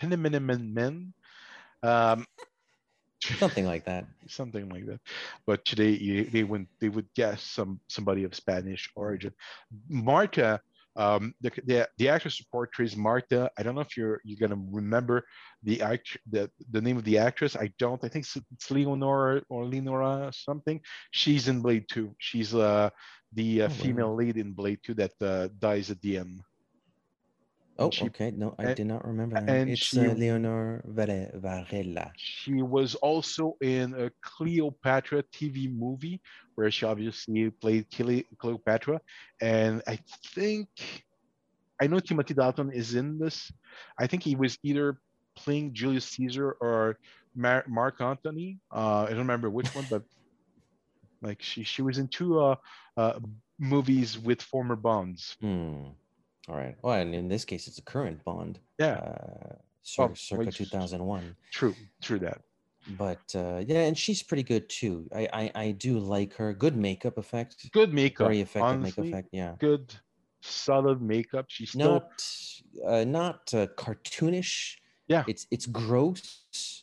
panamanian 0.00 0.74
man 0.74 1.14
um 1.82 2.26
Something 3.38 3.66
like 3.66 3.84
that. 3.86 4.06
something 4.28 4.68
like 4.70 4.86
that. 4.86 5.00
But 5.46 5.64
today 5.64 5.90
you- 5.90 6.24
they 6.24 6.44
would 6.44 6.66
they 6.80 6.88
would 6.88 7.08
guess 7.14 7.42
some 7.42 7.80
somebody 7.88 8.24
of 8.24 8.34
Spanish 8.34 8.90
origin. 8.96 9.32
Marta, 9.88 10.60
um, 10.96 11.34
the, 11.40 11.50
the 11.64 11.88
the 11.98 12.08
actress 12.08 12.38
who 12.38 12.44
portrays 12.52 12.96
Marta. 12.96 13.50
I 13.58 13.62
don't 13.62 13.74
know 13.74 13.80
if 13.80 13.96
you're 13.96 14.20
you're 14.24 14.38
gonna 14.38 14.62
remember 14.70 15.24
the 15.62 15.80
act 15.82 16.16
the 16.30 16.50
the 16.70 16.80
name 16.80 16.96
of 16.98 17.04
the 17.04 17.18
actress. 17.18 17.56
I 17.56 17.72
don't. 17.78 18.02
I 18.04 18.08
think 18.08 18.24
it's, 18.24 18.36
it's 18.52 18.70
Leonora 18.70 19.42
or 19.48 19.64
Leonora 19.64 20.30
something. 20.34 20.80
She's 21.10 21.48
in 21.48 21.60
Blade 21.62 21.86
Two. 21.88 22.14
She's 22.18 22.54
uh 22.54 22.90
the 23.32 23.62
uh, 23.62 23.64
Oh, 23.64 23.68
wow. 23.68 23.74
female 23.74 24.14
lead 24.14 24.36
in 24.36 24.52
Blade 24.52 24.80
Two 24.84 24.94
that 24.94 25.12
uh, 25.20 25.48
dies 25.58 25.90
at 25.90 26.00
the 26.02 26.18
end. 26.18 26.42
Oh, 27.82 27.90
she- 27.90 28.04
okay. 28.06 28.30
No, 28.30 28.54
I 28.58 28.64
and- 28.64 28.76
did 28.76 28.86
not 28.86 29.04
remember 29.06 29.36
and 29.36 29.70
it's 29.70 29.82
she- 29.82 29.98
uh, 29.98 30.14
Leonor 30.14 30.82
Vare- 30.86 31.30
Varela. 31.34 32.12
She 32.16 32.62
was 32.62 32.94
also 32.96 33.56
in 33.60 33.94
a 33.94 34.10
Cleopatra 34.22 35.22
TV 35.32 35.68
movie 35.72 36.20
where 36.54 36.70
she 36.70 36.84
obviously 36.86 37.50
played 37.50 37.90
Cle- 37.90 38.28
Cleopatra. 38.38 39.00
And 39.40 39.82
I 39.86 39.98
think, 40.34 40.68
I 41.80 41.86
know 41.86 41.98
Timothy 42.00 42.34
Dalton 42.34 42.70
is 42.72 42.94
in 42.94 43.18
this. 43.18 43.50
I 43.98 44.06
think 44.06 44.22
he 44.22 44.36
was 44.36 44.58
either 44.62 44.98
playing 45.36 45.72
Julius 45.74 46.06
Caesar 46.10 46.56
or 46.60 46.98
Mar- 47.34 47.64
Mark 47.66 48.00
Antony. 48.00 48.58
Uh, 48.70 49.04
I 49.04 49.10
don't 49.10 49.18
remember 49.18 49.48
which 49.50 49.68
one, 49.74 49.86
but 49.90 50.02
like 51.22 51.40
she, 51.42 51.62
she 51.64 51.82
was 51.82 51.98
in 51.98 52.08
two 52.08 52.38
uh, 52.40 52.56
uh, 52.96 53.18
movies 53.58 54.18
with 54.18 54.42
former 54.42 54.76
Bonds. 54.76 55.36
Hmm. 55.40 55.94
All 56.48 56.56
right. 56.56 56.76
Well, 56.82 56.94
and 57.00 57.14
in 57.14 57.28
this 57.28 57.44
case, 57.44 57.68
it's 57.68 57.78
a 57.78 57.82
current 57.82 58.24
Bond. 58.24 58.58
Yeah. 58.78 58.94
Uh, 58.94 59.54
cir- 59.82 60.06
Well, 60.06 60.14
circa 60.14 60.44
which- 60.46 60.56
2001. 60.56 61.36
True, 61.52 61.74
true 62.02 62.18
that. 62.20 62.42
But 62.98 63.20
uh, 63.36 63.62
yeah, 63.64 63.82
and 63.82 63.96
she's 63.96 64.24
pretty 64.24 64.42
good 64.42 64.68
too. 64.68 65.08
I, 65.14 65.28
I 65.32 65.50
I 65.54 65.70
do 65.70 66.00
like 66.00 66.34
her. 66.34 66.52
Good 66.52 66.76
makeup 66.76 67.16
effect. 67.16 67.70
Good 67.70 67.94
makeup. 67.94 68.26
Very 68.26 68.40
effective 68.40 68.62
honestly, 68.80 69.04
makeup 69.04 69.18
effect. 69.20 69.28
Yeah. 69.32 69.54
Good, 69.60 69.94
solid 70.40 71.00
makeup. 71.00 71.44
She's 71.46 71.70
still 71.70 71.92
Not 72.02 72.24
uh, 72.84 73.04
not 73.04 73.54
uh, 73.54 73.68
cartoonish. 73.76 74.78
Yeah. 75.06 75.22
It's 75.28 75.46
it's 75.52 75.66
gross. 75.66 76.81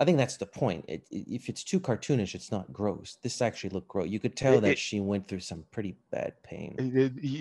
I 0.00 0.04
think 0.04 0.16
that's 0.16 0.36
the 0.36 0.46
point. 0.46 0.84
It, 0.86 1.06
if 1.10 1.48
it's 1.48 1.64
too 1.64 1.80
cartoonish, 1.80 2.34
it's 2.34 2.52
not 2.52 2.72
gross. 2.72 3.18
This 3.22 3.42
actually 3.42 3.70
looked 3.70 3.88
gross. 3.88 4.08
You 4.08 4.20
could 4.20 4.36
tell 4.36 4.54
It- 4.58 4.60
that 4.60 4.70
it- 4.72 4.78
she 4.78 5.00
went 5.00 5.26
through 5.26 5.40
some 5.40 5.64
pretty 5.72 5.96
bad 6.12 6.40
pain. 6.44 6.76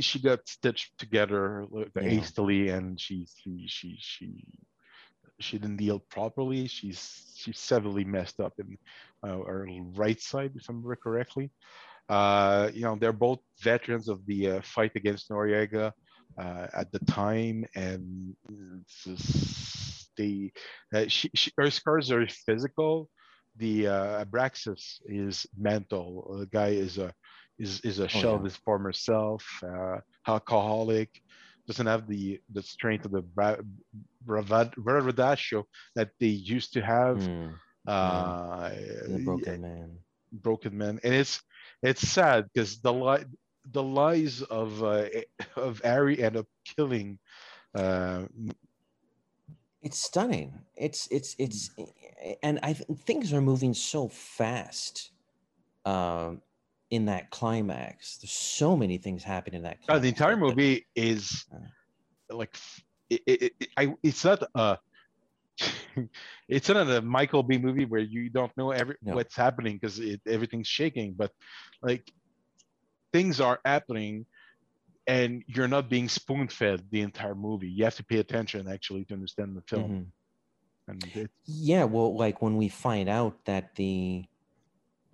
she 0.01 0.20
got 0.20 0.47
stitched 0.47 0.97
together 0.97 1.68
Yeah. 1.95 2.01
hastily 2.01 2.70
and 2.70 2.99
she 2.99 3.28
she 3.43 3.68
she 3.68 3.97
she 3.99 4.43
she 5.39 5.60
didn't 5.60 5.78
deal 5.78 5.99
properly 5.99 6.66
she's 6.68 6.99
she's 7.36 7.60
severely 7.60 8.03
messed 8.03 8.39
up 8.39 8.53
in 8.58 8.76
uh, 9.22 9.38
her 9.43 9.68
right 9.93 10.20
side 10.20 10.51
if 10.55 10.68
i 10.68 10.74
remember 10.74 10.95
correctly 10.95 11.51
uh 12.10 12.72
you 12.74 12.82
know 12.82 12.95
they're 12.99 13.14
both 13.14 13.39
veterans 13.62 14.08
of 14.08 14.26
the 14.26 14.39
uh, 14.53 14.62
fight 14.64 14.93
against 14.95 15.30
noriega 15.30 15.91
uh, 16.39 16.68
at 16.74 16.91
the 16.91 16.99
time 17.05 17.64
and 17.76 18.36
they 20.18 20.51
uh, 20.93 21.05
she, 21.07 21.30
she 21.36 21.51
her 21.57 21.70
scars 21.72 22.11
are 22.11 22.28
physical 22.28 23.09
the 23.57 23.88
uh, 23.88 24.26
abraxas 24.26 24.97
is 25.05 25.45
mental 25.57 26.38
the 26.39 26.47
guy 26.47 26.70
is 26.70 26.97
a 26.97 27.13
is 27.59 27.82
is 27.82 27.99
a 27.99 28.07
shell 28.09 28.36
of 28.36 28.43
his 28.43 28.55
former 28.57 28.91
self, 28.93 29.45
uh, 29.63 29.97
alcoholic, 30.28 31.09
doesn't 31.68 31.88
have 31.88 32.07
the 32.07 32.39
the 32.51 32.61
strength 32.63 33.05
of 33.05 33.11
the 33.11 33.22
bra- 33.22 33.61
bravad- 34.26 34.76
bravado 34.76 35.65
that 35.95 36.09
they 36.20 36.28
used 36.28 36.74
to 36.74 36.82
have. 36.82 37.28
Hmm. 37.28 37.53
Uh, 37.88 38.72
The 39.07 39.20
broken 39.20 39.61
man. 39.61 39.99
broken 40.32 40.78
man, 40.78 40.99
and 41.03 41.13
it's 41.13 41.41
it's 41.82 42.07
sad 42.07 42.45
because 42.53 42.80
the 42.82 42.93
li- 42.93 43.26
the 43.72 43.84
lies 43.84 44.41
of 44.43 44.84
uh, 44.84 45.05
of 45.55 45.82
Ari 45.84 46.22
end 46.22 46.38
up 46.38 46.47
killing. 46.65 47.20
Uh, 47.76 48.26
It's 49.82 50.02
stunning. 50.02 50.54
It's 50.76 51.08
it's 51.12 51.36
it's, 51.38 51.70
and 52.44 52.60
I 52.64 52.74
th- 52.74 52.88
things 53.06 53.32
are 53.34 53.42
moving 53.42 53.74
so 53.74 54.08
fast. 54.08 55.12
Um, 55.86 56.42
in 56.90 57.06
that 57.06 57.30
climax, 57.32 58.18
there's 58.18 58.32
so 58.32 58.76
many 58.78 58.98
things 58.98 59.24
happening 59.24 59.58
in 59.58 59.64
that. 59.64 59.78
uh, 59.90 60.00
the 60.00 60.08
entire 60.08 60.38
movie 60.38 60.86
is 60.96 61.46
like 62.30 62.56
it, 63.10 63.22
it, 63.28 63.54
it, 63.60 63.68
I, 63.76 63.94
it's 64.04 64.24
not 64.24 64.44
a 64.56 64.78
it's 66.48 66.70
not 66.70 66.90
a 66.90 67.02
Michael 67.02 67.44
Bay 67.44 67.58
movie 67.58 67.86
where 67.86 68.02
you 68.02 68.30
don't 68.30 68.56
know 68.58 68.72
every 68.72 68.96
No. 69.02 69.16
what's 69.16 69.36
happening 69.36 69.78
because 69.80 70.02
everything's 70.26 70.68
shaking, 70.68 71.14
but 71.14 71.32
like 71.82 72.10
things 73.14 73.40
are 73.42 73.60
happening 73.66 74.26
and 75.08 75.43
you're 75.47 75.68
not 75.68 75.89
being 75.89 76.10
spoon 76.10 76.47
fed 76.49 76.89
the 76.91 77.01
entire 77.01 77.36
movie. 77.36 77.70
You 77.70 77.86
have 77.86 77.95
to 77.95 78.03
pay 78.05 78.20
attention 78.20 78.68
actually 78.68 79.05
to 79.05 79.14
understand 79.14 79.55
the 79.58 79.62
film. 79.64 79.91
Mhm. 79.91 80.12
And 80.88 81.14
Yeah, 81.45 81.86
well, 81.86 82.16
like 82.16 82.41
when 82.41 82.58
we 82.58 82.70
find 82.70 83.10
out 83.10 83.45
that 83.45 83.76
the 83.76 84.26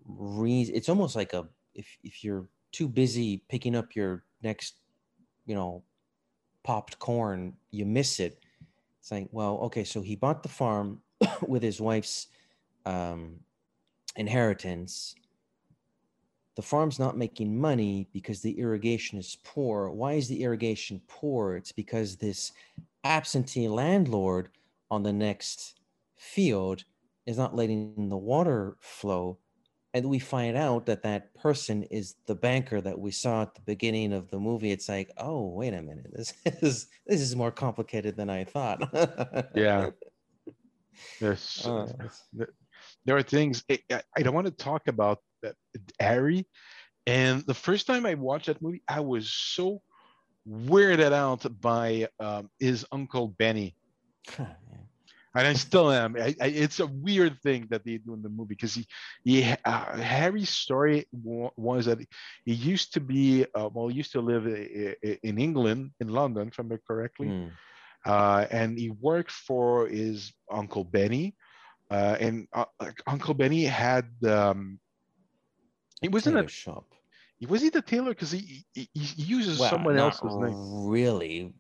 reason 0.05 0.75
it's 0.75 0.89
almost 0.89 1.15
like 1.15 1.33
a 1.33 1.49
if 1.75 1.97
if 2.03 2.23
you're 2.23 2.49
too 2.71 2.87
busy 2.89 3.39
picking 3.49 3.75
up 3.75 3.95
your 3.95 4.25
next, 4.41 4.77
you 5.45 5.55
know, 5.55 5.85
popped 6.63 6.99
corn, 6.99 7.57
you 7.71 7.85
miss 7.85 8.19
it. 8.19 8.43
It's 8.99 9.11
like, 9.11 9.29
well, 9.31 9.57
okay, 9.65 9.83
so 9.85 10.01
he 10.01 10.15
bought 10.15 10.43
the 10.43 10.49
farm 10.49 11.03
with 11.47 11.63
his 11.63 11.81
wife's 11.81 12.27
um, 12.85 13.41
inheritance. 14.15 15.15
The 16.55 16.61
farm's 16.61 16.99
not 16.99 17.17
making 17.17 17.59
money 17.59 18.07
because 18.13 18.41
the 18.41 18.59
irrigation 18.59 19.17
is 19.17 19.37
poor. 19.43 19.89
Why 19.89 20.13
is 20.13 20.27
the 20.27 20.43
irrigation 20.43 21.01
poor? 21.07 21.55
It's 21.55 21.71
because 21.71 22.15
this 22.15 22.51
absentee 23.03 23.67
landlord 23.67 24.49
on 24.91 25.03
the 25.03 25.13
next 25.13 25.79
field 26.15 26.83
is 27.25 27.37
not 27.37 27.55
letting 27.55 28.09
the 28.09 28.17
water 28.17 28.77
flow. 28.81 29.39
And 29.95 30.09
we 30.09 30.19
find 30.19 30.57
out 30.57 30.85
that 30.87 31.03
that 31.03 31.33
person 31.35 31.83
is 31.83 32.15
the 32.25 32.35
banker 32.35 32.81
that 32.81 32.97
we 32.99 33.11
saw 33.11 33.43
at 33.43 33.53
the 33.55 33.61
beginning 33.61 34.11
of 34.13 34.29
the 34.31 34.39
movie. 34.39 34.71
It's 34.71 34.89
like, 34.89 35.11
oh, 35.17 35.49
wait 35.49 35.73
a 35.73 35.81
minute, 35.81 36.07
this 36.13 36.33
is 36.61 36.87
this 37.07 37.21
is 37.21 37.35
more 37.35 37.51
complicated 37.51 38.15
than 38.15 38.29
I 38.29 38.43
thought. 38.43 38.89
yeah. 39.55 39.89
There's 41.19 41.65
Uh, 41.65 41.87
th- 42.37 42.49
there 43.05 43.17
are 43.17 43.23
things 43.23 43.63
I- 43.69 44.03
I 44.17 44.21
don't 44.23 44.33
want 44.35 44.47
to 44.47 44.51
talk 44.51 44.87
about 44.87 45.19
that 45.43 45.55
Ari. 45.99 46.47
And 47.05 47.45
the 47.45 47.53
first 47.53 47.85
time 47.85 48.05
I 48.05 48.15
watched 48.15 48.47
that 48.47 48.61
movie, 48.61 48.81
I 48.87 49.01
was 49.01 49.31
so 49.31 49.81
weirded 50.47 51.13
out 51.13 51.45
by 51.61 52.07
um, 52.19 52.49
his 52.59 52.85
uncle 52.91 53.27
Benny. 53.27 53.75
and 55.35 55.47
I 55.47 55.53
still 55.53 55.91
am. 55.91 56.15
I, 56.15 56.35
I, 56.39 56.47
it's 56.47 56.79
a 56.79 56.87
weird 56.87 57.39
thing 57.41 57.67
that 57.69 57.83
they 57.83 57.97
do 57.97 58.13
in 58.13 58.21
the 58.21 58.29
movie 58.29 58.55
because 58.55 58.75
he, 58.75 58.87
he 59.23 59.53
uh, 59.65 59.97
Harry's 59.97 60.49
story 60.49 61.05
was 61.11 61.85
that 61.85 61.99
he 62.45 62.53
used 62.53 62.93
to 62.93 62.99
be 62.99 63.45
uh, 63.55 63.69
well, 63.73 63.87
he 63.87 63.95
used 63.95 64.11
to 64.13 64.21
live 64.21 64.45
in 64.45 65.37
England, 65.37 65.91
in 65.99 66.09
London, 66.09 66.47
if 66.47 66.59
I 66.59 66.61
remember 66.61 66.81
correctly, 66.87 67.27
mm. 67.27 67.51
uh, 68.05 68.45
and 68.51 68.77
he 68.77 68.89
worked 68.89 69.31
for 69.31 69.87
his 69.87 70.31
uncle 70.51 70.83
Benny, 70.83 71.35
uh, 71.89 72.17
and 72.19 72.47
uh, 72.53 72.65
Uncle 73.07 73.33
Benny 73.33 73.63
had 73.63 74.05
um, 74.27 74.79
he 76.03 76.09
wasn't 76.09 76.37
a 76.37 76.47
shop. 76.47 76.85
Was 77.47 77.61
he 77.61 77.69
the 77.69 77.81
tailor? 77.81 78.09
Because 78.09 78.31
he, 78.31 78.65
he, 78.73 78.87
he 78.93 79.23
uses 79.23 79.59
well, 79.59 79.69
someone 79.69 79.97
else's 79.97 80.35
name. 80.35 80.85
Really. 80.87 81.53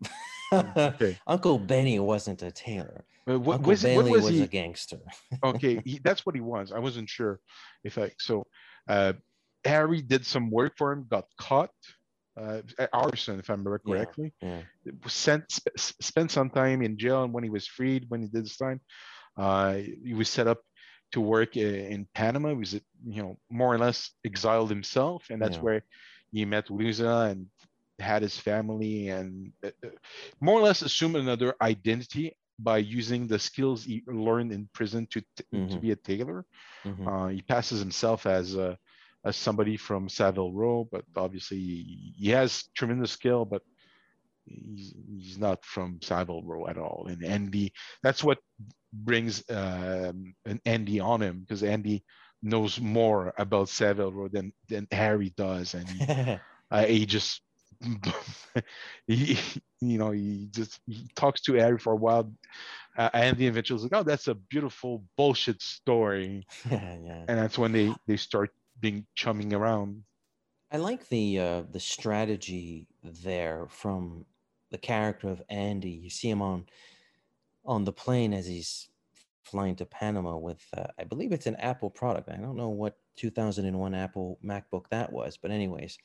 okay. 0.53 1.17
Uncle 1.27 1.57
Benny 1.57 1.99
wasn't 1.99 2.41
a 2.41 2.51
tailor. 2.51 3.03
Uh, 3.27 3.39
what, 3.39 3.55
Uncle 3.55 3.69
was, 3.69 3.83
Benny 3.83 3.95
what 3.97 4.11
was, 4.11 4.23
was 4.23 4.31
he? 4.31 4.43
a 4.43 4.47
gangster. 4.47 4.99
okay, 5.43 5.81
he, 5.83 5.99
that's 6.03 6.25
what 6.25 6.35
he 6.35 6.41
was. 6.41 6.71
I 6.71 6.79
wasn't 6.79 7.09
sure 7.09 7.39
if 7.83 7.97
I 7.97 8.11
so. 8.19 8.45
Uh, 8.87 9.13
Harry 9.65 10.01
did 10.01 10.25
some 10.25 10.51
work 10.51 10.73
for 10.77 10.91
him, 10.91 11.05
got 11.09 11.25
caught. 11.37 11.71
Uh, 12.35 12.61
arson, 12.91 13.39
if 13.39 13.49
I 13.49 13.53
remember 13.53 13.79
correctly. 13.79 14.33
Yeah, 14.41 14.61
yeah. 14.85 14.91
Sent 15.07 15.51
sp- 15.53 15.77
spent 15.77 16.31
some 16.31 16.49
time 16.49 16.81
in 16.81 16.97
jail, 16.97 17.23
and 17.23 17.31
when 17.31 17.43
he 17.43 17.49
was 17.49 17.67
freed, 17.67 18.05
when 18.09 18.21
he 18.21 18.27
did 18.27 18.41
his 18.41 18.57
time, 18.57 18.81
uh, 19.37 19.75
he 19.75 20.13
was 20.13 20.29
set 20.29 20.47
up 20.47 20.59
to 21.13 21.21
work 21.21 21.57
in 21.57 22.07
Panama. 22.13 22.49
He 22.49 22.55
was, 22.55 22.73
you 22.73 23.23
know, 23.23 23.37
more 23.49 23.73
or 23.73 23.77
less 23.77 24.11
exiled 24.25 24.69
himself, 24.69 25.25
and 25.29 25.41
that's 25.41 25.57
yeah. 25.57 25.61
where 25.61 25.83
he 26.31 26.45
met 26.45 26.69
Luisa 26.69 27.29
and 27.29 27.47
had 27.99 28.21
his 28.23 28.37
family 28.37 29.09
and 29.09 29.53
uh, 29.63 29.69
uh, 29.85 29.89
more 30.41 30.59
or 30.59 30.63
less 30.63 30.81
assumed 30.81 31.15
another 31.15 31.53
identity 31.61 32.35
by 32.59 32.77
using 32.77 33.27
the 33.27 33.39
skills 33.39 33.83
he 33.83 34.03
learned 34.07 34.51
in 34.51 34.69
prison 34.73 35.07
to 35.11 35.21
mm-hmm. 35.53 35.67
to 35.67 35.77
be 35.79 35.91
a 35.91 35.95
tailor. 35.95 36.45
Mm-hmm. 36.83 37.07
Uh, 37.07 37.27
he 37.29 37.41
passes 37.41 37.79
himself 37.79 38.25
as 38.25 38.55
a, 38.55 38.77
as 39.25 39.35
somebody 39.35 39.77
from 39.77 40.09
Savile 40.09 40.51
Row, 40.51 40.87
but 40.91 41.05
obviously 41.15 41.57
he, 41.57 42.13
he 42.17 42.29
has 42.29 42.65
tremendous 42.75 43.11
skill, 43.11 43.45
but 43.45 43.61
he's, 44.45 44.93
he's 45.17 45.37
not 45.37 45.63
from 45.63 45.99
Savile 46.01 46.43
Row 46.43 46.67
at 46.67 46.77
all. 46.77 47.07
And 47.09 47.23
Andy, 47.23 47.73
that's 48.01 48.23
what 48.23 48.39
brings 48.93 49.43
um, 49.49 50.35
an 50.45 50.61
Andy 50.65 50.99
on 50.99 51.21
him 51.21 51.41
because 51.41 51.63
Andy 51.63 52.03
knows 52.41 52.79
more 52.79 53.33
about 53.37 53.69
Savile 53.69 54.11
Row 54.11 54.27
than 54.27 54.53
than 54.69 54.87
Harry 54.91 55.33
does, 55.35 55.73
and 55.73 55.89
he, 55.89 56.37
uh, 56.71 56.85
he 56.85 57.05
just 57.05 57.41
he, 59.07 59.37
you 59.81 59.97
know, 59.97 60.11
he 60.11 60.47
just 60.51 60.79
he 60.85 61.07
talks 61.15 61.41
to 61.41 61.53
Harry 61.53 61.79
for 61.79 61.93
a 61.93 61.97
while, 61.97 62.31
uh, 62.97 63.09
and 63.13 63.37
the 63.37 63.47
eventually 63.47 63.81
like, 63.81 63.93
"Oh, 63.93 64.03
that's 64.03 64.27
a 64.27 64.35
beautiful 64.35 65.03
bullshit 65.17 65.61
story," 65.61 66.45
yeah, 66.69 66.97
yeah. 67.03 67.25
and 67.27 67.39
that's 67.39 67.57
when 67.57 67.71
they 67.71 67.93
they 68.07 68.17
start 68.17 68.51
being 68.79 69.05
chumming 69.15 69.53
around. 69.53 70.03
I 70.71 70.77
like 70.77 71.07
the 71.09 71.39
uh, 71.39 71.63
the 71.71 71.79
strategy 71.79 72.87
there 73.03 73.67
from 73.69 74.25
the 74.71 74.77
character 74.77 75.29
of 75.29 75.41
Andy. 75.49 75.91
You 75.91 76.09
see 76.09 76.29
him 76.29 76.41
on 76.41 76.65
on 77.65 77.83
the 77.83 77.93
plane 77.93 78.33
as 78.33 78.45
he's 78.45 78.89
flying 79.43 79.75
to 79.75 79.85
Panama 79.85 80.37
with, 80.37 80.65
uh, 80.75 80.87
I 80.97 81.03
believe 81.03 81.31
it's 81.31 81.47
an 81.47 81.55
Apple 81.57 81.89
product. 81.89 82.29
I 82.29 82.37
don't 82.37 82.57
know 82.57 82.69
what 82.69 82.97
2001 83.15 83.93
Apple 83.93 84.39
MacBook 84.43 84.85
that 84.89 85.11
was, 85.11 85.37
but 85.37 85.51
anyways, 85.51 85.97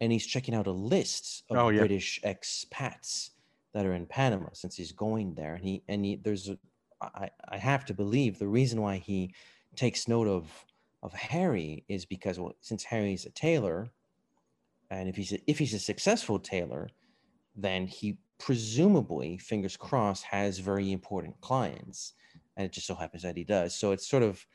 and 0.00 0.12
he's 0.12 0.26
checking 0.26 0.54
out 0.54 0.66
a 0.66 0.72
list 0.72 1.44
of 1.50 1.56
oh, 1.56 1.68
yeah. 1.68 1.78
British 1.80 2.20
expats 2.24 3.30
that 3.72 3.86
are 3.86 3.94
in 3.94 4.06
Panama 4.06 4.48
since 4.52 4.76
he's 4.76 4.92
going 4.92 5.34
there. 5.34 5.54
And 5.54 5.64
he 5.64 5.82
and 5.88 6.04
he 6.04 6.16
there's 6.16 6.48
a 6.48 6.58
I, 7.00 7.30
I 7.48 7.58
have 7.58 7.84
to 7.86 7.94
believe 7.94 8.38
the 8.38 8.48
reason 8.48 8.80
why 8.80 8.98
he 8.98 9.34
takes 9.76 10.08
note 10.08 10.28
of 10.28 10.50
of 11.02 11.12
Harry 11.12 11.84
is 11.88 12.04
because 12.06 12.38
well, 12.38 12.54
since 12.60 12.84
Harry's 12.84 13.26
a 13.26 13.30
tailor, 13.30 13.90
and 14.90 15.08
if 15.08 15.16
he's 15.16 15.32
a, 15.32 15.38
if 15.46 15.58
he's 15.58 15.74
a 15.74 15.78
successful 15.78 16.38
tailor, 16.38 16.88
then 17.56 17.86
he 17.86 18.18
presumably, 18.44 19.38
fingers 19.38 19.76
crossed, 19.76 20.24
has 20.24 20.58
very 20.58 20.92
important 20.92 21.40
clients, 21.40 22.12
and 22.56 22.66
it 22.66 22.72
just 22.72 22.86
so 22.86 22.94
happens 22.94 23.22
that 23.22 23.36
he 23.36 23.44
does. 23.44 23.74
So 23.74 23.92
it's 23.92 24.06
sort 24.06 24.22
of 24.22 24.46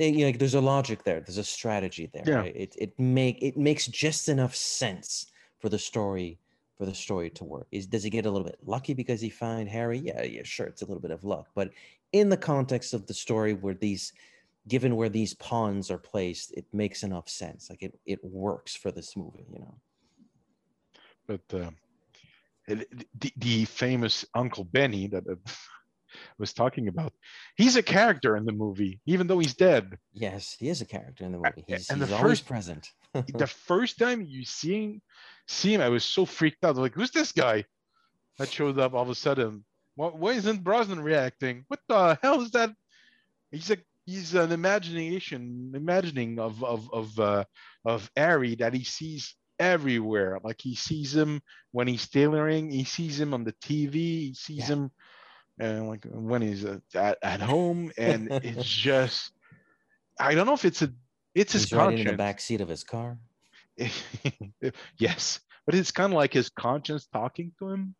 Eh, 0.00 0.06
you 0.06 0.26
know, 0.26 0.36
there's 0.36 0.54
a 0.54 0.60
logic 0.60 1.04
there. 1.04 1.20
There's 1.20 1.38
a 1.38 1.44
strategy 1.44 2.10
there. 2.12 2.24
Yeah. 2.26 2.36
Right? 2.36 2.56
It 2.56 2.74
it 2.78 2.98
make 2.98 3.42
it 3.42 3.56
makes 3.56 3.86
just 3.86 4.28
enough 4.28 4.56
sense 4.56 5.26
for 5.58 5.68
the 5.68 5.78
story 5.78 6.38
for 6.78 6.86
the 6.86 6.94
story 6.94 7.28
to 7.30 7.44
work. 7.44 7.66
Is 7.70 7.86
does 7.86 8.02
he 8.02 8.10
get 8.10 8.26
a 8.26 8.30
little 8.30 8.46
bit 8.46 8.58
lucky 8.64 8.94
because 8.94 9.20
he 9.20 9.28
find 9.28 9.68
Harry? 9.68 9.98
Yeah, 9.98 10.22
yeah, 10.22 10.42
sure. 10.42 10.66
It's 10.66 10.82
a 10.82 10.86
little 10.86 11.02
bit 11.02 11.10
of 11.10 11.24
luck, 11.24 11.48
but 11.54 11.70
in 12.12 12.28
the 12.30 12.36
context 12.36 12.94
of 12.94 13.06
the 13.06 13.14
story, 13.14 13.52
where 13.54 13.74
these, 13.74 14.12
given 14.66 14.96
where 14.96 15.10
these 15.10 15.34
pawns 15.34 15.90
are 15.90 15.98
placed, 15.98 16.52
it 16.52 16.64
makes 16.72 17.02
enough 17.02 17.28
sense. 17.28 17.68
Like 17.68 17.82
it 17.82 17.98
it 18.06 18.24
works 18.24 18.74
for 18.74 18.90
this 18.90 19.16
movie, 19.16 19.46
you 19.52 19.58
know. 19.58 19.74
But 21.26 21.54
uh, 21.54 21.70
the 22.74 23.32
the 23.36 23.64
famous 23.66 24.24
Uncle 24.34 24.64
Benny 24.64 25.08
that. 25.08 25.26
Uh, 25.26 25.36
was 26.38 26.52
talking 26.52 26.88
about. 26.88 27.12
He's 27.56 27.76
a 27.76 27.82
character 27.82 28.36
in 28.36 28.44
the 28.44 28.52
movie, 28.52 29.00
even 29.06 29.26
though 29.26 29.38
he's 29.38 29.54
dead. 29.54 29.96
Yes, 30.12 30.56
he 30.58 30.68
is 30.68 30.80
a 30.80 30.86
character 30.86 31.24
in 31.24 31.32
the 31.32 31.38
movie. 31.38 31.64
He's, 31.66 31.90
and 31.90 32.00
he's 32.00 32.08
the 32.08 32.16
always 32.16 32.40
first, 32.40 32.46
present. 32.46 32.88
the 33.14 33.46
first 33.66 33.98
time 33.98 34.24
you 34.26 34.44
see 34.44 34.84
him, 34.84 35.02
see 35.46 35.74
him, 35.74 35.80
I 35.80 35.88
was 35.88 36.04
so 36.04 36.24
freaked 36.24 36.64
out. 36.64 36.76
Like, 36.76 36.94
who's 36.94 37.10
this 37.10 37.32
guy 37.32 37.64
that 38.38 38.50
showed 38.50 38.78
up 38.78 38.94
all 38.94 39.02
of 39.02 39.08
a 39.08 39.14
sudden? 39.14 39.64
Why, 39.94 40.08
why 40.08 40.32
isn't 40.32 40.64
Brosnan 40.64 41.00
reacting? 41.00 41.64
What 41.68 41.80
the 41.88 42.18
hell 42.22 42.40
is 42.40 42.50
that? 42.52 42.70
He's 43.50 43.70
a 43.70 43.78
he's 44.06 44.34
an 44.34 44.52
imagination, 44.52 45.72
imagining 45.74 46.38
of 46.38 46.62
of 46.64 46.92
of 46.92 47.20
uh, 47.20 47.44
of 47.84 48.10
Harry 48.16 48.54
that 48.56 48.74
he 48.74 48.84
sees 48.84 49.34
everywhere. 49.60 50.40
Like 50.42 50.60
he 50.60 50.74
sees 50.74 51.14
him 51.14 51.42
when 51.70 51.86
he's 51.86 52.08
tailoring, 52.08 52.70
he 52.70 52.82
sees 52.82 53.20
him 53.20 53.32
on 53.32 53.44
the 53.44 53.52
TV, 53.52 53.94
he 53.94 54.34
sees 54.34 54.58
yeah. 54.58 54.66
him 54.66 54.90
and 55.60 55.88
like 55.88 56.04
when 56.10 56.42
he's 56.42 56.64
uh, 56.64 56.78
at, 56.94 57.18
at 57.22 57.40
home 57.40 57.92
and 57.98 58.28
it's 58.42 58.68
just 58.68 59.32
i 60.18 60.34
don't 60.34 60.46
know 60.46 60.54
if 60.54 60.64
it's 60.64 60.82
a 60.82 60.90
it's 61.34 61.52
his 61.52 61.64
he's 61.64 61.78
conscience. 61.78 62.00
in 62.00 62.06
the 62.08 62.16
back 62.16 62.40
seat 62.40 62.60
of 62.60 62.68
his 62.68 62.82
car 62.82 63.18
yes 64.98 65.40
but 65.66 65.74
it's 65.74 65.92
kind 65.92 66.12
of 66.12 66.16
like 66.16 66.32
his 66.32 66.48
conscience 66.50 67.06
talking 67.12 67.52
to 67.58 67.68
him 67.68 67.94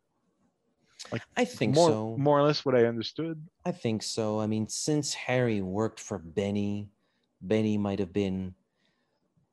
like 1.11 1.21
i 1.37 1.45
think 1.45 1.75
more, 1.75 1.89
so 1.89 2.15
more 2.17 2.39
or 2.39 2.43
less 2.43 2.65
what 2.65 2.75
i 2.75 2.85
understood 2.85 3.41
i 3.65 3.71
think 3.71 4.03
so 4.03 4.39
i 4.39 4.47
mean 4.47 4.67
since 4.67 5.13
harry 5.13 5.61
worked 5.61 5.99
for 5.99 6.17
benny 6.17 6.89
benny 7.41 7.77
might 7.77 7.99
have 7.99 8.13
been 8.13 8.53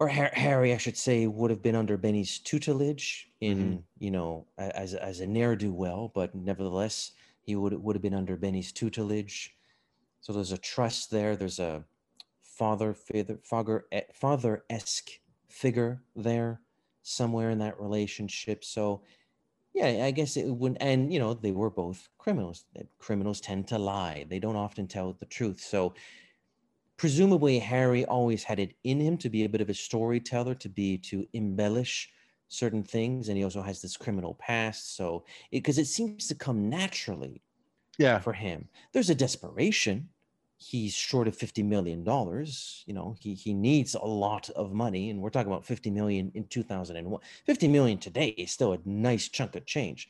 or 0.01 0.09
Harry, 0.09 0.73
I 0.73 0.77
should 0.77 0.97
say, 0.97 1.27
would 1.27 1.51
have 1.51 1.63
been 1.63 1.75
under 1.75 1.97
Benny's 1.97 2.39
tutelage 2.39 3.29
in, 3.41 3.59
mm-hmm. 3.59 3.79
you 3.99 4.11
know, 4.13 4.47
as 4.57 4.95
as 4.95 5.21
a 5.21 5.27
ne'er 5.27 5.57
do 5.57 5.73
well, 5.73 6.13
but 6.15 6.35
nevertheless, 6.35 7.13
he 7.43 7.57
would 7.57 7.73
would 7.73 7.97
have 7.97 8.03
been 8.03 8.15
under 8.15 8.37
Benny's 8.37 8.73
tutelage. 8.73 9.57
So 10.21 10.33
there's 10.33 10.53
a 10.53 10.59
trust 10.59 11.11
there. 11.11 11.35
There's 11.35 11.59
a 11.59 11.85
father 12.43 12.95
father 12.95 13.39
father 13.43 13.85
father 14.15 14.65
esque 14.71 15.11
figure 15.49 16.03
there 16.15 16.61
somewhere 17.03 17.51
in 17.51 17.59
that 17.59 17.81
relationship. 17.81 18.65
So 18.65 19.03
yeah, 19.75 20.05
I 20.05 20.13
guess 20.13 20.37
it 20.37 20.47
would. 20.47 20.77
And 20.81 21.13
you 21.13 21.19
know, 21.19 21.35
they 21.35 21.53
were 21.53 21.71
both 21.71 22.09
criminals. 22.19 22.65
Criminals 22.99 23.41
tend 23.41 23.67
to 23.69 23.79
lie. 23.79 24.27
They 24.29 24.39
don't 24.39 24.57
often 24.57 24.87
tell 24.87 25.13
the 25.13 25.27
truth. 25.27 25.61
So 25.61 25.95
presumably 26.99 27.59
Harry 27.59 28.05
always 28.05 28.45
had 28.45 28.59
it 28.59 28.75
in 28.85 29.01
him 29.01 29.17
to 29.17 29.31
be 29.31 29.45
a 29.45 29.49
bit 29.49 29.63
of 29.63 29.71
a 29.71 29.75
storyteller, 29.75 30.55
to 30.57 30.69
be 30.69 30.99
to 30.99 31.27
embellish 31.33 32.11
certain 32.49 32.83
things 32.83 33.29
and 33.29 33.37
he 33.37 33.45
also 33.45 33.63
has 33.63 33.81
this 33.83 33.97
criminal 33.97 34.35
past 34.35 34.97
so 34.97 35.23
because 35.53 35.77
it, 35.77 35.83
it, 35.83 35.87
seems 35.87 36.27
to 36.27 36.35
come 36.35 36.69
naturally 36.69 37.43
yeah. 37.99 38.19
for 38.19 38.33
him. 38.33 38.69
There's 38.93 39.11
a 39.11 39.15
desperation. 39.15 40.09
He's 40.57 40.95
short 40.95 41.29
of 41.29 41.37
50 41.37 41.63
million 41.63 42.03
dollars 42.03 42.83
you 42.87 42.95
know 42.95 43.15
he 43.21 43.35
he 43.35 43.55
needs 43.55 43.95
a 43.95 44.05
lot 44.05 44.51
of 44.51 44.73
money 44.73 45.11
and 45.11 45.21
we're 45.21 45.31
talking 45.31 45.53
about 45.53 45.65
50 45.65 45.91
million 45.91 46.33
in 46.35 46.45
2001 46.49 47.21
50 47.47 47.69
million 47.69 47.99
today 47.99 48.29
is 48.29 48.51
still 48.51 48.73
a 48.73 48.79
nice 48.85 49.29
chunk 49.29 49.55
of 49.55 49.67
change 49.67 50.09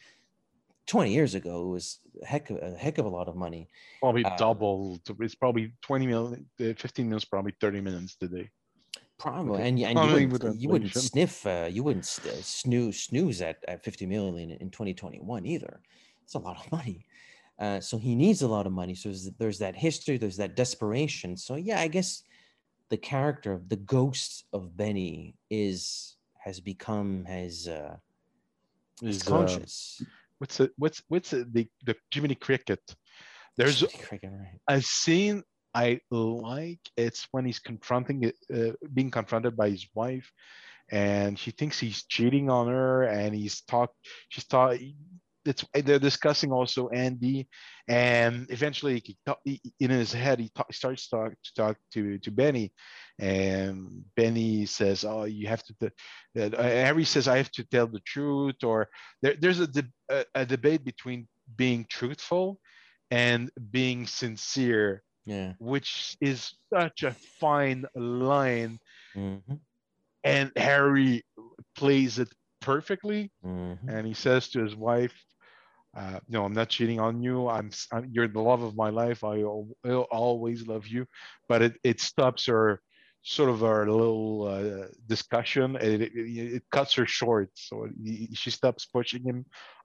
20 0.89 1.13
years 1.13 1.35
ago 1.35 1.63
it 1.63 1.69
was 1.69 2.01
a 2.23 2.27
heck 2.27 2.51
of 2.51 2.57
a 2.59 2.77
heck 2.77 2.99
of 2.99 3.07
a 3.07 3.09
lot 3.09 3.29
of 3.29 3.37
money 3.37 3.69
probably 4.01 4.25
uh, 4.25 4.37
double 4.37 4.99
it's 5.21 5.35
probably 5.35 5.73
20 5.83 6.07
million 6.07 6.47
15 6.59 7.07
million 7.07 7.17
is 7.17 7.25
probably 7.25 7.53
thirty 7.61 7.79
30 7.79 7.81
millions 7.85 8.17
today 8.17 8.51
Probably, 9.19 9.61
and, 9.63 9.81
and 9.81 9.99
you, 9.99 10.29
wouldn't, 10.29 10.61
you 10.61 10.69
wouldn't 10.69 10.95
sniff, 10.95 11.45
uh, 11.45 11.67
you 11.69 11.83
wouldn't 11.83 12.07
snooze 12.07 13.01
snooze 13.03 13.43
at, 13.43 13.57
at 13.67 13.83
50 13.83 14.07
million 14.07 14.53
in 14.53 14.71
2021 14.71 15.45
either. 15.45 15.81
It's 16.23 16.35
a 16.35 16.39
lot 16.39 16.65
of 16.65 16.71
money. 16.71 17.05
Uh, 17.59 17.81
so 17.81 17.99
he 17.99 18.15
needs 18.15 18.43
a 18.43 18.49
lot 18.49 18.67
of 18.67 18.73
money. 18.73 18.95
So 18.95 19.09
there's, 19.09 19.31
there's, 19.39 19.59
that 19.59 19.75
history, 19.75 20.19
there's 20.19 20.37
that 20.37 20.55
desperation. 20.55 21.37
So 21.37 21.57
yeah, 21.57 21.81
I 21.81 21.89
guess 21.89 22.23
the 22.91 22.97
character 22.97 23.53
of 23.53 23.69
the 23.69 23.77
ghost 23.77 24.45
of 24.53 24.77
Benny 24.77 25.35
is 25.51 26.17
has 26.39 26.61
become 26.61 27.25
has 27.25 27.67
uh, 27.67 27.97
is 29.03 29.27
uh, 29.27 29.31
conscious. 29.31 30.01
What's 30.39 30.61
it? 30.61 30.73
What's 30.77 31.03
what's 31.09 31.33
it, 31.33 31.53
the 31.53 31.67
the 31.85 31.97
Jiminy 32.13 32.35
Cricket? 32.35 32.81
There's 33.57 33.83
Freaking 33.83 34.39
right. 34.39 34.61
a 34.69 34.81
scene 34.81 35.43
I 35.75 36.01
like. 36.11 36.81
It's 36.97 37.27
when 37.33 37.45
he's 37.45 37.59
confronting 37.59 38.25
it, 38.25 38.37
uh, 38.55 38.75
being 38.95 39.11
confronted 39.11 39.57
by 39.57 39.71
his 39.71 39.87
wife, 39.95 40.31
and 40.91 41.39
she 41.39 41.51
thinks 41.51 41.79
he's 41.79 42.05
cheating 42.05 42.51
on 42.51 42.69
her, 42.69 43.03
and 43.03 43.35
he's 43.35 43.63
talk. 43.63 43.91
She's 44.29 44.47
talk. 44.47 44.79
It's 45.49 45.65
they're 45.87 45.99
discussing 46.11 46.53
also 46.53 46.89
Andy, 46.91 47.49
and 47.89 48.47
eventually 48.51 49.01
talk, 49.25 49.41
in 49.81 49.91
his 49.91 50.13
head 50.13 50.39
he 50.41 50.49
talk, 50.55 50.73
starts 50.73 51.09
talk, 51.09 51.33
to 51.45 51.51
talk 51.55 51.77
to 51.95 52.19
to 52.19 52.31
Benny, 52.31 52.73
and 53.19 54.05
Benny 54.15 54.67
says, 54.67 55.05
"Oh, 55.05 55.25
you 55.25 55.49
have 55.49 55.63
to." 55.65 55.73
uh, 55.83 56.63
Harry 56.63 57.05
says, 57.05 57.27
"I 57.29 57.39
have 57.39 57.51
to 57.53 57.65
tell 57.65 57.87
the 57.87 58.01
truth," 58.01 58.63
or 58.63 58.89
there, 59.23 59.37
there's 59.41 59.61
a, 59.61 59.67
de- 59.67 59.93
a 60.11 60.25
a 60.35 60.45
debate 60.47 60.85
between 60.85 61.27
being 61.57 61.87
truthful 61.89 62.61
and 63.11 63.51
being 63.71 64.07
sincere 64.07 65.03
Yeah. 65.25 65.53
which 65.59 66.17
is 66.21 66.53
such 66.75 67.03
a 67.05 67.13
fine 67.41 67.85
line 67.95 68.79
Mhm. 69.17 69.61
and 70.25 70.53
harry 70.57 71.23
plays 71.75 72.19
it 72.19 72.29
perfectly 72.61 73.31
Mhm. 73.45 73.79
and 73.89 74.07
he 74.07 74.15
says 74.15 74.49
to 74.51 74.63
his 74.63 74.77
wife 74.77 75.17
uh, 75.97 76.21
no 76.29 76.45
i'm 76.45 76.53
not 76.53 76.69
cheating 76.69 77.01
on 77.01 77.23
you 77.23 77.49
i'm, 77.49 77.71
I'm- 77.93 78.09
you're 78.13 78.29
the 78.29 78.41
love 78.41 78.63
of 78.63 78.77
my 78.77 78.91
life 78.91 79.25
i 79.25 79.39
will 79.39 80.07
always 80.11 80.67
love 80.67 80.87
you 80.87 81.07
but 81.49 81.63
it, 81.63 81.77
it 81.83 82.01
stops 82.01 82.47
her 82.47 82.81
sort 83.23 83.51
of 83.51 83.65
our 83.65 83.87
little 83.91 84.45
uh, 84.47 84.87
discussion 85.07 85.77
it, 85.77 86.03
it, 86.03 86.13
it 86.15 86.63
cuts 86.71 86.95
her 86.95 87.07
short 87.07 87.51
so 87.55 87.89
he- 88.05 88.29
she 88.35 88.51
stops 88.51 88.87
pushing 88.87 89.23
him 89.23 89.45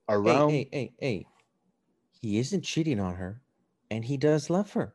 around 0.10 0.50
hey, 0.50 0.70
hey, 0.72 0.92
hey. 1.00 1.26
He 2.22 2.40
isn't 2.40 2.64
cheating 2.64 3.02
on 3.02 3.16
her, 3.16 3.42
and 3.92 4.06
he 4.06 4.16
does 4.16 4.50
love 4.50 4.72
her. 4.74 4.94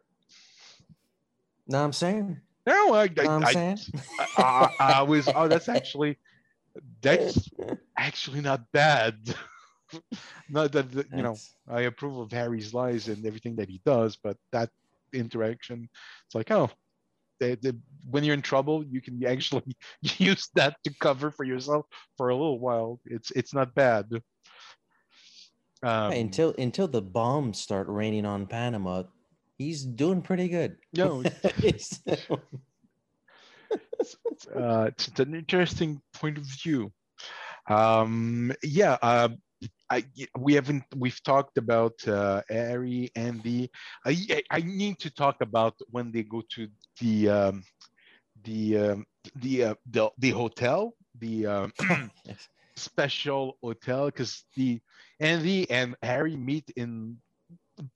What 1.66 1.78
I'm 1.78 1.92
saying? 1.92 2.40
No, 2.66 2.94
I, 2.94 3.02
I, 3.02 3.06
Know 3.06 3.12
what 3.16 3.28
I'm 3.28 3.44
I- 3.44 3.52
saying? 3.52 3.78
I, 4.18 4.26
I, 4.38 4.70
I 4.78 5.02
was. 5.02 5.28
Oh, 5.34 5.46
that's 5.46 5.68
actually 5.68 6.18
that's 7.02 7.50
actually 7.98 8.40
not 8.40 8.70
bad. 8.72 9.34
not 10.50 10.72
that 10.72 10.90
that, 10.92 11.06
you 11.14 11.22
know 11.22 11.36
I 11.68 11.82
approve 11.82 12.16
of 12.18 12.32
Harry's 12.32 12.72
lies 12.74 13.08
and 13.08 13.24
everything 13.26 13.56
that 13.56 13.68
he 13.68 13.80
does, 13.84 14.16
but 14.16 14.36
that 14.52 14.70
interaction, 15.12 15.88
it's 16.26 16.34
like, 16.34 16.50
oh, 16.50 16.70
they, 17.40 17.54
they, 17.54 17.72
when 18.10 18.24
you're 18.24 18.34
in 18.34 18.42
trouble, 18.42 18.84
you 18.84 19.00
can 19.00 19.24
actually 19.24 19.76
use 20.18 20.48
that 20.54 20.76
to 20.84 20.94
cover 21.00 21.30
for 21.30 21.44
yourself 21.44 21.86
for 22.16 22.30
a 22.30 22.34
little 22.34 22.58
while. 22.58 23.00
It's 23.04 23.30
it's 23.32 23.54
not 23.54 23.74
bad. 23.74 24.06
Um, 25.82 26.10
Right, 26.10 26.14
until 26.14 26.54
until 26.58 26.88
the 26.88 27.02
bombs 27.02 27.58
start 27.60 27.86
raining 27.88 28.26
on 28.26 28.46
Panama, 28.46 29.04
he's 29.58 29.84
doing 29.84 30.22
pretty 30.22 30.48
good. 30.48 30.76
No, 30.92 31.22
He's- 31.56 32.00
uh, 34.54 34.86
it's 34.88 35.08
an 35.18 35.34
interesting 35.34 36.00
point 36.14 36.38
of 36.38 36.44
view. 36.44 36.92
Um, 37.68 38.52
yeah, 38.62 38.96
uh, 39.02 39.28
I 39.90 40.04
we 40.36 40.54
haven't 40.54 40.84
we've 40.96 41.22
talked 41.22 41.56
about 41.56 41.94
uh, 42.06 42.42
Ari, 42.50 43.10
Andy. 43.16 43.70
I 44.04 44.42
I 44.50 44.60
need 44.60 44.98
to 45.00 45.10
talk 45.10 45.40
about 45.40 45.74
when 45.90 46.12
they 46.12 46.22
go 46.22 46.42
to 46.54 46.68
the 47.00 47.28
um, 47.28 47.64
the 48.44 48.78
um, 48.78 49.06
the, 49.36 49.64
uh, 49.64 49.74
the 49.90 50.10
the 50.18 50.30
hotel, 50.30 50.94
the 51.18 51.46
um, 51.46 51.72
special 52.76 53.56
hotel, 53.62 54.06
because 54.06 54.44
the 54.56 54.80
Andy 55.20 55.70
and 55.70 55.96
Harry 56.02 56.36
meet 56.36 56.70
in 56.76 57.16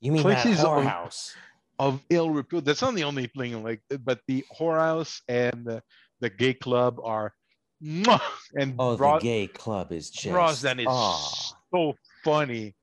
you 0.01 0.13
mean 0.13 0.23
that 0.23 0.45
places 0.45 0.65
of- 0.65 0.71
whorehouse? 0.71 1.35
of 1.79 2.01
ill 2.11 2.31
repute. 2.31 2.65
That's 2.65 2.83
not 2.83 2.95
the 2.95 3.05
only 3.05 3.27
thing, 3.27 3.63
like, 3.65 3.83
but 4.05 4.21
the 4.29 4.45
whorehouse 4.57 5.21
and 5.27 5.65
the, 5.65 5.83
the 6.21 6.31
gay 6.31 6.55
club 6.55 7.01
are, 7.03 7.35
and 7.81 8.77
Oh, 8.79 8.95
the 8.95 9.19
gay 9.21 9.47
club 9.49 9.91
is 9.91 10.11
just. 10.11 10.29
Brosnan 10.29 10.81
is 10.81 10.87
ah. 10.89 11.59
So 11.73 11.95
funny. 12.25 12.75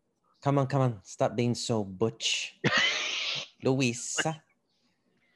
Come 0.44 0.58
on, 0.58 0.68
come 0.68 0.82
on. 0.82 1.00
Stop 1.04 1.36
being 1.36 1.56
so 1.56 1.84
butch. 1.84 2.60
Louisa. 3.64 4.42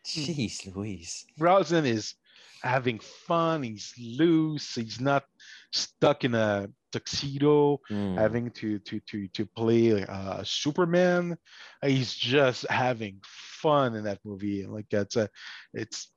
Jeez, 0.05 0.73
Louise. 0.75 1.25
Brosnan 1.37 1.85
is 1.85 2.15
having 2.61 2.99
fun. 2.99 3.63
He's 3.63 3.93
loose. 3.99 4.75
He's 4.75 4.99
not 4.99 5.23
stuck 5.71 6.23
in 6.23 6.35
a 6.35 6.67
tuxedo, 6.91 7.79
Mm. 7.89 8.17
having 8.17 8.51
to 8.51 8.79
to 8.79 8.99
to 9.01 9.27
to 9.29 9.45
play 9.45 10.03
uh, 10.05 10.43
Superman. 10.43 11.37
He's 11.83 12.13
just 12.13 12.65
having 12.69 13.19
fun 13.61 13.95
in 13.95 14.03
that 14.05 14.19
movie. 14.23 14.65
Like 14.65 14.87
that's 14.89 15.15
a, 15.15 15.29
it's 15.73 16.11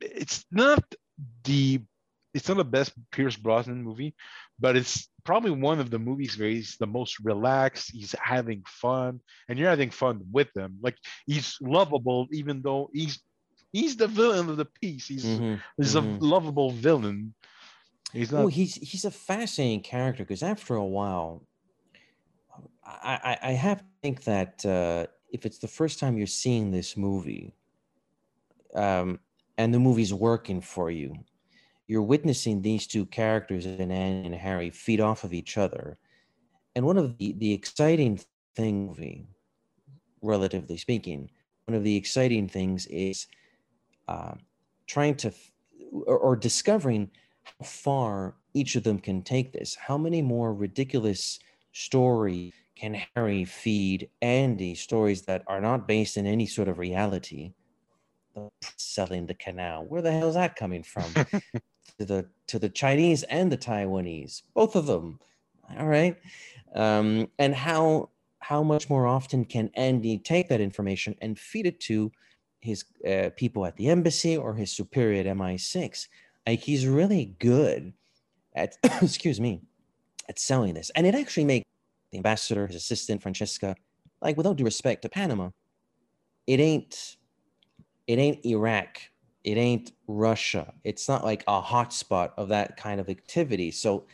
it's 0.00 0.44
not 0.50 0.82
the 1.44 1.80
it's 2.36 2.48
not 2.48 2.58
the 2.58 2.64
best 2.64 2.92
Pierce 3.10 3.36
Brosnan 3.36 3.82
movie, 3.82 4.14
but 4.60 4.76
it's 4.76 5.08
probably 5.24 5.50
one 5.50 5.80
of 5.80 5.90
the 5.90 5.98
movies 5.98 6.38
where 6.38 6.48
he's 6.50 6.76
the 6.78 6.86
most 6.86 7.18
relaxed. 7.20 7.90
He's 7.92 8.14
having 8.22 8.62
fun, 8.66 9.20
and 9.48 9.58
you're 9.58 9.70
having 9.70 9.90
fun 9.90 10.22
with 10.30 10.50
him. 10.56 10.78
Like 10.82 10.96
he's 11.26 11.56
lovable, 11.60 12.28
even 12.32 12.62
though 12.62 12.90
he's 12.92 13.20
he's 13.72 13.96
the 13.96 14.08
villain 14.08 14.48
of 14.48 14.56
the 14.56 14.66
piece. 14.80 15.06
He's 15.08 15.24
Mhm, 15.24 15.62
he's 15.78 15.94
mhm. 15.96 16.20
a 16.20 16.24
lovable 16.24 16.70
villain. 16.70 17.34
He's 18.12 18.32
not. 18.32 18.42
Oh, 18.44 18.46
he's 18.48 18.74
he's 18.76 19.04
a 19.04 19.10
fascinating 19.10 19.82
character 19.82 20.24
because 20.24 20.42
after 20.42 20.74
a 20.76 20.84
while, 20.84 21.46
I, 22.84 23.38
I 23.42 23.48
I 23.50 23.52
have 23.52 23.80
to 23.80 23.86
think 24.02 24.24
that 24.24 24.64
uh, 24.64 25.06
if 25.32 25.44
it's 25.46 25.58
the 25.58 25.68
first 25.68 25.98
time 25.98 26.16
you're 26.16 26.26
seeing 26.26 26.70
this 26.70 26.96
movie, 26.96 27.54
um, 28.74 29.20
and 29.58 29.72
the 29.74 29.78
movie's 29.80 30.12
working 30.14 30.60
for 30.60 30.90
you, 30.90 31.14
you're 31.86 32.02
witnessing 32.02 32.62
these 32.62 32.86
two 32.86 33.06
characters, 33.06 33.66
and 33.66 33.92
Anne 33.92 34.24
and 34.24 34.34
Harry, 34.34 34.70
feed 34.70 35.00
off 35.00 35.24
of 35.24 35.32
each 35.32 35.56
other. 35.56 35.98
And 36.74 36.84
one 36.84 36.98
of 36.98 37.16
the 37.18 37.34
the 37.38 37.52
exciting 37.52 38.20
thing, 38.54 39.28
relatively 40.20 40.76
speaking, 40.76 41.30
one 41.66 41.76
of 41.76 41.84
the 41.84 41.96
exciting 41.96 42.48
things 42.48 42.86
is 42.86 43.26
uh, 44.08 44.34
trying 44.86 45.14
to 45.16 45.32
or, 45.92 46.18
or 46.18 46.36
discovering 46.36 47.10
how 47.44 47.64
far 47.64 48.34
each 48.54 48.74
of 48.74 48.82
them 48.82 48.98
can 48.98 49.22
take 49.22 49.52
this. 49.52 49.74
How 49.74 49.96
many 49.96 50.22
more 50.22 50.52
ridiculous 50.54 51.38
story 51.72 52.52
can 52.74 53.00
Harry 53.14 53.44
feed 53.44 54.10
Andy? 54.22 54.74
Stories 54.74 55.22
that 55.22 55.44
are 55.46 55.60
not 55.60 55.86
based 55.86 56.16
in 56.16 56.26
any 56.26 56.46
sort 56.46 56.68
of 56.68 56.78
reality. 56.78 57.52
Selling 58.76 59.26
the 59.26 59.34
canal. 59.34 59.84
Where 59.84 60.02
the 60.02 60.12
hell 60.12 60.28
is 60.28 60.34
that 60.34 60.56
coming 60.56 60.82
from? 60.82 61.04
to 61.98 62.04
the 62.04 62.26
to 62.48 62.58
the 62.58 62.68
Chinese 62.68 63.22
and 63.24 63.50
the 63.50 63.58
Taiwanese, 63.58 64.42
both 64.54 64.76
of 64.76 64.86
them. 64.86 65.18
All 65.78 65.86
right, 65.86 66.16
um, 66.74 67.28
and 67.38 67.54
how 67.54 68.10
how 68.38 68.62
much 68.62 68.88
more 68.88 69.06
often 69.06 69.44
can 69.44 69.70
Andy 69.74 70.18
take 70.18 70.48
that 70.48 70.60
information 70.60 71.16
and 71.20 71.38
feed 71.38 71.66
it 71.66 71.80
to 71.80 72.12
his 72.60 72.84
uh, 73.08 73.30
people 73.36 73.66
at 73.66 73.76
the 73.76 73.88
embassy 73.88 74.36
or 74.36 74.54
his 74.54 74.70
superior 74.70 75.20
at 75.20 75.36
MI6? 75.36 76.06
Like 76.46 76.60
he's 76.60 76.86
really 76.86 77.34
good 77.38 77.92
at 78.54 78.76
excuse 79.02 79.40
me 79.40 79.62
at 80.28 80.38
selling 80.38 80.74
this, 80.74 80.90
and 80.94 81.06
it 81.06 81.14
actually 81.14 81.44
makes 81.44 81.66
the 82.12 82.18
ambassador, 82.18 82.66
his 82.66 82.76
assistant 82.76 83.22
Francesca, 83.22 83.76
like 84.22 84.36
without 84.36 84.56
due 84.56 84.64
respect 84.64 85.02
to 85.02 85.08
Panama, 85.08 85.50
it 86.46 86.60
ain't 86.60 87.16
it 88.06 88.18
ain't 88.18 88.44
Iraq, 88.44 89.00
it 89.46 89.56
ain't 89.56 89.92
Russia. 90.08 90.74
It's 90.82 91.08
not 91.08 91.24
like 91.24 91.44
a 91.46 91.62
hotspot 91.62 92.32
of 92.36 92.48
that 92.48 92.76
kind 92.76 93.00
of 93.00 93.08
activity. 93.08 93.70
So 93.70 94.04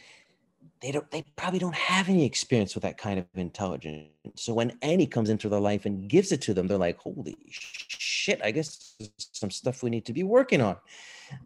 they 0.83 0.93
don't 0.93 1.11
they 1.11 1.25
probably 1.37 1.59
don't 1.59 1.75
have 1.75 2.11
any 2.11 2.27
experience 2.27 2.75
with 2.75 2.83
that 2.83 2.99
kind 2.99 3.19
of 3.19 3.25
intelligence. 3.35 4.11
So 4.37 4.53
when 4.53 4.77
Annie 4.83 5.07
comes 5.07 5.31
into 5.31 5.49
their 5.49 5.59
life 5.59 5.87
and 5.87 6.07
gives 6.09 6.33
it 6.33 6.43
to 6.43 6.55
them, 6.55 6.67
they're 6.67 6.77
like, 6.77 6.99
holy 6.99 7.35
shit, 7.49 8.43
I 8.45 8.51
guess 8.51 8.95
some 9.17 9.51
stuff 9.51 9.83
we 9.83 9.89
need 9.89 10.05
to 10.05 10.13
be 10.13 10.23
working 10.23 10.61
on. 10.61 10.77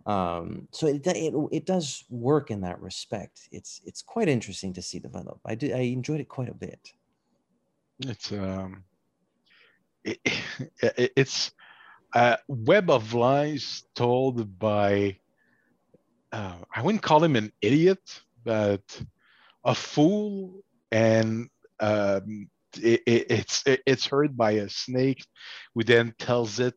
Um, 0.05 0.67
so 0.73 0.89
it, 0.89 1.07
it 1.07 1.33
it 1.53 1.65
does 1.65 2.05
work 2.11 2.51
in 2.51 2.61
that 2.63 2.81
respect. 2.81 3.49
It's 3.53 3.81
it's 3.85 4.03
quite 4.03 4.29
interesting 4.29 4.73
to 4.73 4.83
see 4.83 4.99
develop. 4.99 5.39
I 5.47 5.55
did 5.55 5.73
I 5.73 5.83
enjoyed 5.83 6.21
it 6.21 6.29
quite 6.29 6.49
a 6.49 6.55
bit. 6.55 6.93
It's 8.01 8.33
um, 8.33 8.83
it, 10.03 10.19
it- 10.83 11.13
it's 11.15 11.53
a 12.17 12.39
web 12.49 12.91
of 12.91 13.15
lies 13.15 13.85
told 13.97 14.59
by. 14.59 15.19
Uh, 16.33 16.57
I 16.75 16.83
wouldn't 16.83 17.03
call 17.03 17.23
him 17.25 17.37
an 17.37 17.53
idiot, 17.63 18.01
but 18.45 18.83
a 19.65 19.75
fool, 19.75 20.63
and 20.93 21.49
um, 21.81 22.49
it, 22.83 23.03
it, 23.07 23.27
it's 23.31 23.63
it, 23.67 23.83
it's 23.87 24.07
heard 24.07 24.37
by 24.37 24.53
a 24.53 24.69
snake, 24.69 25.25
who 25.75 25.85
then 25.85 26.15
tells 26.19 26.61
it 26.61 26.75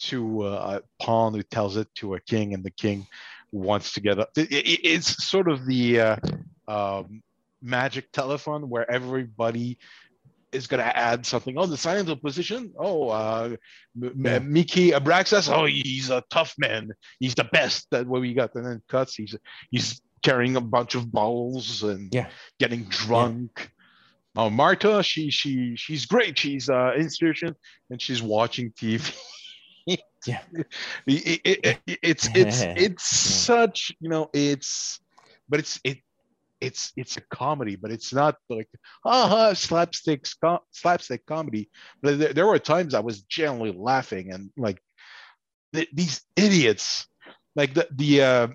to 0.00 0.42
uh, 0.44 0.80
a 0.80 1.04
pawn, 1.04 1.34
who 1.34 1.42
tells 1.42 1.76
it 1.76 1.88
to 1.96 2.14
a 2.14 2.20
king, 2.20 2.54
and 2.54 2.64
the 2.64 2.70
king 2.70 3.06
wants 3.52 3.92
to 3.94 4.00
get 4.00 4.18
up. 4.20 4.30
It, 4.36 4.52
it- 4.52 4.80
it's 4.86 5.24
sort 5.26 5.48
of 5.48 5.66
the 5.66 6.00
uh, 6.00 6.16
um, 6.68 7.22
magic 7.62 8.12
telephone 8.12 8.70
where 8.70 8.90
everybody 8.90 9.78
is 10.52 10.66
going 10.66 10.82
to 10.82 10.96
add 10.96 11.26
something. 11.26 11.56
Oh, 11.58 11.66
the 11.66 11.76
silent 11.76 12.08
opposition. 12.08 12.72
Oh, 12.78 13.08
uh, 13.08 13.56
Miki 13.94 14.90
Abraxas. 14.90 15.52
Oh, 15.52 15.66
he's 15.66 16.10
a 16.10 16.22
tough 16.30 16.54
man. 16.58 16.92
He's 17.20 17.34
the 17.34 17.44
best. 17.44 17.86
That 17.90 18.06
what 18.06 18.20
we 18.20 18.34
got. 18.34 18.54
And 18.54 18.66
then 18.66 18.82
cuts. 18.88 19.14
He's 19.14 19.36
he's 19.70 20.00
carrying 20.22 20.56
a 20.56 20.60
bunch 20.60 20.94
of 20.94 21.10
balls 21.10 21.82
and 21.82 22.12
yeah. 22.14 22.28
getting 22.58 22.84
drunk. 22.84 23.70
Oh, 24.36 24.50
Marta. 24.50 25.02
She 25.02 25.30
she 25.30 25.76
she's 25.76 26.06
great. 26.06 26.38
She's 26.38 26.68
uh 26.68 26.92
institution 26.96 27.54
and 27.90 28.00
she's 28.00 28.22
watching 28.22 28.72
TV. 28.72 29.14
yeah, 30.26 30.40
it, 31.06 31.40
it, 31.44 31.80
it, 31.86 31.98
it's 32.02 32.28
it's 32.34 32.62
it's 32.62 33.04
such 33.04 33.92
you 34.00 34.08
know 34.08 34.28
it's 34.32 35.00
but 35.48 35.60
it's 35.60 35.80
it 35.84 35.98
it's 36.60 36.92
it's 36.96 37.16
a 37.16 37.20
comedy, 37.30 37.76
but 37.76 37.90
it's 37.90 38.12
not 38.12 38.36
like 38.48 38.68
haha 39.04 39.54
slapstick 39.54 40.26
slapstick 40.72 41.26
comedy. 41.26 41.70
But 42.02 42.18
there, 42.18 42.32
there, 42.32 42.46
were 42.46 42.58
times 42.58 42.94
I 42.94 43.00
was 43.00 43.22
genuinely 43.22 43.76
laughing 43.78 44.32
and 44.32 44.50
like 44.56 44.80
th- 45.74 45.90
these 45.92 46.22
idiots, 46.36 47.06
like 47.54 47.74
the 47.74 47.88
the 47.92 48.22
uh, 48.22 48.48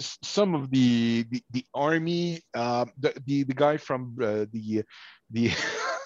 some 0.00 0.54
of 0.54 0.70
the 0.70 1.26
the, 1.30 1.42
the 1.50 1.64
army, 1.74 2.42
uh, 2.54 2.86
the, 2.98 3.14
the 3.26 3.42
the 3.44 3.54
guy 3.54 3.76
from 3.76 4.16
uh, 4.22 4.46
the 4.52 4.84
the 5.30 5.50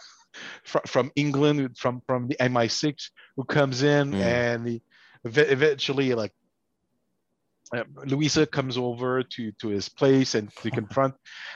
from, 0.64 0.82
from 0.86 1.12
England 1.16 1.76
from 1.76 2.02
from 2.06 2.28
the 2.28 2.36
MI6 2.36 3.10
who 3.36 3.44
comes 3.44 3.82
in 3.82 4.12
mm. 4.12 4.20
and 4.20 4.68
he, 4.68 4.82
eventually 5.24 6.14
like 6.14 6.32
uh, 7.74 7.84
Louisa 8.04 8.46
comes 8.46 8.76
over 8.76 9.22
to 9.22 9.52
to 9.60 9.68
his 9.68 9.88
place 9.88 10.34
and 10.34 10.54
to 10.62 10.70
confront, 10.70 11.14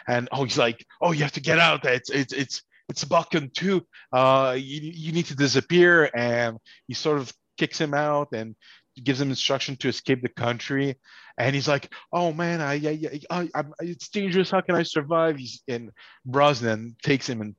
and 0.09 0.29
oh, 0.33 0.45
he's 0.45 0.59
like, 0.59 0.85
oh, 1.01 1.12
you 1.12 1.23
have 1.23 1.33
to 1.33 1.41
get 1.41 1.59
out. 1.59 1.85
It's 1.85 2.11
it's 2.11 2.33
it's 2.33 2.62
it's 2.89 3.05
Balkan 3.05 3.51
too. 3.51 3.87
Uh, 4.12 4.57
you 4.59 4.81
you 4.83 5.12
need 5.12 5.27
to 5.27 5.37
disappear, 5.37 6.11
and 6.14 6.59
he 6.87 6.95
sort 6.95 7.19
of 7.19 7.33
kicks 7.59 7.81
him 7.81 7.95
out 7.95 8.29
and 8.33 8.55
gives 9.03 9.21
him 9.21 9.31
instruction 9.31 9.77
to 9.77 9.89
escape 9.89 10.23
the 10.23 10.29
country. 10.29 10.97
And 11.39 11.55
he's 11.55 11.69
like, 11.69 11.93
oh 12.12 12.33
man, 12.33 12.62
I, 12.62 12.75
I, 12.75 13.21
I, 13.31 13.49
I 13.55 13.64
it's 13.81 14.09
dangerous. 14.09 14.51
How 14.51 14.62
can 14.62 14.75
I 14.75 14.85
survive? 14.85 15.37
He's 15.37 15.62
in 15.67 15.91
Brosnan 16.25 16.97
takes 17.03 17.29
him 17.29 17.43
and 17.43 17.55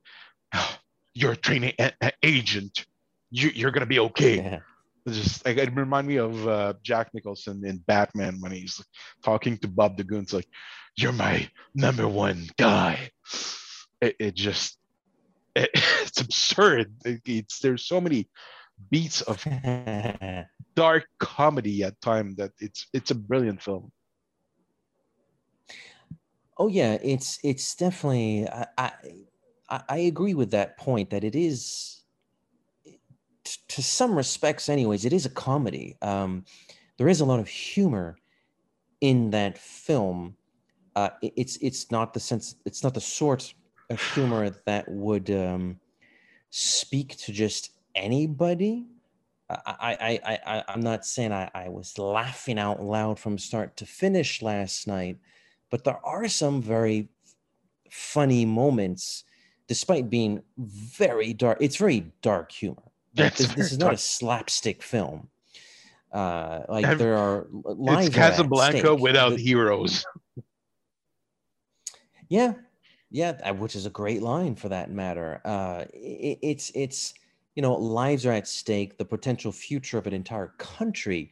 you're 1.14 1.32
a 1.32 1.36
training 1.36 1.74
a- 1.78 1.92
a- 2.00 2.12
agent. 2.24 2.86
You, 3.30 3.50
you're 3.50 3.70
gonna 3.70 3.86
be 3.86 4.00
okay. 4.00 4.36
Yeah 4.36 4.58
just 5.16 5.44
like 5.44 5.56
it 5.56 5.74
remind 5.74 6.06
me 6.06 6.16
of 6.16 6.48
uh, 6.48 6.74
Jack 6.82 7.10
Nicholson 7.14 7.64
in 7.64 7.78
Batman 7.86 8.40
when 8.40 8.52
he's 8.52 8.82
talking 9.24 9.58
to 9.58 9.68
Bob 9.68 9.96
the 9.96 10.04
Goon. 10.04 10.22
It's 10.22 10.32
like, 10.32 10.48
"You're 10.96 11.12
my 11.12 11.48
number 11.74 12.06
one 12.08 12.48
guy." 12.56 13.10
It, 14.00 14.16
it 14.18 14.34
just 14.34 14.78
it, 15.54 15.70
it's 15.74 16.20
absurd. 16.20 16.92
It, 17.04 17.20
it's 17.26 17.58
there's 17.60 17.86
so 17.86 18.00
many 18.00 18.28
beats 18.90 19.22
of 19.22 19.44
dark 20.74 21.06
comedy 21.18 21.82
at 21.82 22.00
time 22.00 22.34
that 22.36 22.52
it's 22.60 22.86
it's 22.92 23.10
a 23.10 23.14
brilliant 23.14 23.62
film. 23.62 23.92
Oh 26.56 26.68
yeah, 26.68 26.98
it's 27.02 27.38
it's 27.44 27.74
definitely 27.74 28.48
I 28.48 28.92
I, 29.68 29.82
I 29.88 29.96
agree 29.98 30.34
with 30.34 30.50
that 30.52 30.76
point 30.76 31.10
that 31.10 31.24
it 31.24 31.34
is 31.34 31.97
to 33.68 33.82
some 33.82 34.14
respects, 34.14 34.68
anyways, 34.68 35.04
it 35.04 35.12
is 35.12 35.26
a 35.26 35.30
comedy. 35.30 35.96
Um, 36.02 36.44
there 36.96 37.08
is 37.08 37.20
a 37.20 37.24
lot 37.24 37.40
of 37.40 37.48
humor 37.48 38.18
in 39.00 39.30
that 39.30 39.58
film. 39.58 40.36
Uh, 40.96 41.10
it, 41.22 41.32
it's 41.36 41.56
it's 41.58 41.90
not 41.90 42.12
the 42.12 42.20
sense. 42.20 42.56
It's 42.64 42.82
not 42.82 42.94
the 42.94 43.00
sort 43.00 43.54
of 43.90 44.02
humor 44.14 44.50
that 44.66 44.88
would 44.88 45.30
um, 45.30 45.78
speak 46.50 47.16
to 47.18 47.32
just 47.32 47.70
anybody. 47.94 48.86
I, 49.50 49.60
I, 49.66 50.20
I, 50.24 50.38
I, 50.46 50.64
I'm 50.68 50.80
not 50.80 51.06
saying 51.06 51.32
I, 51.32 51.50
I 51.54 51.68
was 51.70 51.96
laughing 51.98 52.58
out 52.58 52.82
loud 52.82 53.18
from 53.18 53.38
start 53.38 53.78
to 53.78 53.86
finish 53.86 54.42
last 54.42 54.86
night, 54.86 55.18
but 55.70 55.84
there 55.84 56.04
are 56.04 56.28
some 56.28 56.60
very 56.60 57.08
funny 57.90 58.44
moments, 58.44 59.24
despite 59.66 60.10
being 60.10 60.42
very 60.58 61.32
dark. 61.32 61.58
It's 61.62 61.76
very 61.76 62.12
dark 62.20 62.52
humor. 62.52 62.82
This, 63.14 63.38
this, 63.54 63.72
is 63.72 63.78
not 63.78 63.94
a 63.94 63.96
slapstick 63.96 64.82
film. 64.82 65.28
Uh, 66.12 66.60
like 66.68 66.84
Have, 66.84 66.98
there 66.98 67.16
are 67.16 67.46
lines. 67.50 68.08
It's 68.08 68.16
Casablanca 68.16 68.94
without 68.94 69.38
heroes. 69.38 70.04
Yeah, 72.28 72.54
yeah, 73.10 73.50
which 73.52 73.74
is 73.74 73.86
a 73.86 73.90
great 73.90 74.22
line 74.22 74.54
for 74.54 74.68
that 74.68 74.90
matter. 74.90 75.40
Uh, 75.44 75.84
it, 75.92 76.38
it's 76.42 76.70
it's 76.74 77.14
you 77.54 77.62
know 77.62 77.74
lives 77.74 78.24
are 78.26 78.32
at 78.32 78.48
stake. 78.48 78.98
The 78.98 79.04
potential 79.04 79.52
future 79.52 79.98
of 79.98 80.06
an 80.06 80.14
entire 80.14 80.54
country 80.58 81.30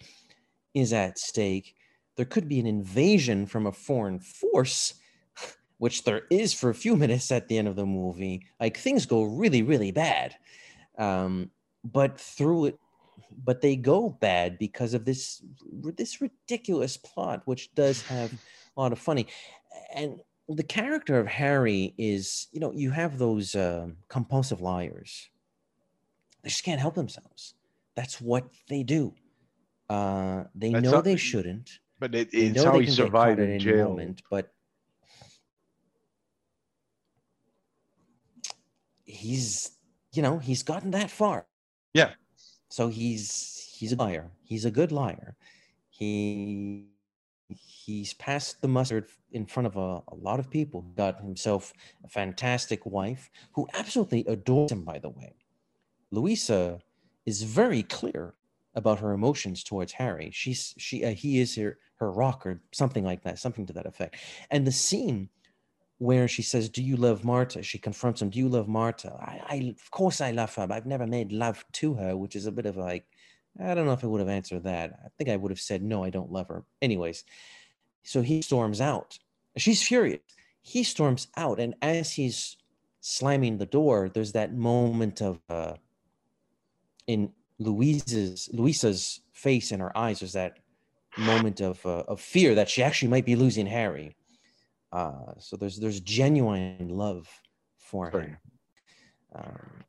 is 0.74 0.92
at 0.92 1.18
stake. 1.18 1.74
There 2.16 2.26
could 2.26 2.48
be 2.48 2.60
an 2.60 2.66
invasion 2.66 3.46
from 3.46 3.66
a 3.66 3.72
foreign 3.72 4.18
force, 4.18 4.94
which 5.78 6.04
there 6.04 6.22
is 6.30 6.52
for 6.52 6.70
a 6.70 6.74
few 6.74 6.96
minutes 6.96 7.30
at 7.30 7.48
the 7.48 7.58
end 7.58 7.68
of 7.68 7.76
the 7.76 7.86
movie. 7.86 8.46
Like 8.60 8.76
things 8.76 9.06
go 9.06 9.22
really, 9.22 9.62
really 9.62 9.90
bad. 9.90 10.34
Um, 10.98 11.50
but 11.92 12.18
through 12.18 12.66
it 12.66 12.78
but 13.44 13.60
they 13.60 13.76
go 13.76 14.10
bad 14.10 14.58
because 14.58 14.94
of 14.94 15.04
this 15.04 15.42
this 15.96 16.20
ridiculous 16.20 16.96
plot 16.96 17.42
which 17.44 17.74
does 17.74 18.02
have 18.02 18.32
a 18.76 18.80
lot 18.80 18.92
of 18.92 18.98
funny. 18.98 19.26
And 19.94 20.20
the 20.48 20.62
character 20.62 21.18
of 21.18 21.26
harry 21.26 21.94
is 21.98 22.46
you 22.52 22.60
know 22.60 22.72
you 22.72 22.90
have 22.90 23.18
those 23.18 23.54
uh, 23.54 23.88
compulsive 24.08 24.60
liars. 24.60 25.28
They 26.42 26.50
just 26.50 26.64
can't 26.64 26.80
help 26.80 26.94
themselves. 26.94 27.54
That's 27.94 28.20
what 28.20 28.48
they 28.68 28.82
do. 28.82 29.14
Uh, 29.88 30.44
they 30.54 30.70
that's 30.70 30.84
know 30.84 31.00
they 31.00 31.16
shouldn't. 31.16 31.80
but 31.98 32.14
it, 32.14 32.28
it's 32.32 32.62
how 32.62 32.78
he 32.78 32.86
survived 32.86 33.40
in 33.40 33.58
jail. 33.58 33.88
moment, 33.88 34.22
but 34.30 34.52
he's 39.04 39.70
you 40.12 40.22
know 40.22 40.38
he's 40.38 40.62
gotten 40.62 40.92
that 40.92 41.10
far 41.10 41.46
yeah. 41.96 42.10
So 42.68 42.88
he's 42.88 43.70
he's 43.72 43.92
a 43.92 43.96
liar. 43.96 44.30
He's 44.44 44.64
a 44.64 44.70
good 44.70 44.92
liar. 44.92 45.36
He 45.88 46.86
he's 47.48 48.12
passed 48.14 48.60
the 48.60 48.68
mustard 48.68 49.06
in 49.32 49.46
front 49.46 49.66
of 49.66 49.76
a, 49.76 50.02
a 50.08 50.16
lot 50.16 50.38
of 50.38 50.50
people. 50.50 50.82
Got 50.96 51.20
himself 51.20 51.72
a 52.04 52.08
fantastic 52.08 52.84
wife 52.84 53.30
who 53.52 53.66
absolutely 53.74 54.24
adores 54.26 54.72
him, 54.72 54.82
by 54.82 54.98
the 54.98 55.08
way. 55.08 55.32
Louisa 56.10 56.80
is 57.24 57.42
very 57.42 57.82
clear 57.82 58.34
about 58.74 59.00
her 59.00 59.12
emotions 59.12 59.64
towards 59.64 59.92
Harry. 59.92 60.30
She's 60.32 60.74
she 60.76 61.04
uh, 61.04 61.12
he 61.12 61.40
is 61.40 61.54
her 61.56 61.78
her 61.96 62.12
rock 62.12 62.44
or 62.44 62.60
something 62.72 63.04
like 63.04 63.22
that, 63.22 63.38
something 63.38 63.64
to 63.66 63.72
that 63.72 63.86
effect. 63.86 64.16
And 64.50 64.66
the 64.66 64.72
scene 64.72 65.30
where 65.98 66.28
she 66.28 66.42
says, 66.42 66.68
"Do 66.68 66.82
you 66.82 66.96
love 66.96 67.24
Marta?" 67.24 67.62
She 67.62 67.78
confronts 67.78 68.20
him, 68.22 68.30
"Do 68.30 68.38
you 68.38 68.48
love 68.48 68.68
Marta?" 68.68 69.12
I, 69.18 69.40
I, 69.48 69.54
of 69.70 69.90
course, 69.90 70.20
I 70.20 70.30
love 70.30 70.54
her, 70.56 70.66
but 70.66 70.74
I've 70.74 70.86
never 70.86 71.06
made 71.06 71.32
love 71.32 71.64
to 71.72 71.94
her, 71.94 72.16
which 72.16 72.36
is 72.36 72.46
a 72.46 72.52
bit 72.52 72.66
of 72.66 72.76
like, 72.76 73.06
I 73.58 73.74
don't 73.74 73.86
know 73.86 73.92
if 73.92 74.04
I 74.04 74.06
would 74.06 74.20
have 74.20 74.28
answered 74.28 74.64
that. 74.64 74.98
I 75.04 75.08
think 75.16 75.30
I 75.30 75.36
would 75.36 75.50
have 75.50 75.60
said, 75.60 75.82
"No, 75.82 76.04
I 76.04 76.10
don't 76.10 76.32
love 76.32 76.48
her." 76.48 76.64
Anyways, 76.82 77.24
so 78.02 78.22
he 78.22 78.42
storms 78.42 78.80
out. 78.80 79.18
She's 79.56 79.82
furious. 79.82 80.20
He 80.62 80.82
storms 80.84 81.28
out, 81.36 81.60
and 81.60 81.74
as 81.80 82.12
he's 82.12 82.56
slamming 83.00 83.58
the 83.58 83.66
door, 83.66 84.10
there's 84.12 84.32
that 84.32 84.52
moment 84.54 85.22
of 85.22 85.40
uh, 85.48 85.74
in 87.06 87.32
Louise's 87.58 88.50
Louisa's 88.52 89.20
face 89.32 89.72
and 89.72 89.80
her 89.80 89.96
eyes. 89.96 90.20
There's 90.20 90.32
that 90.32 90.58
moment 91.16 91.62
of 91.62 91.84
uh, 91.86 92.04
of 92.08 92.20
fear 92.20 92.54
that 92.54 92.68
she 92.68 92.82
actually 92.82 93.08
might 93.08 93.24
be 93.24 93.36
losing 93.36 93.66
Harry 93.66 94.14
uh, 94.92 95.34
so 95.38 95.56
there's 95.56 95.78
there's 95.78 96.00
genuine 96.00 96.88
love 96.88 97.28
for 97.78 98.10
Sorry. 98.10 98.24
him. 98.24 98.38
Um, 99.34 99.84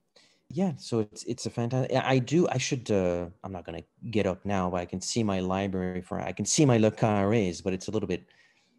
yeah, 0.49 0.73
so 0.77 0.99
it's 0.99 1.23
it's 1.23 1.45
a 1.45 1.49
fantastic. 1.49 1.97
I 1.97 2.19
do. 2.19 2.47
I 2.47 2.57
should. 2.57 2.89
Uh, 2.89 3.27
I'm 3.43 3.51
not 3.51 3.65
gonna 3.65 3.83
get 4.09 4.25
up 4.25 4.45
now, 4.45 4.69
but 4.69 4.79
I 4.79 4.85
can 4.85 5.01
see 5.01 5.23
my 5.23 5.39
library 5.39 6.01
for. 6.01 6.21
I 6.21 6.31
can 6.31 6.45
see 6.45 6.65
my 6.65 6.77
Le 6.77 6.91
Carrés, 6.91 7.63
but 7.63 7.73
it's 7.73 7.87
a 7.87 7.91
little 7.91 8.07
bit. 8.07 8.25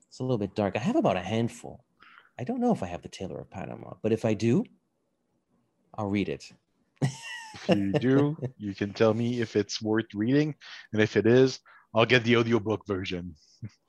It's 0.09 0.21
a 0.21 0.23
little 0.23 0.39
bit 0.39 0.55
dark. 0.55 0.77
I 0.77 0.81
have 0.81 0.97
about 0.97 1.17
a 1.17 1.23
handful. 1.23 1.85
I 2.39 2.45
don't 2.45 2.61
know 2.61 2.73
if 2.73 2.83
I 2.83 2.87
have 2.87 3.03
the 3.03 3.09
Tailor 3.09 3.41
of 3.41 3.51
Panama, 3.51 3.95
but 4.03 4.13
if 4.13 4.25
I 4.25 4.33
do, 4.33 4.65
I'll 5.97 6.09
read 6.09 6.29
it. 6.29 6.51
if 7.03 7.69
you 7.69 7.93
do, 7.93 8.37
you 8.57 8.75
can 8.75 8.95
tell 8.95 9.13
me 9.13 9.41
if 9.41 9.55
it's 9.55 9.83
worth 9.83 10.15
reading, 10.15 10.55
and 10.93 11.03
if 11.03 11.17
it 11.17 11.27
is, 11.27 11.61
I'll 11.95 12.07
get 12.07 12.25
the 12.25 12.37
audiobook 12.37 12.87
version. 12.87 13.35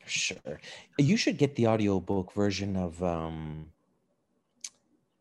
Sure. 0.06 0.60
You 0.98 1.18
should 1.18 1.38
get 1.38 1.56
the 1.56 1.68
audiobook 1.68 2.34
version 2.34 2.76
of 2.76 3.04
um 3.04 3.72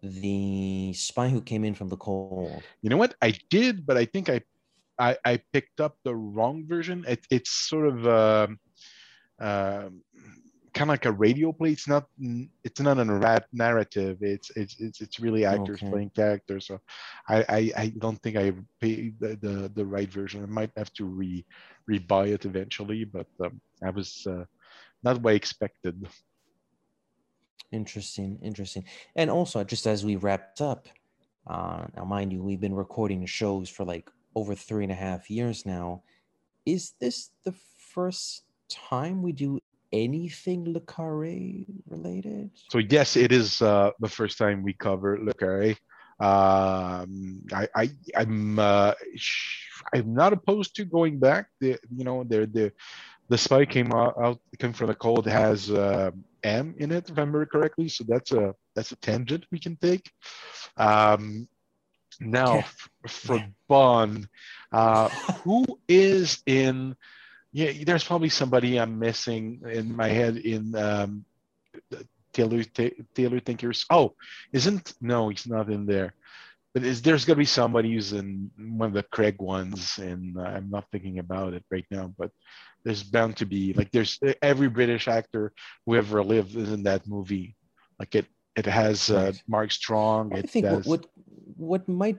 The 0.02 0.92
Spy 0.94 1.28
Who 1.28 1.42
Came 1.42 1.64
In 1.64 1.74
from 1.74 1.88
the 1.88 1.96
Cold. 1.96 2.62
You 2.82 2.90
know 2.90 2.96
what? 2.96 3.14
I 3.20 3.34
did, 3.50 3.84
but 3.84 3.96
I 3.96 4.04
think 4.04 4.28
I 4.30 4.42
I, 4.98 5.16
I 5.24 5.40
picked 5.52 5.80
up 5.80 5.96
the 6.02 6.14
wrong 6.14 6.66
version. 6.66 7.04
It, 7.06 7.26
it's 7.30 7.50
sort 7.50 7.86
of 7.86 8.06
uh, 8.06 8.48
uh, 9.38 9.90
kind 10.78 10.90
of 10.90 10.94
like 10.94 11.06
a 11.06 11.12
radio 11.12 11.52
play. 11.52 11.72
It's 11.72 11.88
not 11.88 12.06
it's 12.62 12.80
not 12.80 12.98
a 13.00 13.04
rat 13.04 13.46
narrative. 13.52 14.18
It's 14.20 14.50
it's 14.54 14.74
it's, 14.80 15.00
it's 15.00 15.18
really 15.18 15.44
actors 15.44 15.82
Okay. 15.82 15.88
playing 15.90 16.10
characters. 16.14 16.68
So 16.68 16.78
I, 17.28 17.38
I 17.58 17.60
I 17.82 17.86
don't 17.98 18.20
think 18.22 18.36
I 18.36 18.52
paid 18.80 19.18
the, 19.18 19.36
the 19.44 19.54
the 19.74 19.84
right 19.84 20.10
version. 20.12 20.42
I 20.44 20.46
might 20.46 20.70
have 20.76 20.92
to 20.94 21.04
re 21.04 21.44
rebuy 21.90 22.28
it 22.36 22.44
eventually, 22.44 23.04
but 23.04 23.26
um, 23.44 23.60
I 23.82 23.90
was 23.90 24.24
uh, 24.30 24.44
not 25.02 25.20
what 25.20 25.32
I 25.32 25.36
expected. 25.36 25.96
Interesting, 27.72 28.38
interesting. 28.42 28.84
And 29.16 29.30
also, 29.30 29.62
just 29.64 29.86
as 29.86 30.04
we 30.04 30.16
wrapped 30.16 30.60
up, 30.60 30.88
uh, 31.46 31.86
now 31.96 32.04
mind 32.04 32.32
you, 32.32 32.42
we've 32.42 32.60
been 32.60 32.74
recording 32.74 33.26
shows 33.26 33.68
for 33.68 33.84
like 33.84 34.08
over 34.34 34.54
three 34.54 34.84
and 34.84 34.92
a 34.92 34.96
half 34.96 35.28
years 35.30 35.66
now. 35.66 36.02
Is 36.64 36.92
this 37.00 37.30
the 37.44 37.54
first 37.94 38.44
time 38.70 39.22
we 39.22 39.32
do 39.32 39.58
anything 39.92 40.72
Le 40.72 40.80
Carré 40.80 41.66
related? 41.88 42.50
So 42.70 42.78
yes, 42.78 43.16
it 43.16 43.32
is 43.32 43.62
uh, 43.62 43.90
the 44.00 44.08
first 44.08 44.38
time 44.38 44.62
we 44.62 44.72
cover 44.74 45.18
Le 45.22 45.32
Carré. 45.34 45.76
Um, 46.20 47.42
I, 47.52 47.68
I 47.76 47.90
I'm 48.16 48.58
uh, 48.58 48.94
sh- 49.16 49.82
I'm 49.94 50.12
not 50.14 50.32
opposed 50.32 50.74
to 50.76 50.84
going 50.84 51.18
back. 51.18 51.46
The 51.60 51.78
you 51.94 52.04
know 52.04 52.24
the 52.24 52.46
the 52.46 52.72
the 53.28 53.38
spy 53.38 53.64
came 53.64 53.92
out, 53.92 54.14
out 54.20 54.40
came 54.58 54.72
from 54.72 54.88
the 54.88 54.94
cold 54.94 55.26
has 55.26 55.70
uh, 55.70 56.10
M 56.42 56.74
in 56.78 56.90
it, 56.92 57.08
if 57.08 57.16
I 57.16 57.20
remember 57.20 57.46
correctly. 57.46 57.88
So 57.88 58.04
that's 58.08 58.32
a 58.32 58.54
that's 58.74 58.92
a 58.92 58.96
tangent 58.96 59.46
we 59.52 59.58
can 59.60 59.76
take. 59.76 60.10
Um, 60.76 61.48
now 62.20 62.56
Yeah. 62.56 62.66
for 63.06 63.38
Bond, 63.68 64.28
uh, 64.72 65.10
who 65.44 65.64
is 65.88 66.42
in? 66.46 66.96
Yeah, 67.58 67.72
there's 67.84 68.04
probably 68.04 68.28
somebody 68.28 68.78
I'm 68.78 69.00
missing 69.00 69.62
in 69.66 69.96
my 69.96 70.06
head 70.06 70.36
in 70.36 70.76
um, 70.76 71.24
Taylor 72.32 72.62
Taylor 73.16 73.40
Thinkers. 73.40 73.84
Oh, 73.90 74.14
isn't 74.52 74.94
no, 75.00 75.28
he's 75.28 75.48
not 75.48 75.68
in 75.68 75.84
there. 75.84 76.14
But 76.72 76.84
is 76.84 77.02
there's 77.02 77.24
gonna 77.24 77.42
be 77.42 77.58
somebody 77.60 77.92
who's 77.92 78.12
in 78.12 78.52
one 78.56 78.90
of 78.90 78.94
the 78.94 79.02
Craig 79.02 79.42
ones, 79.42 79.98
and 79.98 80.38
I'm 80.40 80.70
not 80.70 80.86
thinking 80.92 81.18
about 81.18 81.52
it 81.52 81.64
right 81.68 81.84
now. 81.90 82.14
But 82.16 82.30
there's 82.84 83.02
bound 83.02 83.38
to 83.38 83.46
be 83.46 83.72
like 83.72 83.90
there's 83.90 84.20
every 84.40 84.68
British 84.68 85.08
actor 85.08 85.52
who 85.84 85.96
ever 85.96 86.22
lived 86.22 86.54
is 86.54 86.70
in 86.70 86.84
that 86.84 87.08
movie. 87.08 87.56
Like 87.98 88.14
it, 88.14 88.26
it 88.54 88.66
has 88.66 89.10
uh, 89.10 89.32
Mark 89.48 89.72
Strong. 89.72 90.32
I 90.32 90.38
It 90.38 90.50
think 90.50 90.66
what, 90.66 90.74
has, 90.76 90.86
what 90.86 91.06
what 91.56 91.88
might 91.88 92.18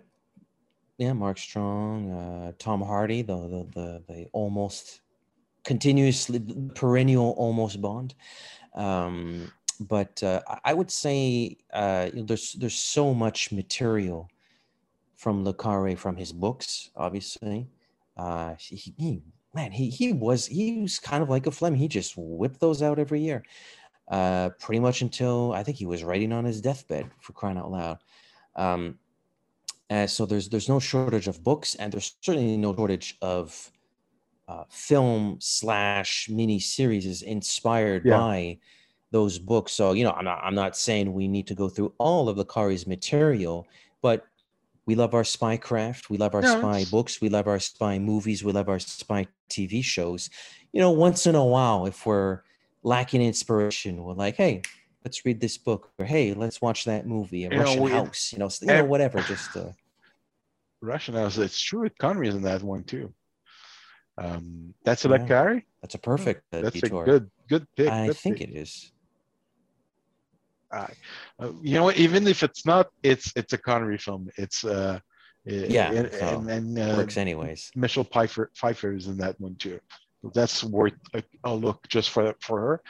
yeah, 0.97 1.13
Mark 1.13 1.37
Strong, 1.37 2.11
uh, 2.11 2.51
Tom 2.59 2.81
Hardy, 2.81 3.21
the 3.21 3.37
the 3.37 3.63
the, 3.75 4.03
the 4.09 4.27
almost 4.33 4.99
continuously 5.69 6.41
perennial 6.73 7.29
almost 7.37 7.79
Bond. 7.79 8.15
Um, 8.73 9.51
but 9.79 10.21
uh, 10.23 10.41
I- 10.65 10.73
would 10.73 10.89
say 10.89 11.57
uh, 11.71 12.09
there's 12.29 12.53
there's 12.53 12.79
so 12.97 13.13
much 13.13 13.51
material 13.51 14.27
from 15.15 15.43
Le 15.45 15.53
Carré 15.53 15.95
from 15.95 16.15
his 16.17 16.31
books, 16.33 16.89
obviously. 16.95 17.67
Uh, 18.17 18.55
he, 18.59 18.93
he 18.97 19.21
man, 19.53 19.71
he 19.71 19.85
he 19.99 20.11
was 20.11 20.47
he 20.47 20.81
was 20.81 20.97
kind 20.99 21.21
of 21.23 21.29
like 21.29 21.45
a 21.47 21.51
Fleming. 21.51 21.79
He 21.79 21.87
just 21.87 22.13
whipped 22.17 22.59
those 22.59 22.81
out 22.81 22.97
every 22.99 23.21
year, 23.21 23.43
uh, 24.17 24.49
pretty 24.63 24.81
much 24.87 25.03
until 25.03 25.53
I 25.53 25.61
think 25.63 25.77
he 25.77 25.85
was 25.93 26.03
writing 26.03 26.33
on 26.33 26.45
his 26.45 26.61
deathbed 26.61 27.05
for 27.21 27.33
crying 27.33 27.59
out 27.59 27.71
loud. 27.71 27.97
Um, 28.55 28.97
uh, 29.89 30.07
so 30.07 30.25
there's 30.25 30.49
there's 30.49 30.69
no 30.75 30.79
shortage 30.79 31.27
of 31.27 31.43
books, 31.43 31.75
and 31.75 31.93
there's 31.93 32.15
certainly 32.21 32.57
no 32.57 32.75
shortage 32.75 33.17
of 33.21 33.71
uh, 34.49 34.63
film 34.69 35.37
slash 35.39 36.27
mini 36.29 36.59
series 36.59 37.05
is 37.05 37.21
inspired 37.21 38.01
Yeah. 38.05 38.17
by 38.17 38.57
those 39.11 39.37
books. 39.39 39.71
So 39.73 39.85
you 39.93 40.03
know, 40.03 40.11
I'm 40.17 40.25
not 40.25 40.39
I'm 40.43 40.55
not 40.63 40.75
saying 40.75 41.13
we 41.13 41.27
need 41.27 41.47
to 41.47 41.55
go 41.55 41.67
through 41.69 41.93
all 41.99 42.27
of 42.29 42.37
Le 42.37 42.45
Carré's 42.45 42.85
material, 42.87 43.67
but 44.01 44.25
we 44.87 44.95
love 44.95 45.13
our 45.13 45.23
spy 45.23 45.55
craft, 45.57 46.09
we 46.09 46.17
love 46.17 46.33
our 46.33 46.41
No, 46.41 46.57
spy 46.59 46.83
books, 46.89 47.21
we 47.21 47.29
love 47.29 47.47
our 47.47 47.59
spy 47.59 47.99
movies, 47.99 48.43
we 48.43 48.51
love 48.51 48.69
our 48.69 48.79
spy 48.79 49.27
TV 49.49 49.83
shows. 49.83 50.29
You 50.73 50.79
know, 50.81 50.89
once 50.91 51.27
in 51.27 51.35
a 51.35 51.45
while, 51.45 51.85
if 51.85 52.05
we're 52.07 52.41
lacking 52.81 53.21
inspiration, 53.21 54.03
we're 54.03 54.13
like, 54.25 54.35
hey, 54.35 54.63
let's 55.05 55.23
read 55.25 55.39
this 55.41 55.57
book, 55.59 55.91
or 55.99 56.05
hey, 56.05 56.33
let's 56.33 56.59
watch 56.61 56.85
that 56.85 57.05
movie, 57.05 57.45
a 57.45 57.49
You 57.51 57.55
know, 57.57 57.63
Russian 57.65 57.83
we- 57.83 57.91
House, 57.91 58.33
you 58.33 58.39
know, 58.39 58.49
you 58.61 58.67
know, 58.67 58.85
whatever. 58.85 59.21
Just 59.21 59.55
uh, 59.55 59.71
Russian 60.81 61.13
House. 61.15 61.37
It's 61.37 61.59
true. 61.59 61.87
Connery 61.99 62.29
is 62.29 62.35
in 62.35 62.41
that 62.43 62.63
one 62.63 62.83
too. 62.83 63.13
Um, 64.19 64.73
that's 64.83 65.05
a 65.05 65.09
Yeah. 65.09 65.15
Le 65.15 65.19
Carré. 65.27 65.63
that's 65.81 65.95
a 65.95 65.99
perfect 65.99 66.43
uh, 66.53 66.61
That's 66.61 66.79
detour. 66.81 67.03
a 67.03 67.05
good 67.05 67.31
good 67.47 67.65
pick. 67.75 67.89
I 67.89 68.07
good 68.07 68.17
think 68.17 68.37
pick. 68.39 68.49
it 68.49 68.53
is. 68.57 68.91
Uh, 70.71 70.87
you 71.63 71.73
know, 71.75 71.85
what, 71.85 71.97
even 71.97 72.27
if 72.27 72.43
it's 72.43 72.65
not, 72.65 72.87
it's 73.01 73.33
it's 73.35 73.53
a 73.53 73.57
Connery 73.57 73.97
film. 73.97 74.29
It's 74.37 74.63
uh, 74.63 74.99
Yeah, 75.45 75.91
and, 75.91 76.11
so 76.13 76.27
and, 76.39 76.49
and 76.49 76.79
uh, 76.79 76.95
works 76.97 77.17
anyways. 77.17 77.71
Michelle 77.75 78.03
Pfeiffer 78.03 78.51
Pfeiffer 78.55 78.93
is 78.93 79.07
in 79.07 79.17
that 79.17 79.39
one 79.39 79.55
too. 79.55 79.79
That's 80.33 80.63
worth 80.63 80.93
a, 81.13 81.23
a 81.45 81.53
look 81.55 81.87
just 81.87 82.09
for 82.11 82.35
for 82.41 82.81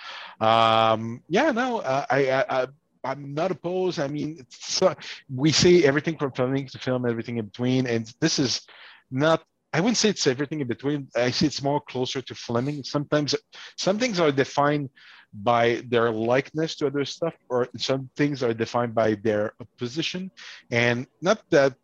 her. 0.41 0.45
Um, 0.45 1.21
yeah, 1.29 1.51
no, 1.51 1.79
uh, 1.79 2.05
I, 2.09 2.31
I, 2.31 2.61
I 2.63 2.67
I'm 3.05 3.33
not 3.33 3.51
opposed. 3.51 3.99
I 3.99 4.07
mean, 4.07 4.37
it's, 4.39 4.81
uh, 4.81 4.95
we 5.33 5.51
see 5.53 5.85
everything 5.85 6.17
from 6.17 6.31
filming 6.33 6.67
to 6.67 6.79
film, 6.79 7.05
everything 7.05 7.37
in 7.37 7.45
between, 7.45 7.87
and 7.87 8.11
this 8.19 8.39
is 8.39 8.65
not. 9.11 9.43
I 9.71 9.81
wouldn't 9.81 9.97
say 9.97 10.09
it's 10.09 10.25
everything 10.27 10.61
in 10.61 10.67
between. 10.67 11.09
I 11.15 11.31
see 11.31 11.45
it's 11.45 11.61
more 11.61 11.81
closer 11.81 12.21
to 12.21 12.35
Fleming. 12.35 12.83
Sometimes 12.83 13.35
some 13.77 13.99
things 13.99 14.19
are 14.19 14.31
defined 14.31 14.89
by 15.31 15.83
their 15.87 16.11
likeness 16.11 16.75
to 16.77 16.87
other 16.87 17.05
stuff, 17.05 17.35
or 17.49 17.67
some 17.77 18.09
things 18.15 18.41
are 18.41 18.53
defined 18.53 18.95
by 18.95 19.15
their 19.15 19.53
position. 19.77 20.31
And 20.71 21.05
not 21.21 21.47
that 21.51 21.75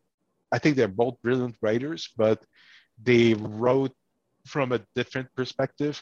I 0.51 0.57
think 0.57 0.75
they're 0.75 0.87
both 0.87 1.21
brilliant 1.21 1.55
writers, 1.61 2.09
but 2.17 2.43
they 3.01 3.35
wrote 3.35 3.93
from 4.47 4.71
a 4.71 4.81
different 4.95 5.27
perspective. 5.35 6.01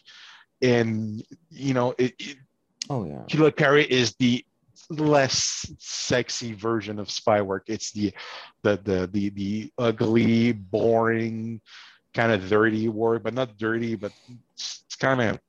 And 0.62 1.22
you 1.50 1.74
know, 1.74 1.96
it, 1.98 2.14
it, 2.20 2.38
Oh 2.90 3.06
yeah. 3.06 3.24
Kilo 3.28 3.52
Carey 3.52 3.86
is 3.86 4.16
the 4.20 4.46
less 4.90 5.72
sexy 5.80 6.54
version 6.54 7.00
of 7.00 7.10
spy 7.10 7.42
work. 7.42 7.64
It's 7.68 7.92
the 7.92 8.14
the 8.64 8.80
the 8.84 9.10
the, 9.12 9.30
the 9.30 9.72
ugly, 9.78 10.52
boring, 10.52 11.62
kind 12.14 12.32
of 12.32 12.48
dirty 12.50 12.90
work, 12.90 13.24
but 13.24 13.34
not 13.34 13.58
dirty, 13.58 13.96
but 13.96 14.12
it's, 14.54 14.84
kind 15.00 15.22
of 15.22 15.40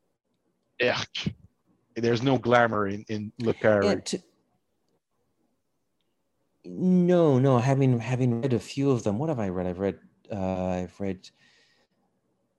yuck. 0.81 1.33
There's 1.95 2.22
no 2.22 2.39
glamour 2.39 2.89
in 2.89 3.05
in 3.09 3.33
Le 3.39 3.55
Carré. 3.55 4.22
No, 6.64 7.39
no. 7.39 7.59
Having 7.59 8.01
having 8.01 8.41
read 8.41 8.53
a 8.55 8.59
few 8.59 8.91
of 8.91 9.05
them, 9.05 9.18
what 9.18 9.29
have 9.29 9.39
I 9.39 9.49
read? 9.49 9.66
I've 9.66 9.79
read 9.79 9.99
uh, 10.33 10.66
I've 10.66 10.99
read 10.99 11.29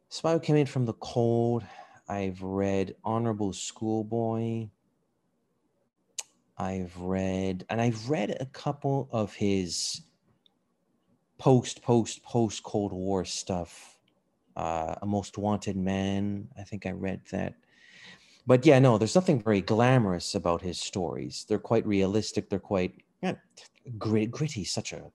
Spy 0.10 0.34
Who 0.34 0.40
Came 0.40 0.56
In 0.56 0.66
from 0.68 0.86
the 0.86 0.94
Cold. 0.94 1.64
I've 2.08 2.42
read 2.44 2.96
Honorable 3.04 3.52
Schoolboy. 3.52 4.70
I've 6.58 6.96
read, 6.98 7.66
and 7.70 7.82
I've 7.82 8.10
read 8.10 8.38
a 8.40 8.46
couple 8.46 9.10
of 9.12 9.34
his 9.34 10.02
post 11.38 11.82
post 11.82 12.24
post 12.24 12.64
Cold 12.64 12.94
War 12.94 13.26
stuff. 13.26 13.92
Uh, 14.56 14.96
a 15.02 15.06
Most 15.06 15.38
Wanted 15.38 15.76
Man. 15.76 16.48
I 16.58 16.64
think 16.64 16.86
I 16.86 16.92
read 16.92 17.20
that 17.32 17.56
but 18.48 18.66
yeah, 18.66 18.80
no, 18.80 18.98
there's 18.98 19.16
nothing 19.16 19.42
very 19.42 19.62
glamorous 19.62 20.36
about 20.36 20.62
his 20.62 20.80
stories. 20.80 21.46
They're 21.48 21.58
quite 21.58 21.86
realistic. 21.86 22.50
They're 22.50 22.60
quite 22.60 23.04
yeah, 23.22 23.36
grit, 23.98 24.30
gritty. 24.30 24.64
Such 24.64 24.94
a 24.94 25.12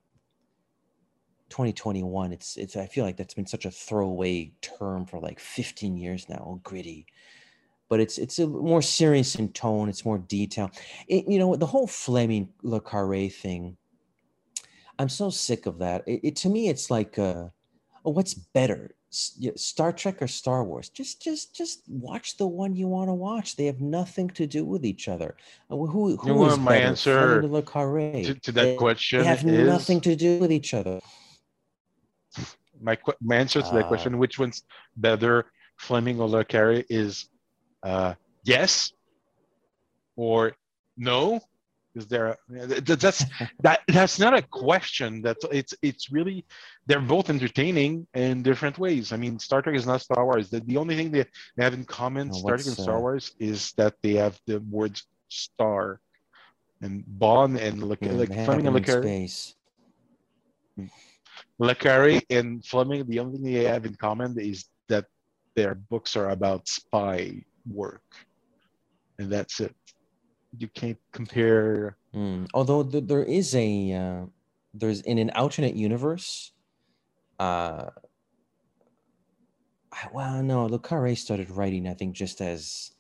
2021. 1.49 2.33
It's 2.33 2.57
it's. 2.57 2.77
I 2.77 2.87
feel 2.87 3.05
like 3.05 3.17
that's 3.17 3.35
been 3.35 3.47
such 3.47 3.67
a 3.67 3.71
throwaway 3.71 4.53
term 4.63 5.07
for 5.07 5.21
like 5.21 5.39
15 5.39 5.97
years 5.97 6.29
now. 6.29 6.43
oh, 6.45 6.61
Gritty, 6.65 7.07
but 7.91 8.01
it's 8.01 8.17
it's 8.17 8.39
a 8.39 8.47
more 8.47 8.81
serious 8.81 9.35
in 9.35 9.49
tone. 9.53 9.89
It's 9.91 10.05
more 10.07 10.17
detailed. 10.19 10.71
It, 11.09 11.29
you 11.29 11.39
know 11.39 11.57
the 11.57 11.67
whole 11.67 11.87
Fleming 11.89 12.49
Le 12.63 12.81
Carré 12.81 13.31
thing. 13.31 13.77
I'm 14.99 15.09
so 15.11 15.29
sick 15.29 15.67
of 15.67 15.79
that. 15.81 16.05
It, 16.07 16.21
it 16.23 16.37
to 16.37 16.49
me, 16.49 16.69
it's 16.69 16.91
like, 16.91 17.19
uh, 17.19 17.49
oh, 18.05 18.11
what's 18.13 18.35
better, 18.35 18.95
Star 19.11 19.93
Trek 19.93 20.21
or 20.23 20.29
Star 20.29 20.63
Wars? 20.63 20.91
Just, 20.91 21.23
just, 21.23 21.55
just 21.57 21.81
watch 21.89 22.37
the 22.37 22.47
one 22.47 22.77
you 22.77 22.87
want 22.87 23.09
to 23.09 23.15
watch. 23.15 23.57
They 23.57 23.65
have 23.65 23.81
nothing 23.81 24.29
to 24.31 24.47
do 24.47 24.63
with 24.67 24.85
each 24.85 25.09
other. 25.09 25.37
Uh, 25.71 25.77
Who, 25.77 26.17
who 26.19 26.29
You 26.29 26.35
know 26.35 26.47
is 26.49 26.59
my 26.59 26.73
better, 26.73 26.87
answer 26.87 27.49
Le 27.49 27.63
Carré? 27.63 28.27
to, 28.27 28.35
to 28.35 28.53
that 28.53 28.63
They- 28.63 28.77
question 28.77 29.21
They 29.21 29.27
have 29.27 29.43
is 29.45 29.67
nothing 29.67 30.03
to 30.03 30.15
do 30.15 30.39
with 30.39 30.53
each 30.53 30.75
other. 30.75 31.01
my 32.81 32.97
my 33.23 33.37
answer 33.37 33.63
to 33.63 33.73
that 33.73 33.87
Uh, 33.87 33.89
question, 33.89 34.19
which 34.19 34.39
one's 34.39 34.65
better, 34.99 35.47
Fleming 35.79 36.21
or 36.21 36.29
Le 36.29 36.45
Carré, 36.45 36.85
is 36.91 37.27
uh, 37.83 38.15
yes 38.45 38.93
or 40.17 40.53
no, 40.97 41.41
Is 41.95 42.07
there? 42.07 42.37
That's 42.49 43.25
that. 43.63 43.81
That's 43.89 44.19
not 44.19 44.33
a 44.37 44.43
question. 44.43 45.23
That 45.23 45.39
it's 45.51 45.75
it's 45.83 46.13
really 46.13 46.47
they're 46.87 47.01
both 47.01 47.31
entertaining 47.31 48.07
in 48.15 48.43
different 48.43 48.79
ways. 48.79 49.13
I 49.13 49.17
mean, 49.17 49.39
Star 49.39 49.61
Trek 49.63 49.75
is 49.75 49.87
not 49.87 50.01
Star 50.01 50.25
Wars. 50.25 50.51
The, 50.51 50.61
the 50.61 50.77
only 50.77 50.95
thing 50.95 51.11
they, 51.11 51.25
they 51.57 51.65
have 51.65 51.75
in 51.75 51.85
common, 51.85 52.29
No, 52.29 52.35
Star 52.35 52.57
Trek 52.57 52.67
and 52.67 52.77
Star 52.77 52.99
uh, 52.99 53.01
Wars, 53.01 53.35
is 53.41 53.73
that 53.73 53.95
they 54.03 54.15
have 54.15 54.39
the 54.47 54.61
words 54.71 55.03
"star" 55.29 56.01
and 56.81 57.03
Bond 57.07 57.59
and 57.59 57.83
Le, 57.83 57.97
Yeah, 58.01 58.13
like 58.13 58.29
Fleming 58.29 58.69
and 58.69 58.77
in 58.77 58.85
space. 58.85 59.57
And 62.31 62.65
Fleming, 62.65 63.05
the 63.09 63.19
only 63.19 63.39
thing 63.39 63.53
they 63.53 63.65
have 63.65 63.85
in 63.85 63.95
common 63.97 64.39
is 64.39 64.67
that 64.89 65.07
their 65.57 65.75
books 65.75 66.15
are 66.15 66.31
about 66.31 66.69
spy 66.69 67.43
work, 67.67 68.03
and 69.19 69.31
that's 69.31 69.61
it. 69.61 69.75
You 70.59 70.69
can't 70.69 70.99
compare. 71.13 71.97
Mm. 72.15 72.49
Although 72.55 72.83
th- 72.85 73.05
there 73.07 73.23
is 73.23 73.55
a 73.55 73.93
uh, 73.93 74.27
there's 74.75 75.01
in 75.03 75.19
an 75.19 75.31
alternate 75.31 75.77
universe. 75.77 76.53
Uh, 77.39 77.91
well, 80.13 80.43
no, 80.43 80.67
Le 80.67 80.79
Carré 80.79 81.17
started 81.17 81.51
writing, 81.51 81.89
I 81.89 81.95
think, 81.95 82.15
just 82.15 82.41
as 82.41 82.93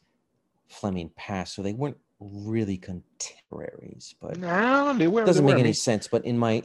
Fleming 0.68 1.10
passed, 1.16 1.54
so 1.54 1.62
they 1.62 1.72
weren't 1.72 1.96
really 2.20 2.76
contemporaries. 2.76 4.14
But 4.20 4.38
No, 4.38 4.92
they 4.96 5.06
were. 5.08 5.24
doesn't 5.24 5.44
they 5.44 5.50
make 5.52 5.56
were. 5.58 5.64
Any 5.64 5.72
sense. 5.72 6.08
But 6.08 6.24
in 6.24 6.36
my 6.38 6.62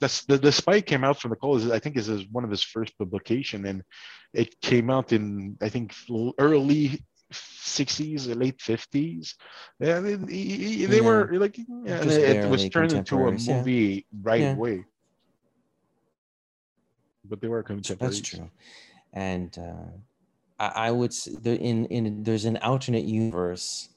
i- 0.00 0.24
the, 0.28 0.38
the, 0.38 0.52
spy 0.52 0.80
came 0.80 1.04
out 1.04 1.20
from 1.20 1.30
the 1.30 1.36
call 1.36 1.56
is 1.56 1.70
i 1.70 1.78
think 1.78 1.96
is 1.96 2.08
one 2.30 2.44
of 2.44 2.50
his 2.50 2.62
first 2.62 2.96
publication 2.98 3.66
and 3.66 3.82
it 4.34 4.60
came 4.60 4.90
out 4.90 5.12
in 5.12 5.56
i 5.62 5.68
think 5.68 5.94
early 6.38 7.00
60s 7.32 8.26
or 8.28 8.34
late 8.34 8.58
50s 8.58 9.34
yeah 9.80 10.00
they, 10.00 10.14
they- 10.14 10.96
Yeah. 10.96 11.00
were 11.00 11.30
like 11.38 11.56
yeah, 11.58 12.02
it, 12.02 12.48
was 12.50 12.68
turned 12.70 12.92
into 12.92 13.14
a 13.16 13.18
contemporaries, 13.18 13.46
yeah. 13.48 13.56
movie 13.58 14.06
right 14.22 14.56
away 14.56 14.84
but 17.28 17.40
they 17.40 17.48
were 17.48 17.62
contemporaries 17.62 18.20
That's 18.20 18.28
true. 18.30 18.50
And 19.12 19.56
uh, 19.58 19.90
I, 20.58 20.88
I 20.88 20.90
would 20.90 21.12
there 21.42 21.54
in 21.54 21.86
in 21.86 22.22
there's 22.22 22.44
an 22.44 22.56
alternate 22.58 23.04
universe. 23.04 23.88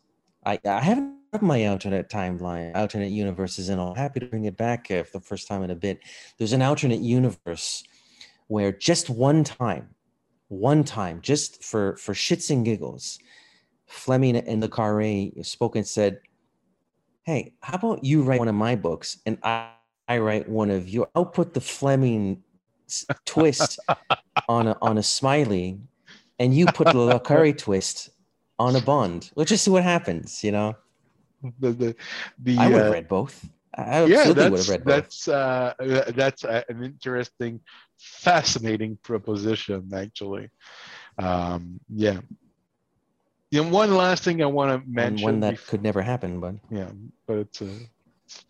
I 0.46 0.60
I 0.66 0.80
haven't 0.82 1.16
got 1.32 1.42
my 1.42 1.66
alternate 1.68 2.10
timeline, 2.10 2.76
alternate 2.76 3.12
universes, 3.12 3.70
and 3.70 3.80
I'm 3.80 3.96
happy 3.96 4.20
to 4.20 4.26
bring 4.26 4.46
it 4.46 4.58
back 4.58 4.92
uh, 4.92 5.04
for 5.04 5.20
the 5.20 5.26
first 5.26 5.48
time 5.48 5.64
in 5.64 5.72
a 5.72 5.76
bit. 5.76 6.00
There's 6.38 6.52
an 6.52 6.62
alternate 6.62 7.00
universe 7.00 7.84
where 8.48 8.74
just 8.74 9.10
one 9.10 9.46
time, 9.46 9.96
one 10.50 10.84
time, 10.84 11.22
just 11.22 11.64
for 11.64 11.96
for 11.96 12.14
shits 12.14 12.50
and 12.50 12.66
giggles, 12.66 13.18
Fleming 13.88 14.36
and 14.36 14.62
Le 14.62 14.68
Carré 14.68 15.46
spoke 15.46 15.78
and 15.78 15.88
said, 15.88 16.20
"Hey, 17.24 17.54
how 17.62 17.76
about 17.76 18.04
you 18.04 18.24
write 18.24 18.40
one 18.40 18.50
of 18.50 18.56
my 18.56 18.76
books 18.76 19.20
and 19.26 19.38
I, 19.42 19.70
I 20.10 20.18
write 20.18 20.50
one 20.50 20.70
of 20.70 20.90
your? 20.90 21.08
I'll 21.16 21.26
put 21.26 21.54
the 21.54 21.62
Fleming 21.62 22.44
twist 23.26 23.80
on 24.50 24.68
a 24.68 24.78
on 24.82 24.98
a 24.98 25.04
smiley, 25.04 25.80
and 26.40 26.54
you 26.54 26.66
put 26.66 26.88
the 26.88 26.98
Le 26.98 27.22
Carré 27.22 27.58
twist 27.66 28.10
on 28.60 28.76
a 28.76 28.82
Bond. 28.82 29.32
Let's 29.36 29.50
just 29.50 29.64
see 29.64 29.72
what 29.72 29.84
happens. 29.84 30.44
You 30.44 30.52
know, 30.52 30.76
the 31.60 31.72
the, 31.72 31.96
the 32.40 32.58
I 32.58 32.68
would 32.68 32.80
have 32.80 32.90
uh, 32.90 32.94
read 32.94 33.08
both. 33.08 33.50
I 33.76 34.04
yeah 34.04 34.32
would 34.32 34.38
that's 34.40 34.60
have 34.60 34.70
read 34.70 34.86
both. 34.86 35.08
that's 35.10 35.28
uh 35.28 35.74
that's 36.16 36.44
uh, 36.44 36.62
an 36.70 36.84
interesting 36.84 37.60
fascinating 38.00 38.98
proposition 39.04 39.90
actually 39.94 40.50
um 41.20 41.80
yeah 41.90 42.20
know, 43.52 43.70
one 43.70 43.94
last 43.96 44.24
thing 44.24 44.42
i 44.42 44.46
want 44.46 44.70
to 44.72 44.90
And 45.00 45.20
mention 45.20 45.22
one 45.22 45.42
that 45.42 45.56
bef- 45.56 45.68
could 45.68 45.84
never 45.84 46.02
happen, 46.02 46.40
but 46.40 46.56
yeah 46.70 46.92
but 47.28 47.38
it's 47.38 47.62
uh, 47.62 47.80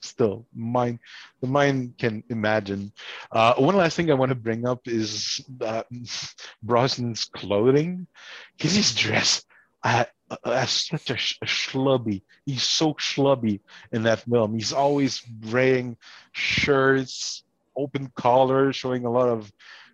still 0.01 0.45
mind 0.53 0.99
the 1.41 1.47
mind 1.47 1.93
can 1.97 2.23
imagine 2.29 2.91
uh 3.31 3.53
one 3.55 3.75
last 3.75 3.95
thing 3.95 4.11
i 4.11 4.13
want 4.13 4.29
to 4.29 4.35
bring 4.35 4.65
up 4.67 4.79
is 4.85 5.41
uh, 5.61 5.83
brosnan's 6.65 7.25
clothing 7.25 8.07
because 8.57 8.75
he's 8.75 8.93
dressed 8.95 9.45
uh, 10.31 10.51
as 10.51 10.71
such 10.71 11.11
a, 11.11 11.17
sh- 11.17 11.37
a 11.41 11.45
schlubby 11.45 12.21
he's 12.45 12.63
so 12.63 12.93
schlubby 12.95 13.59
in 13.91 14.03
that 14.03 14.21
film. 14.21 14.53
He's 14.55 14.73
always 14.73 15.21
wearing 15.51 15.97
shirts 16.33 17.43
open 17.77 18.11
collar 18.15 18.73
showing 18.73 19.05
a 19.05 19.11
lot 19.11 19.29
of 19.29 19.51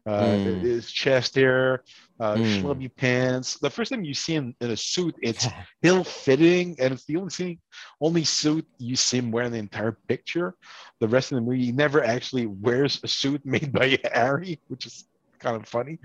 uh, 0.08 0.38
Mm. 0.38 0.62
his 0.64 0.90
chest 0.92 1.36
hair 1.36 1.84
uh, 2.20 2.36
Mm. 2.36 2.44
schlubby 2.44 2.90
pants. 2.96 3.58
The 3.60 3.70
first 3.70 3.92
time 3.92 4.04
you 4.06 4.14
see 4.14 4.34
him 4.36 4.56
in 4.62 4.72
a 4.72 4.78
suit 4.78 5.16
it's 5.22 5.48
ill 5.84 6.04
fitting 6.04 6.76
and 6.80 6.94
it's 6.94 7.06
the 7.06 7.18
only 7.18 7.30
thing 7.30 7.60
only 8.02 8.24
suit 8.24 8.66
you 8.80 8.96
see 8.96 9.18
him 9.18 9.32
wearing 9.32 9.52
the 9.52 9.60
entire 9.60 9.98
picture. 10.08 10.56
The 11.02 11.08
rest 11.10 11.32
of 11.32 11.36
the 11.38 11.42
movie 11.42 11.66
he 11.66 11.72
never 11.74 12.04
actually 12.04 12.46
wears 12.48 13.00
a 13.04 13.08
suit 13.08 13.42
made 13.46 13.72
by 13.74 14.00
harry 14.14 14.60
which 14.70 14.86
is 14.86 15.06
kind 15.40 15.56
of 15.58 15.68
funny. 15.68 16.00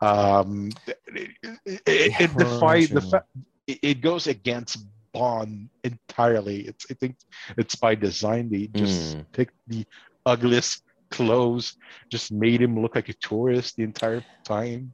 Um 0.00 0.70
it, 0.86 1.30
it, 1.64 2.12
it, 2.20 2.36
defies 2.36 2.90
the 2.90 3.00
fact 3.00 3.26
it, 3.68 3.78
it 3.82 4.00
goes 4.00 4.26
against 4.26 4.84
bond 5.14 5.68
entirely 5.84 6.58
it's 6.70 6.84
i 6.90 6.94
think 6.94 7.16
it's 7.56 7.76
by 7.76 7.94
design 7.94 8.50
they 8.50 8.66
just 8.74 9.16
Mm. 9.16 9.24
picked 9.32 9.54
the 9.68 9.84
ugliest 10.26 10.82
clothes 11.10 11.76
just 12.10 12.32
made 12.32 12.60
him 12.60 12.74
look 12.82 12.94
like 12.98 13.08
a 13.08 13.14
tourist 13.14 13.76
the 13.76 13.84
entire 13.84 14.22
time 14.44 14.92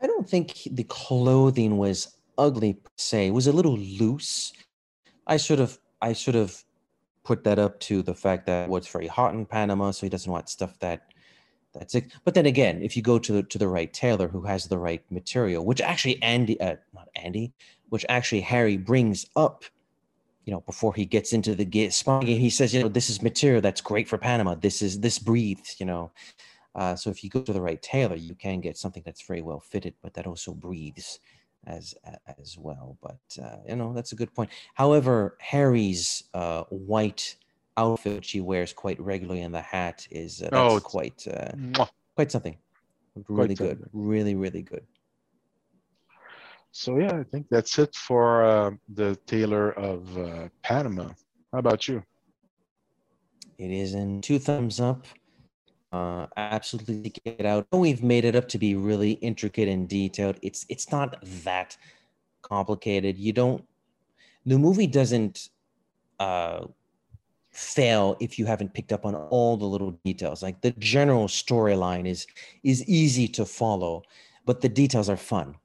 I 0.00 0.06
don't 0.06 0.28
think 0.28 0.52
the 0.70 0.84
clothing 0.84 1.76
was 1.76 2.14
ugly 2.36 2.74
per 2.74 2.90
se. 2.96 3.28
It 3.28 3.34
was 3.34 3.48
a 3.48 3.52
little 3.52 3.76
loose. 3.76 4.52
I 5.26 5.36
sort 5.38 5.58
of 5.58 5.78
I 6.00 6.12
sort 6.12 6.36
of 6.36 6.62
put 7.24 7.42
that 7.44 7.58
up 7.58 7.80
to 7.80 8.02
the 8.02 8.14
fact 8.14 8.46
that 8.46 8.68
well, 8.68 8.78
it's 8.78 8.86
very 8.92 9.08
hot 9.08 9.34
in 9.34 9.44
Panama, 9.46 9.90
so 9.90 10.06
he 10.06 10.10
doesn't 10.10 10.30
want 10.30 10.48
stuff 10.48 10.78
that 10.78 11.02
that's 11.74 11.94
it. 11.94 12.12
But 12.24 12.34
then 12.34 12.46
again, 12.46 12.82
if 12.82 12.96
you 12.96 13.02
go 13.02 13.18
to 13.18 13.32
the 13.32 13.42
to 13.44 13.58
the 13.58 13.68
right 13.68 13.92
tailor 13.92 14.28
who 14.28 14.42
has 14.42 14.66
the 14.66 14.78
right 14.78 15.02
material, 15.10 15.64
which 15.64 15.80
actually 15.80 16.22
Andy 16.22 16.60
uh, 16.60 16.76
not 16.94 17.08
Andy, 17.16 17.52
which 17.88 18.06
actually 18.08 18.40
Harry 18.40 18.76
brings 18.76 19.26
up, 19.36 19.64
you 20.44 20.52
know, 20.52 20.60
before 20.60 20.94
he 20.94 21.04
gets 21.04 21.32
into 21.32 21.54
the 21.54 21.90
spy 21.90 22.20
game, 22.20 22.40
he 22.40 22.50
says, 22.50 22.72
you 22.74 22.82
know, 22.82 22.88
this 22.88 23.10
is 23.10 23.22
material 23.22 23.60
that's 23.60 23.80
great 23.80 24.08
for 24.08 24.18
Panama. 24.18 24.54
This 24.54 24.82
is 24.82 25.00
this 25.00 25.18
breathes, 25.18 25.76
you 25.78 25.86
know. 25.86 26.10
Uh, 26.74 26.94
so 26.94 27.10
if 27.10 27.24
you 27.24 27.30
go 27.30 27.42
to 27.42 27.52
the 27.52 27.60
right 27.60 27.82
tailor, 27.82 28.16
you 28.16 28.34
can 28.34 28.60
get 28.60 28.76
something 28.76 29.02
that's 29.04 29.26
very 29.26 29.42
well 29.42 29.60
fitted, 29.60 29.94
but 30.02 30.14
that 30.14 30.26
also 30.26 30.52
breathes 30.52 31.20
as 31.66 31.94
as 32.40 32.56
well. 32.58 32.96
But 33.02 33.44
uh, 33.44 33.58
you 33.68 33.76
know 33.76 33.92
that's 33.92 34.12
a 34.12 34.16
good 34.16 34.34
point. 34.34 34.50
However, 34.74 35.36
Harry's 35.40 36.24
uh, 36.34 36.64
white 36.70 37.36
outfit, 37.78 38.24
she 38.24 38.40
wears 38.40 38.72
quite 38.72 39.00
regularly, 39.00 39.42
and 39.42 39.54
the 39.54 39.60
hat 39.60 40.06
is 40.10 40.42
uh, 40.42 40.48
Oh, 40.52 40.74
that's 40.74 40.76
it's- 40.76 40.90
quite 40.90 41.18
uh, 41.28 41.86
quite 42.16 42.30
something. 42.32 42.56
Really 43.28 43.56
Quite 43.56 43.66
good, 43.68 43.90
really 43.92 44.34
really 44.36 44.62
good. 44.62 44.84
So 46.72 46.98
yeah, 46.98 47.14
I 47.18 47.24
think 47.24 47.46
that's 47.50 47.78
it 47.78 47.94
for 47.96 48.44
uh, 48.44 48.70
the 48.94 49.16
Tailor 49.26 49.72
of 49.72 50.16
uh, 50.18 50.48
Panama. 50.62 51.08
How 51.52 51.58
about 51.58 51.88
you? 51.88 52.02
It 53.58 53.70
is 53.72 53.94
in 53.94 54.20
two 54.20 54.38
thumbs 54.38 54.78
up. 54.78 55.06
Uh, 55.90 56.26
absolutely 56.36 57.12
get 57.24 57.44
out. 57.46 57.66
We've 57.72 58.02
made 58.02 58.24
it 58.24 58.36
up 58.36 58.46
to 58.48 58.58
be 58.58 58.76
really 58.76 59.12
intricate 59.12 59.68
and 59.68 59.88
detailed. 59.88 60.38
It's 60.42 60.64
it's 60.68 60.92
not 60.92 61.16
that 61.44 61.76
complicated. 62.42 63.18
You 63.18 63.32
don't. 63.32 63.64
The 64.46 64.58
movie 64.58 64.86
doesn't 64.86 65.48
uh, 66.20 66.66
fail 67.58 68.16
if 68.20 68.38
you 68.38 68.46
haven't 68.46 68.72
picked 68.72 68.92
up 68.92 69.04
on 69.04 69.16
all 69.16 69.56
the 69.56 69.66
little 69.66 69.90
details. 70.04 70.42
Like 70.42 70.60
the 70.60 70.70
general 70.78 71.26
storyline 71.26 72.06
is 72.06 72.26
is 72.62 72.84
easy 72.84 73.26
to 73.28 73.44
follow, 73.44 74.02
but 74.46 74.60
the 74.60 74.68
details 74.68 75.08
are 75.08 75.16
fun. 75.16 75.56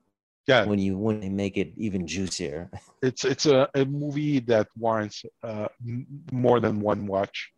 Yeah, 0.47 0.65
When 0.65 0.79
you 0.79 0.97
when 0.97 1.21
they 1.21 1.29
make 1.29 1.55
it 1.55 1.71
even 1.77 2.07
juicier. 2.07 2.69
it's 3.01 3.23
it's 3.23 3.45
a, 3.45 3.69
a 3.75 3.85
movie 3.85 4.39
that 4.39 4.67
warrants 4.77 5.23
uh, 5.43 5.67
more 6.31 6.59
than 6.59 6.81
one 6.81 7.05
watch. 7.05 7.53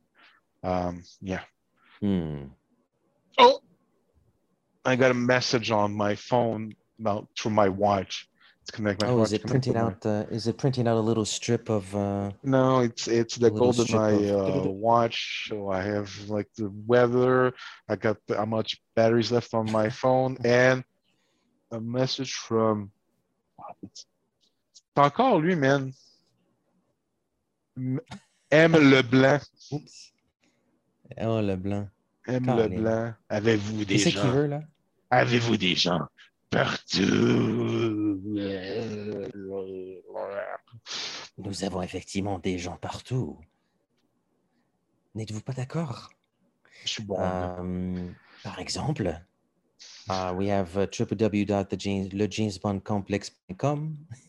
Um, 0.63 1.03
yeah. 1.21 1.41
Hmm. 2.01 2.47
Oh, 3.37 3.61
I 4.83 4.95
got 4.97 5.11
a 5.11 5.15
message 5.15 5.71
on 5.71 5.93
my 5.93 6.15
phone 6.15 6.75
about 6.99 7.29
through 7.39 7.51
my 7.51 7.69
watch. 7.69 8.27
It's 8.65 8.71
connect 8.71 8.99
my 9.03 9.09
Oh, 9.09 9.21
is 9.21 9.31
it 9.31 9.45
printing 9.45 9.77
out? 9.77 10.03
Uh, 10.03 10.25
is 10.31 10.47
it 10.47 10.57
printing 10.57 10.87
out 10.87 10.97
a 10.97 10.99
little 10.99 11.23
strip 11.23 11.69
of? 11.69 11.95
Uh, 11.95 12.31
No, 12.41 12.79
it's 12.79 13.07
it's 13.07 13.35
the 13.35 13.49
strip 13.49 13.61
GoldenEye 13.61 14.29
of- 14.31 14.65
uh, 14.65 14.69
watch. 14.89 15.45
So 15.49 15.69
I 15.69 15.83
have 15.83 16.09
like 16.27 16.49
the 16.57 16.71
weather. 16.87 17.53
I 17.87 17.95
got 17.95 18.17
the, 18.25 18.37
how 18.37 18.45
much 18.45 18.81
batteries 18.95 19.31
left 19.31 19.53
on 19.53 19.71
my 19.71 19.89
phone, 20.01 20.37
and 20.43 20.83
a 21.71 21.79
message 21.79 22.33
from. 22.33 22.89
It's, 23.83 24.07
c'est 24.97 25.03
encore 25.03 25.39
lui, 25.41 25.53
man. 25.55 25.93
M- 27.77 27.99
Leblanc. 28.51 29.41
Oups. 29.73 30.11
Oh, 31.21 31.39
le 31.39 31.55
blanc. 31.55 31.87
M. 32.27 32.45
Leblanc. 32.47 33.13
Avez-vous 33.29 33.85
des 33.85 33.99
gens? 33.99 34.31
veut, 34.31 34.47
là? 34.47 34.61
Avez-vous 35.11 35.55
des 35.55 35.75
gens 35.75 36.07
partout? 36.49 38.21
nous 41.37 41.63
avons 41.63 41.81
effectivement 41.81 42.39
des 42.39 42.57
gens 42.57 42.77
partout. 42.77 43.39
N'êtes-vous 45.13 45.41
pas 45.41 45.53
d'accord? 45.53 46.09
Je 46.83 46.89
suis 46.89 47.03
bon. 47.03 47.19
Um, 47.19 48.15
par 48.43 48.59
exemple, 48.59 49.21
uh, 50.09 50.33
we 50.33 50.49
have 50.49 50.77
uh, 50.77 50.87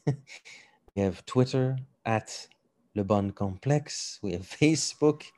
we 0.96 1.02
have 1.02 1.24
Twitter 1.24 1.74
at 2.04 2.48
le 2.94 3.02
bon 3.02 3.32
complexe. 3.32 4.18
We 4.22 4.34
have 4.34 4.44
Facebook. 4.44 5.32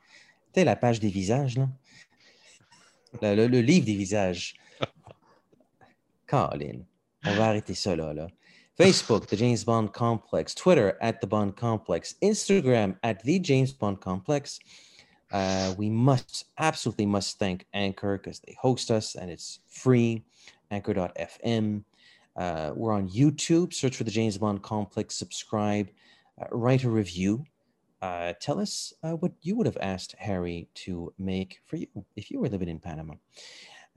Tu 0.53 0.63
la 0.63 0.75
page 0.75 0.99
des 0.99 1.09
visages? 1.09 1.59
Le, 3.21 3.35
le, 3.35 3.47
le 3.47 3.61
livre 3.61 3.85
des 3.85 3.95
visages. 3.95 4.55
Colin, 6.29 6.85
on 7.25 7.35
va 7.35 7.47
arrêter 7.47 7.73
ça 7.73 7.95
là, 7.95 8.13
là. 8.13 8.27
Facebook, 8.79 9.27
The 9.27 9.35
James 9.35 9.65
Bond 9.65 9.91
Complex. 9.91 10.55
Twitter, 10.55 10.97
at 11.01 11.19
The 11.19 11.27
Bond 11.27 11.57
Complex. 11.57 12.15
Instagram, 12.21 12.95
at 13.03 13.21
The 13.23 13.39
James 13.39 13.73
Bond 13.73 13.99
Complex. 13.99 14.59
Uh, 15.31 15.73
we 15.77 15.89
must, 15.89 16.45
absolutely 16.57 17.05
must 17.05 17.37
thank 17.39 17.65
Anchor 17.73 18.17
because 18.17 18.39
they 18.39 18.55
host 18.59 18.89
us 18.89 19.15
and 19.15 19.29
it's 19.29 19.59
free. 19.67 20.23
Anchor.fm. 20.71 21.83
Uh, 22.37 22.71
we're 22.73 22.93
on 22.93 23.09
YouTube. 23.09 23.73
Search 23.73 23.97
for 23.97 24.05
The 24.05 24.11
James 24.11 24.37
Bond 24.37 24.63
Complex. 24.63 25.15
Subscribe. 25.15 25.89
Uh, 26.41 26.45
write 26.51 26.85
a 26.85 26.89
review. 26.89 27.43
Uh, 28.01 28.31
tell 28.39 28.61
us 28.61 28.93
uh, 29.03 29.11
what 29.11 29.33
you 29.41 29.57
would 29.57 29.65
have 29.65 29.77
asked 29.81 30.15
Harry 30.17 30.69
to 30.73 31.13
make 31.19 31.59
for 31.65 31.75
you 31.75 31.87
if 32.15 32.31
you 32.31 32.39
were 32.39 32.47
living 32.47 32.69
in 32.69 32.79
Panama. 32.79 33.15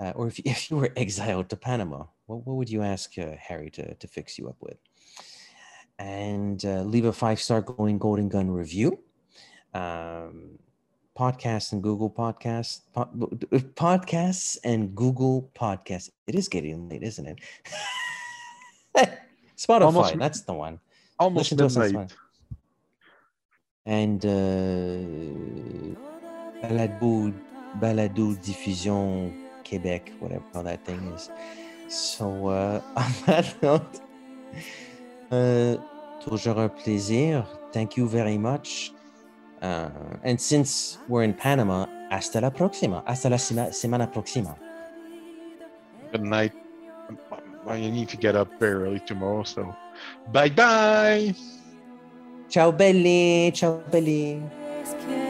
Uh, 0.03 0.11
or 0.17 0.27
if, 0.27 0.39
if 0.45 0.71
you 0.71 0.77
were 0.77 0.93
exiled 0.97 1.49
to 1.51 1.57
Panama, 1.57 2.05
what, 2.27 2.47
what 2.47 2.57
would 2.57 2.71
you 2.71 2.83
ask 2.83 3.17
uh, 3.19 3.33
Harry 3.39 3.71
to, 3.71 3.95
to 3.95 4.09
fix 4.09 4.39
you 4.39 4.49
up 4.49 4.57
with? 4.61 4.77
And 5.99 6.65
uh, 6.65 6.83
leave 6.83 7.05
a 7.05 7.13
five 7.13 7.41
star 7.41 7.61
going 7.61 7.99
golden 7.99 8.29
gun 8.29 8.51
review. 8.51 8.99
Um, 9.73 10.59
podcasts 11.17 11.73
and 11.73 11.83
Google 11.83 12.11
Podcasts, 12.11 12.81
po- 12.93 13.11
podcasts 13.77 14.59
and 14.65 14.95
Google 14.95 15.51
Podcasts. 15.55 16.11
It 16.27 16.35
is 16.35 16.49
getting 16.49 16.89
late, 16.89 17.03
isn't 17.03 17.27
it? 17.27 17.39
Spotify, 19.57 19.83
Almost- 19.83 20.19
that's 20.19 20.41
the 20.43 20.55
one. 20.55 20.81
almost 21.19 21.53
Listen 21.53 21.59
to 21.59 21.67
us 21.67 21.77
on 21.77 21.83
midnight. 21.83 22.15
And 23.85 24.25
uh, 24.25 24.29
Balado, 26.63 27.35
Balado 27.79 28.43
Diffusion 28.43 29.42
Quebec, 29.73 30.13
whatever 30.21 30.45
how 30.53 30.63
that 30.63 30.85
thing 30.85 31.01
is. 31.15 31.31
So, 31.89 32.49
uh, 32.49 32.83
on 32.97 33.13
that 33.27 33.63
note, 33.63 34.01
uh, 35.31 35.77
toujours 36.21 36.59
un 36.59 36.69
plaisir. 36.69 37.45
Thank 37.73 37.97
you 37.97 38.07
very 38.07 38.37
much. 38.37 38.93
Uh, 39.63 39.89
and 40.25 40.39
since 40.39 40.99
we're 41.09 41.23
in 41.23 41.33
Panama, 41.33 41.87
hasta 42.11 42.41
la 42.41 42.51
próxima. 42.51 43.03
Hasta 43.07 43.31
la 43.31 43.39
sema- 43.39 43.73
semana 43.73 44.07
próxima. 44.13 44.57
Good 46.11 46.23
night. 46.23 46.53
I 47.67 47.79
need 47.79 48.09
to 48.11 48.17
get 48.19 48.35
up 48.37 48.49
very 48.61 48.75
early 48.85 49.01
tomorrow, 49.01 49.45
so 49.45 49.75
bye 50.33 50.51
bye. 50.51 51.35
Ciao 52.51 52.73
belli, 52.73 53.51
ciao 53.55 53.83
belli. 53.91 54.43
Scared 54.85 55.22